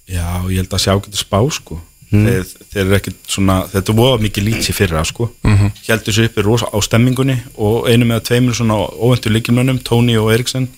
[0.06, 1.80] Já, ég held að sjá getur spá sko.
[2.06, 5.26] Þeir, þeir eru ekkit svona þetta voru mikið lítsi fyrra sko.
[5.42, 5.70] Mm -hmm.
[5.88, 10.32] heldur sér uppi rosa á stemmingunni og einu með tveimur svona óvendur líkilmönnum Tony og
[10.32, 10.68] Eriksen.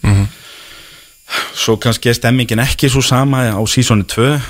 [1.54, 4.40] Svo kannski er stemmingin ekki svo sama á sísoni 2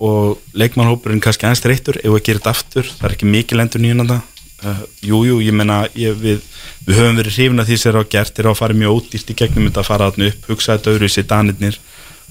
[0.00, 3.80] og leikmannhópurinn kannski aðeins reittur ef við gerum þetta aftur, það er ekki mikið lendur
[4.62, 6.42] nýjönda uh, Jú, ég menna við,
[6.86, 8.34] við höfum verið hrifin að því sem er á gert.
[8.34, 10.92] Þeir á að fara mjög ódýrt í gegnum þetta að fara þarna upp, hugsa þetta
[10.94, 11.78] öðru í sér danirnir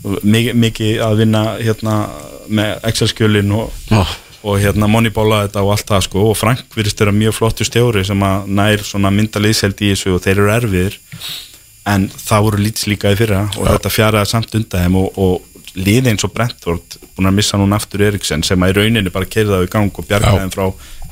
[0.03, 1.95] mikið, mikið að vinna hérna
[2.47, 4.13] með Excel-skjölin og, oh.
[4.45, 6.27] og hérna moneybóla þetta og allt það sko.
[6.31, 10.15] Og Frank virðist vera mjög flottu stjóri sem að nær svona mynda liðseldi í þessu
[10.15, 11.01] og þeir eru erfiðir.
[11.85, 15.75] En það voru lítið líka í fyrra og þetta fjaraði samt undan þeim og, og
[15.75, 19.27] liði eins og Brentford búin að missa núna aftur Eriksen sem að í rauninni bara
[19.29, 20.65] keirði það í gang og bjargaði þeim frá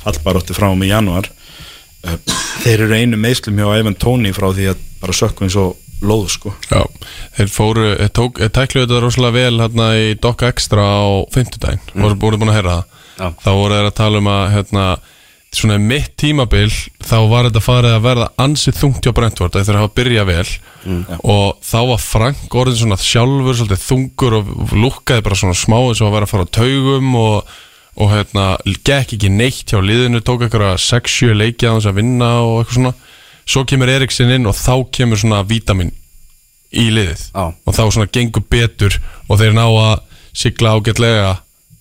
[0.03, 1.31] fallbarótti frá um í januar
[2.03, 2.17] Uh,
[2.65, 6.25] þeir eru einu meðslum hjá Evan Tóni frá því að bara sökku eins og lóð
[6.33, 6.51] sko.
[6.67, 6.81] Já
[7.37, 11.79] Þeir fóru, þeir tók, þeir tækluðu þetta rosalega vel hérna í Doc Extra á fimmtudaginn,
[11.93, 12.03] mm.
[12.03, 12.99] voru búin að heyra það.
[13.13, 13.27] Já.
[13.45, 14.85] þá voru þeir að tala um að hérna,
[15.53, 16.67] svona mitt tímabil
[17.05, 20.47] þá var þetta farið að verða ansið þungt hjá Brentford þeir hafa byrjað vel.
[21.23, 26.03] Og þá var Frank orðin svona sjálfur svolítið þungur og lukkaði bara svona smá eins
[26.03, 27.53] og að vera að fara á taugum og,
[27.93, 32.31] og hérna, gekk ekki neitt hjá liðinu, tók eitthvað 6-7 leiki að hans að vinna
[32.41, 32.93] og eitthvað svona.
[33.43, 35.91] Svo kemur Eriksen inn og þá kemur svona vítamin
[36.73, 37.27] í liðið.
[37.35, 37.53] Já.
[37.53, 38.97] og þá svona gengur betur
[39.27, 39.95] og þeir ná að
[40.33, 41.33] sigla ágætlega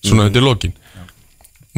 [0.05, 0.74] svona undir lokin.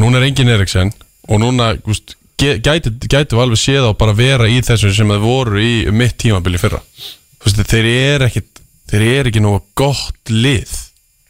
[0.01, 0.91] Núna er engin Eriksen
[1.29, 5.63] og núna gúst, gæti, gæti alveg séð á bara vera í þessu sem þeir voru
[5.63, 6.81] í mitt tímabili fyrra.
[7.39, 8.43] Þú veist, þeir er ekki
[8.91, 10.73] þeir er ekki nógu gott lið.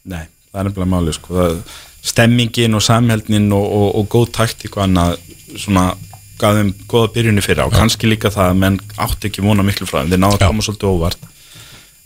[0.09, 1.35] Nei, það er nefnilega máli sko.
[1.35, 1.59] það,
[2.05, 5.15] stemmingin og samhældnin og, og, og góð taktík og annað
[5.57, 5.93] svona
[6.39, 9.87] gaf þeim góða byrjunni fyrir á, kannski líka það að menn átti ekki vona miklu
[9.87, 11.27] frá þeim, þeir náðu að koma svolítið óvart.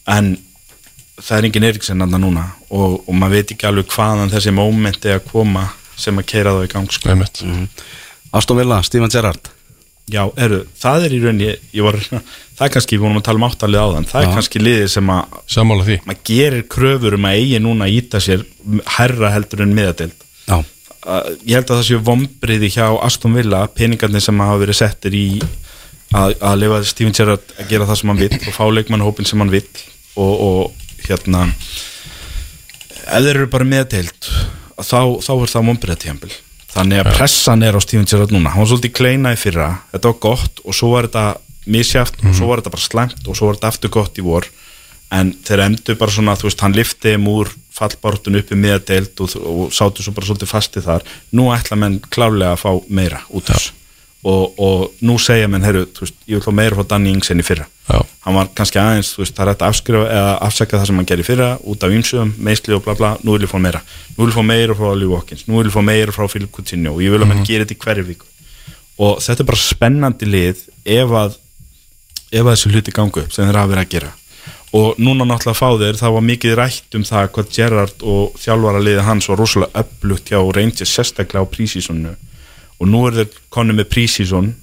[0.09, 0.31] En
[1.19, 5.11] það er engin Eriksen andan núna og, og maður veit ekki alveg hvaðan þessi mómenti
[5.13, 5.65] að koma
[5.99, 7.11] sem að keira þá í gang sko.
[7.11, 7.41] Einmitt.
[8.31, 9.49] Aston Villa, Steven Gerrard
[10.09, 13.45] Já, eru, það er í rauninni var, það er kannski, við vorum að tala um
[13.49, 14.27] áttalið áðan það Já.
[14.27, 15.37] er kannski liðið sem að
[15.69, 18.45] maður gerir kröfur um að eigi núna íta sér
[18.97, 20.25] herra heldur en miðadeild.
[20.49, 20.57] Já,
[21.45, 25.25] ég held að það séu vombriði hjá Aston Villa, peningarnir sem hafa verið settir í
[26.15, 29.41] að, að lifa Steven Gerrard að gera það sem hann vill og fá leikmannhópin sem
[29.43, 29.67] hann vill
[30.17, 31.45] og, og hérna
[33.09, 34.29] ef þeir eru bara meðdeild
[34.81, 36.33] þá, þá er það vombriða tíðanbíl
[36.73, 38.53] þannig að pressan er á Steven Gerrard núna.
[38.53, 41.25] Hann var svolítið kleina í fyrra, þetta var gott og svo var þetta
[41.69, 44.49] misjáft og svo var þetta bara slæmt og svo var þetta aftur gott í vor.
[45.13, 49.23] En þeir endur bara svona, þú veist, hann lifti þeim úr fallbártun upp í miðadeild
[49.25, 51.05] og, og sátu svo bara svolítið fasti þar.
[51.33, 53.78] Nú ætla menn klálega að fá meira út af þessu
[54.23, 57.45] og, og nú segja þú veist, ég vil fá meira frá Danny Ings enn í
[57.45, 57.67] fyrra.
[57.89, 58.03] Já.
[58.25, 61.07] hann var kannski aðeins, veist, það er hægt að afskrifa eða afsaka það sem hann
[61.09, 63.81] gerir í fyrra út af ymsum, meðsli og bla bla, nú vil ég fá meira.
[64.17, 66.51] Nú vil ég fá meira frá Ollie Watkins, nú vil ég fá meira frá Philip
[66.53, 68.29] Coutinho og ég vil að menn gera þetta í hverju viku.
[68.99, 70.63] Og þetta er bara spennandi lið
[70.99, 71.39] ef að
[72.29, 74.15] ef að þessu hluti gangu upp sem þeir hafa verið að gera.
[74.77, 78.83] Og núna náttúrulega fá þeir það var mikið rætt um það hvað Gerrard og þjálfara
[78.85, 82.13] liðið hans var rosalega upplugt hjá Rangers sérstaklega á prísísonu
[82.79, 84.53] og nú er þeir konni með prísíson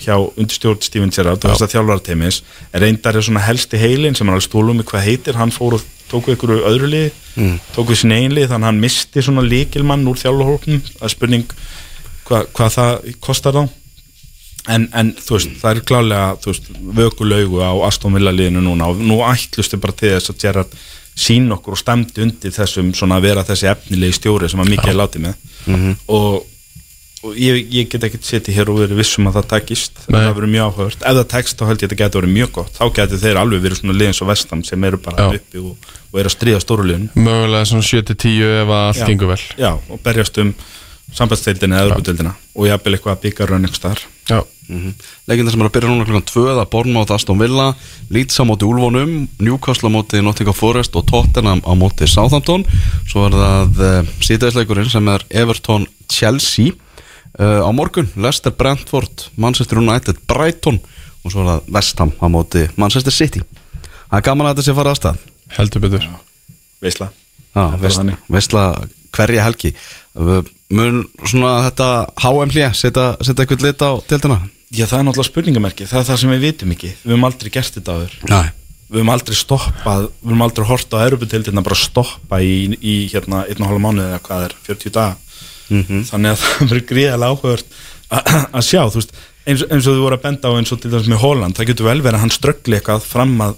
[0.00, 2.42] hjá undirstjórn Steven Gerrard og þess að þjálfara teimis.
[2.70, 5.78] En reyndar er svona helsti heilin sem er alveg stólum með hvað heitir, hann fór
[5.78, 7.58] og tók við ykkur öðru lið, mm.
[7.74, 11.14] tók við sin ein lið þannig að hann misti svona líkilmann úr þjálfarhópnum, það er
[11.14, 11.52] spurning
[12.28, 13.62] hva, hvað það kostar þá.
[14.70, 16.56] En, en þú veist, það er klálega
[16.98, 20.74] vökulaugu á Aston Villa liðinu núna og nú ætlustu bara til þess að Gerrard
[21.20, 24.92] sín okkur og stemdi undir þessum svona að vera þessi efnilegi stjóri sem að mikið
[24.92, 25.40] er látið með.
[26.12, 26.44] Og,
[27.20, 30.02] og ég, ég get ekkert setið hér og verið vissum að það takist.
[30.08, 30.20] Nei.
[30.24, 32.52] það verið mjög áhugavert, ef það tekst þá held ég að þetta getur verið mjög
[32.56, 35.40] gott, þá getur þeir alveg verið svona liðins og vestam sem eru bara Já.
[35.40, 39.08] uppi og, og eru að stríða stóru liðin Mögulega svona 7-10 ef að allt Já.
[39.10, 39.42] gengur vel.
[39.60, 40.54] Já, og berjast um
[41.10, 44.38] sambandsdeildina eða öðrubudeildina og jafnvel eitthvað að byggja raun eitthvað starf Já,
[44.70, 44.92] mm
[45.26, 47.66] Leikindar sem er að byrja núna klukkan 2 Það Bornmátt Aston Villa
[48.14, 52.62] Leeds á móti Úlfónum Newcastle á móti Nottingham Forest og Tottenham á móti Southampton.
[53.10, 56.74] Svo er það uh, síðdæðisleikurinn sem er Everton Chelsea
[57.38, 60.80] uh, á morgun Leicester Brentford Manchester United Brighton
[61.20, 63.42] og svo er það West Ham á móti Manchester City.
[64.10, 65.26] Það er gaman að þetta sé að fara að stað.
[65.58, 66.06] Heldur betur.
[66.80, 66.86] Er
[67.82, 68.22] veist, þannig.
[68.30, 68.64] veistla
[69.12, 69.74] hverja helgi.
[70.16, 70.40] Uh,
[70.70, 71.86] Mun svona þetta
[72.22, 74.36] HM hlje setja, setja eitthvað lit á tildina?
[74.70, 76.90] Já, það er náttúrulega spurningamerki, það er það sem við vitum ekki.
[77.02, 78.12] Við höfum aldrei gert þetta áður.
[78.30, 78.52] Nei.
[78.90, 83.42] Við höfum aldrei stoppað, við höfum aldrei hort á Europatildina bara stoppa í, í hérna,
[83.50, 85.29] einn og hálfa mánuði eða hvað er, 40 daga
[85.70, 87.74] Þannig að það verður gríðarlega áhugavert
[88.58, 89.12] að sjá, þú veist
[89.46, 91.70] eins, eins og þú voru að benda á eins og til dæmis með Holland það
[91.70, 93.54] getur vel verið að hann ströggli eitthvað fram að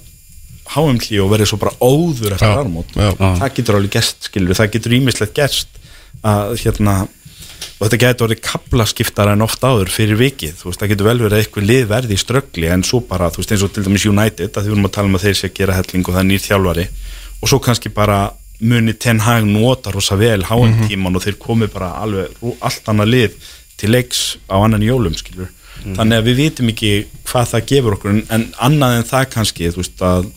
[0.73, 3.09] HM-klí og verið svo bara óður eftir Já, armót, já.
[3.19, 5.81] það getur alveg gerst skilur, það getur ímislegt gerst
[6.23, 10.93] að hérna og þetta getur orðið kaplaskiptara en oft áður fyrir vikið, þú veist, það
[10.93, 13.65] getur vel verið að eitthvað lið verði í ströggli en svo bara, þú veist, eins
[13.65, 15.57] og til dæmis United, að því við erum að tala um að þeir sé að
[15.59, 16.85] gera helling og það er nýr þjálfari
[17.43, 18.19] og svo kannski bara
[18.63, 23.11] muni Ten Hag nota rosa vel háum tíman og þeir komi bara alveg allt annað
[23.13, 23.35] lið
[23.81, 25.51] til leiks á annan jólum, skilur
[25.83, 26.91] þannig að við vitum ekki
[27.27, 30.29] hvað það gefur okkur en, annað en það kannski, þú veist, að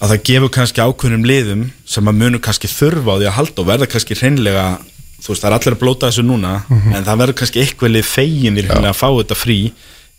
[0.00, 3.62] að það gefur kannski ákveðnum liðum sem að munu kannski þurfa á því að halda
[3.62, 4.64] og verða kannski hreinlega
[5.20, 6.52] þú veist það er allir að blóta þessu núna
[6.96, 9.58] en það verður kannski eitthvað lið fegin við hreinlega að fá þetta frí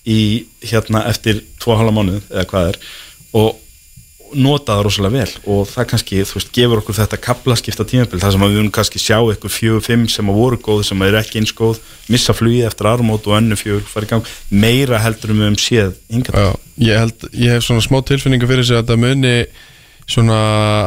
[0.08, 0.20] í
[0.66, 2.80] hérna eftir tvo halva mánuð eða hvað er.
[3.38, 3.50] Og
[4.34, 8.36] nota það rosalega vel og það kannski þú veist gefur okkur þetta kaplaskipta tímabil þar
[8.36, 11.20] sem við munum kannski sjá eitthvað fjögur, fimm sem að voru góð sem að eru
[11.22, 11.82] ekki eins góð
[12.12, 14.32] missa flugið eftir armót og önnu fjögur fara í gang.
[14.52, 16.38] Meira heldur um um séð hingað.
[16.38, 16.52] Já,
[16.88, 19.36] ég held, ég hef svona smá tilfinningu fyrir sig að þetta muni
[20.12, 20.40] svona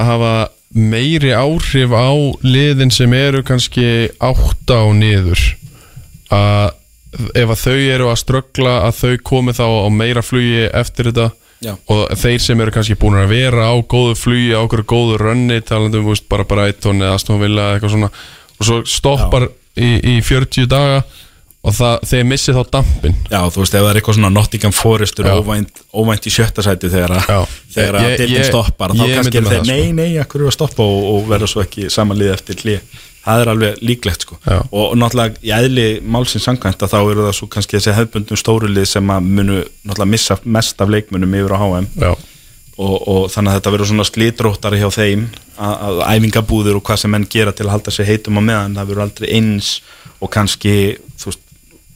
[0.09, 0.35] hafa
[0.75, 2.11] meiri áhrif á
[2.43, 5.45] liðin sem eru kannski átta og niður.
[6.35, 6.75] Að
[7.15, 11.31] ef að þau eru að ströggla að þau komi þá á meira flugi eftir þetta
[11.65, 11.75] Já.
[11.89, 15.61] og þeir sem eru kannski búin að vera á góðu flugi, á okkur góðu rönni
[15.65, 18.11] talandi um, þú veist, bara bara eitt eða Aston Villa eða eitthvað svona
[18.55, 21.03] og svo stoppar í, í 40 daga
[21.65, 24.75] og það, þeir missi þá dampin Já, þú veist, ef það er eitthvað svona Nottingham
[24.77, 25.35] Forestur Já.
[25.41, 27.25] óvænt, óvænt í sjötta sæti þegar að
[28.29, 29.97] ég- stoppar þá kannski er þeir, það, nei, sko.
[30.03, 33.51] nei, akkur eru að stoppa og, og verða svo ekki samanlið eftir hlið það er
[33.53, 34.39] alveg líklegt sko.
[34.45, 34.59] Já.
[34.71, 38.87] og náttúrulega í eðli málsins sangkvæmt að þá eru það svo kannski þessi hefbundum stórulið
[38.91, 43.59] sem að munu náttúrulega missa mest af leikmunum yfir á HM og, og þannig að
[43.59, 47.69] þetta verður svona slítróttari hjá þeim að, að æfingabúður og hvað sem menn gera til
[47.69, 49.75] að halda sig heitum á meðan það verður aldrei eins
[50.21, 50.75] og kannski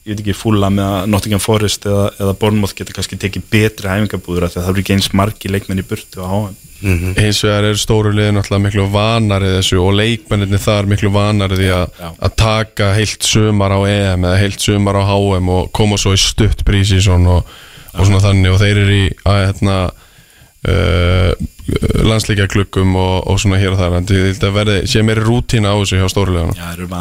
[0.05, 3.91] ég veit ekki fúla með að Nottingham Forest eða, eða Bournemouth geta kannski tekið betri
[3.91, 7.41] æfingabúður af því að það eru ekki eins margi leikmenn í burtu á HM Hins
[7.43, 11.97] vegar eru stóru liðin alltaf miklu vanari þessu og leikmenninni þar miklu vanari því að,
[12.39, 16.63] taka heilt sumar á EM eða heilt sumar á HM og koma svo í stutt
[16.67, 17.51] prísísson og,
[17.91, 19.77] og svona þannig og þeir eru í að hérna
[20.71, 21.31] uh,
[22.07, 23.99] landsleikja klukkum og, og svona hér og þar.
[23.99, 26.55] En þetta verði, sé meiri rútína á þessu hjá stóru liðunum.
[26.55, 26.91] Já, það eru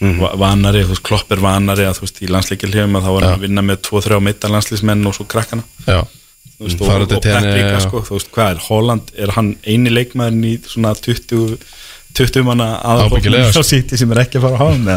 [0.00, 3.10] vanari va- vanari, þú veist, klopp er vanari að þú veist, í landsleikilhefum að þá
[3.16, 5.62] var hann að vinna með 2-3 meita landsleismenn og svo krakkana.
[5.86, 6.00] Já,
[6.56, 7.80] þú veist, og, og Pep tenni, líka, já.
[7.84, 11.58] sko, þú veist, hvað er, Holland er hann eini leikmaðurinn í svona 20
[12.16, 12.66] 20 manna
[13.54, 13.60] sko.
[13.60, 14.88] á síti sem er ekki að fara á háum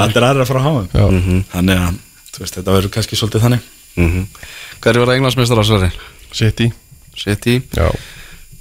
[0.00, 1.42] það er aðra að fara á háum Já.
[1.52, 1.98] þannig að,
[2.32, 3.66] þú veist, þetta verður kannski svolítið þannig.
[3.96, 4.26] Mm
[4.80, 5.90] Hvað er verið englandsmeistar á Sverri?
[6.36, 6.66] City.
[7.16, 7.54] City.
[7.76, 7.86] Já,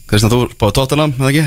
[0.05, 1.45] Kristján, þú báði Tottenham, eða ekki?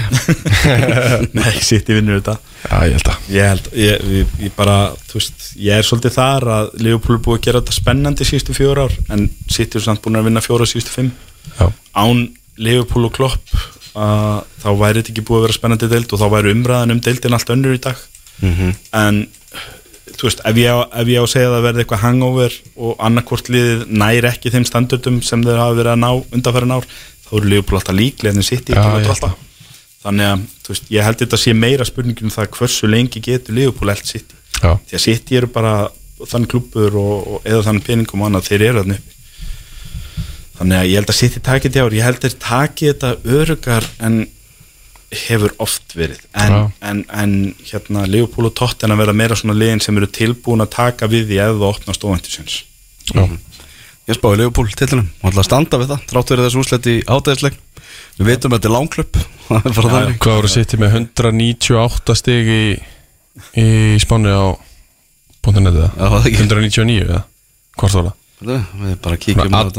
[1.38, 2.34] Nei, City vinnur þetta.
[2.64, 3.28] Já ég held að.
[3.30, 4.76] Ég held, ég, ég, ég bara,
[5.06, 8.56] þú veist, ég er svolítið þar að Liverpool er búið að gera þetta spennandi síðustu
[8.58, 9.28] fjóra ár en
[9.62, 11.12] er samt búin að vinna fjóra síðustu fimm.
[11.54, 12.24] Já, án
[12.58, 13.56] Liverpool og Klopp
[13.98, 17.02] að þá væri þetta ekki búið að vera spennandi deild og þá væri umræðan um
[17.06, 18.06] deildin allt önnur í dag.
[18.98, 19.26] En
[20.18, 23.02] þú veist, ef ég, ef ég á að segja að það verði eitthvað hangover og
[23.06, 26.88] annarkvort liðið næri ekki þeim standardum sem þeir hafa verið að ná undanfærin ár,
[27.28, 29.28] þá eru Liverpool alltaf líklega en sitt í ekki að
[29.98, 33.92] þannig að, veist, ég held þetta sé meira spurningin um það hversu lengi getur Liverpool
[33.92, 35.72] eld sitt já, því að City eru bara
[36.26, 39.14] þann klubur og, og eða þann peningum og annað, þeir eru þannig uppi.
[40.58, 41.94] Þannig að ég held að City takið þetta ár.
[41.94, 44.16] Ég held að þeir takið þetta örugar en
[45.14, 46.24] hefur oft verið.
[46.36, 47.36] En, en, en
[47.70, 51.38] hérna Leopold og Tottenham verða meira svona liðin sem eru tilbúin að taka við því
[51.44, 52.58] ef það opnast óvæntisins
[53.14, 53.22] já.
[54.08, 56.94] Ég spáði Leopold tillunum og ætla að standa við það Trátt verið þessu úslet í
[57.04, 57.58] átæðisleik
[58.18, 59.18] Við veitum að þetta er langklöpp
[60.22, 62.62] Hvað voru City með 198 stig í,
[63.60, 63.66] í
[64.02, 64.48] Spáni á?
[65.92, 66.40] Já, það ekki.
[66.46, 67.20] 199 eða?
[67.78, 68.16] Hvort var það?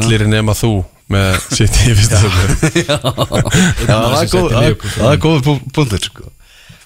[0.05, 0.71] Allir nema þú
[1.09, 2.97] með City í fyrsta seti Já,
[3.89, 5.21] það er góð það er
[5.73, 6.29] punktur sko.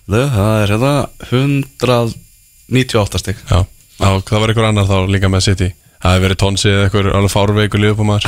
[0.07, 0.93] Það er hérna
[1.27, 3.63] 198 stygg Já,
[3.99, 5.69] það var einhver annar þá líka með City
[6.03, 8.25] Það hefði verið tónsi eða einhver alveg fárveikur liðbúmaður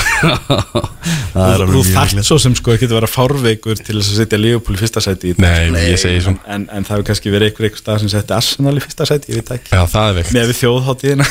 [1.36, 4.40] Það er þú þarft svo sem sko ekki að vera fárveikur til þess að setja
[4.40, 6.40] í fyrsta sæti í Nei, ég segi svona.
[6.48, 9.34] En, en það hefur kannski verið einhver einhver stað sem setti Arsenal í fyrsta sæti,
[9.34, 9.70] ég veit ekki.
[9.76, 11.26] Já, það er veikt með við þjóðháttíðina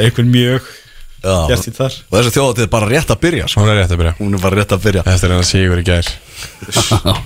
[0.08, 0.72] einhver mjög
[1.18, 1.34] Já.
[1.50, 1.94] gert í þar.
[2.08, 3.60] Og þessi þjóðatíð er bara rétt að byrja sko.
[3.60, 4.12] Hún er rétt að byrja.
[4.20, 5.02] Hún er bara rétt að byrja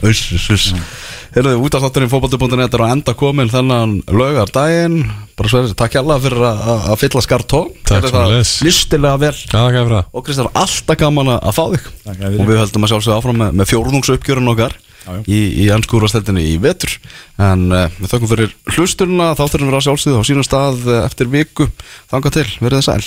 [1.33, 4.99] Er uss, uss Herðu, útastátturinn fótbolti.net er á enda komin þennan laugardaginn.
[5.39, 8.53] Bara sverið, takk hjá fyrir að að fylla skartó Takk sömuleiðis.
[8.67, 9.33] Listilega vel.
[9.49, 10.11] Það kemur það.
[10.13, 11.87] Og Kristján, alltaf gaman að að fá þig.
[12.05, 12.37] Takk fyrir.
[12.37, 15.17] Og við höldum að sjálfsögða áfram með, með fjórðungsuppgjörun okkar Já.
[15.27, 16.93] Í, í ennskúrasteltinni í vetur.
[17.43, 21.67] En uh, við þökkum fyrir hlusturina Þátturinn vera sjálfsögðu á sínum stað eh, eftir viku.
[22.13, 23.03] Þanga til, verið þið sæl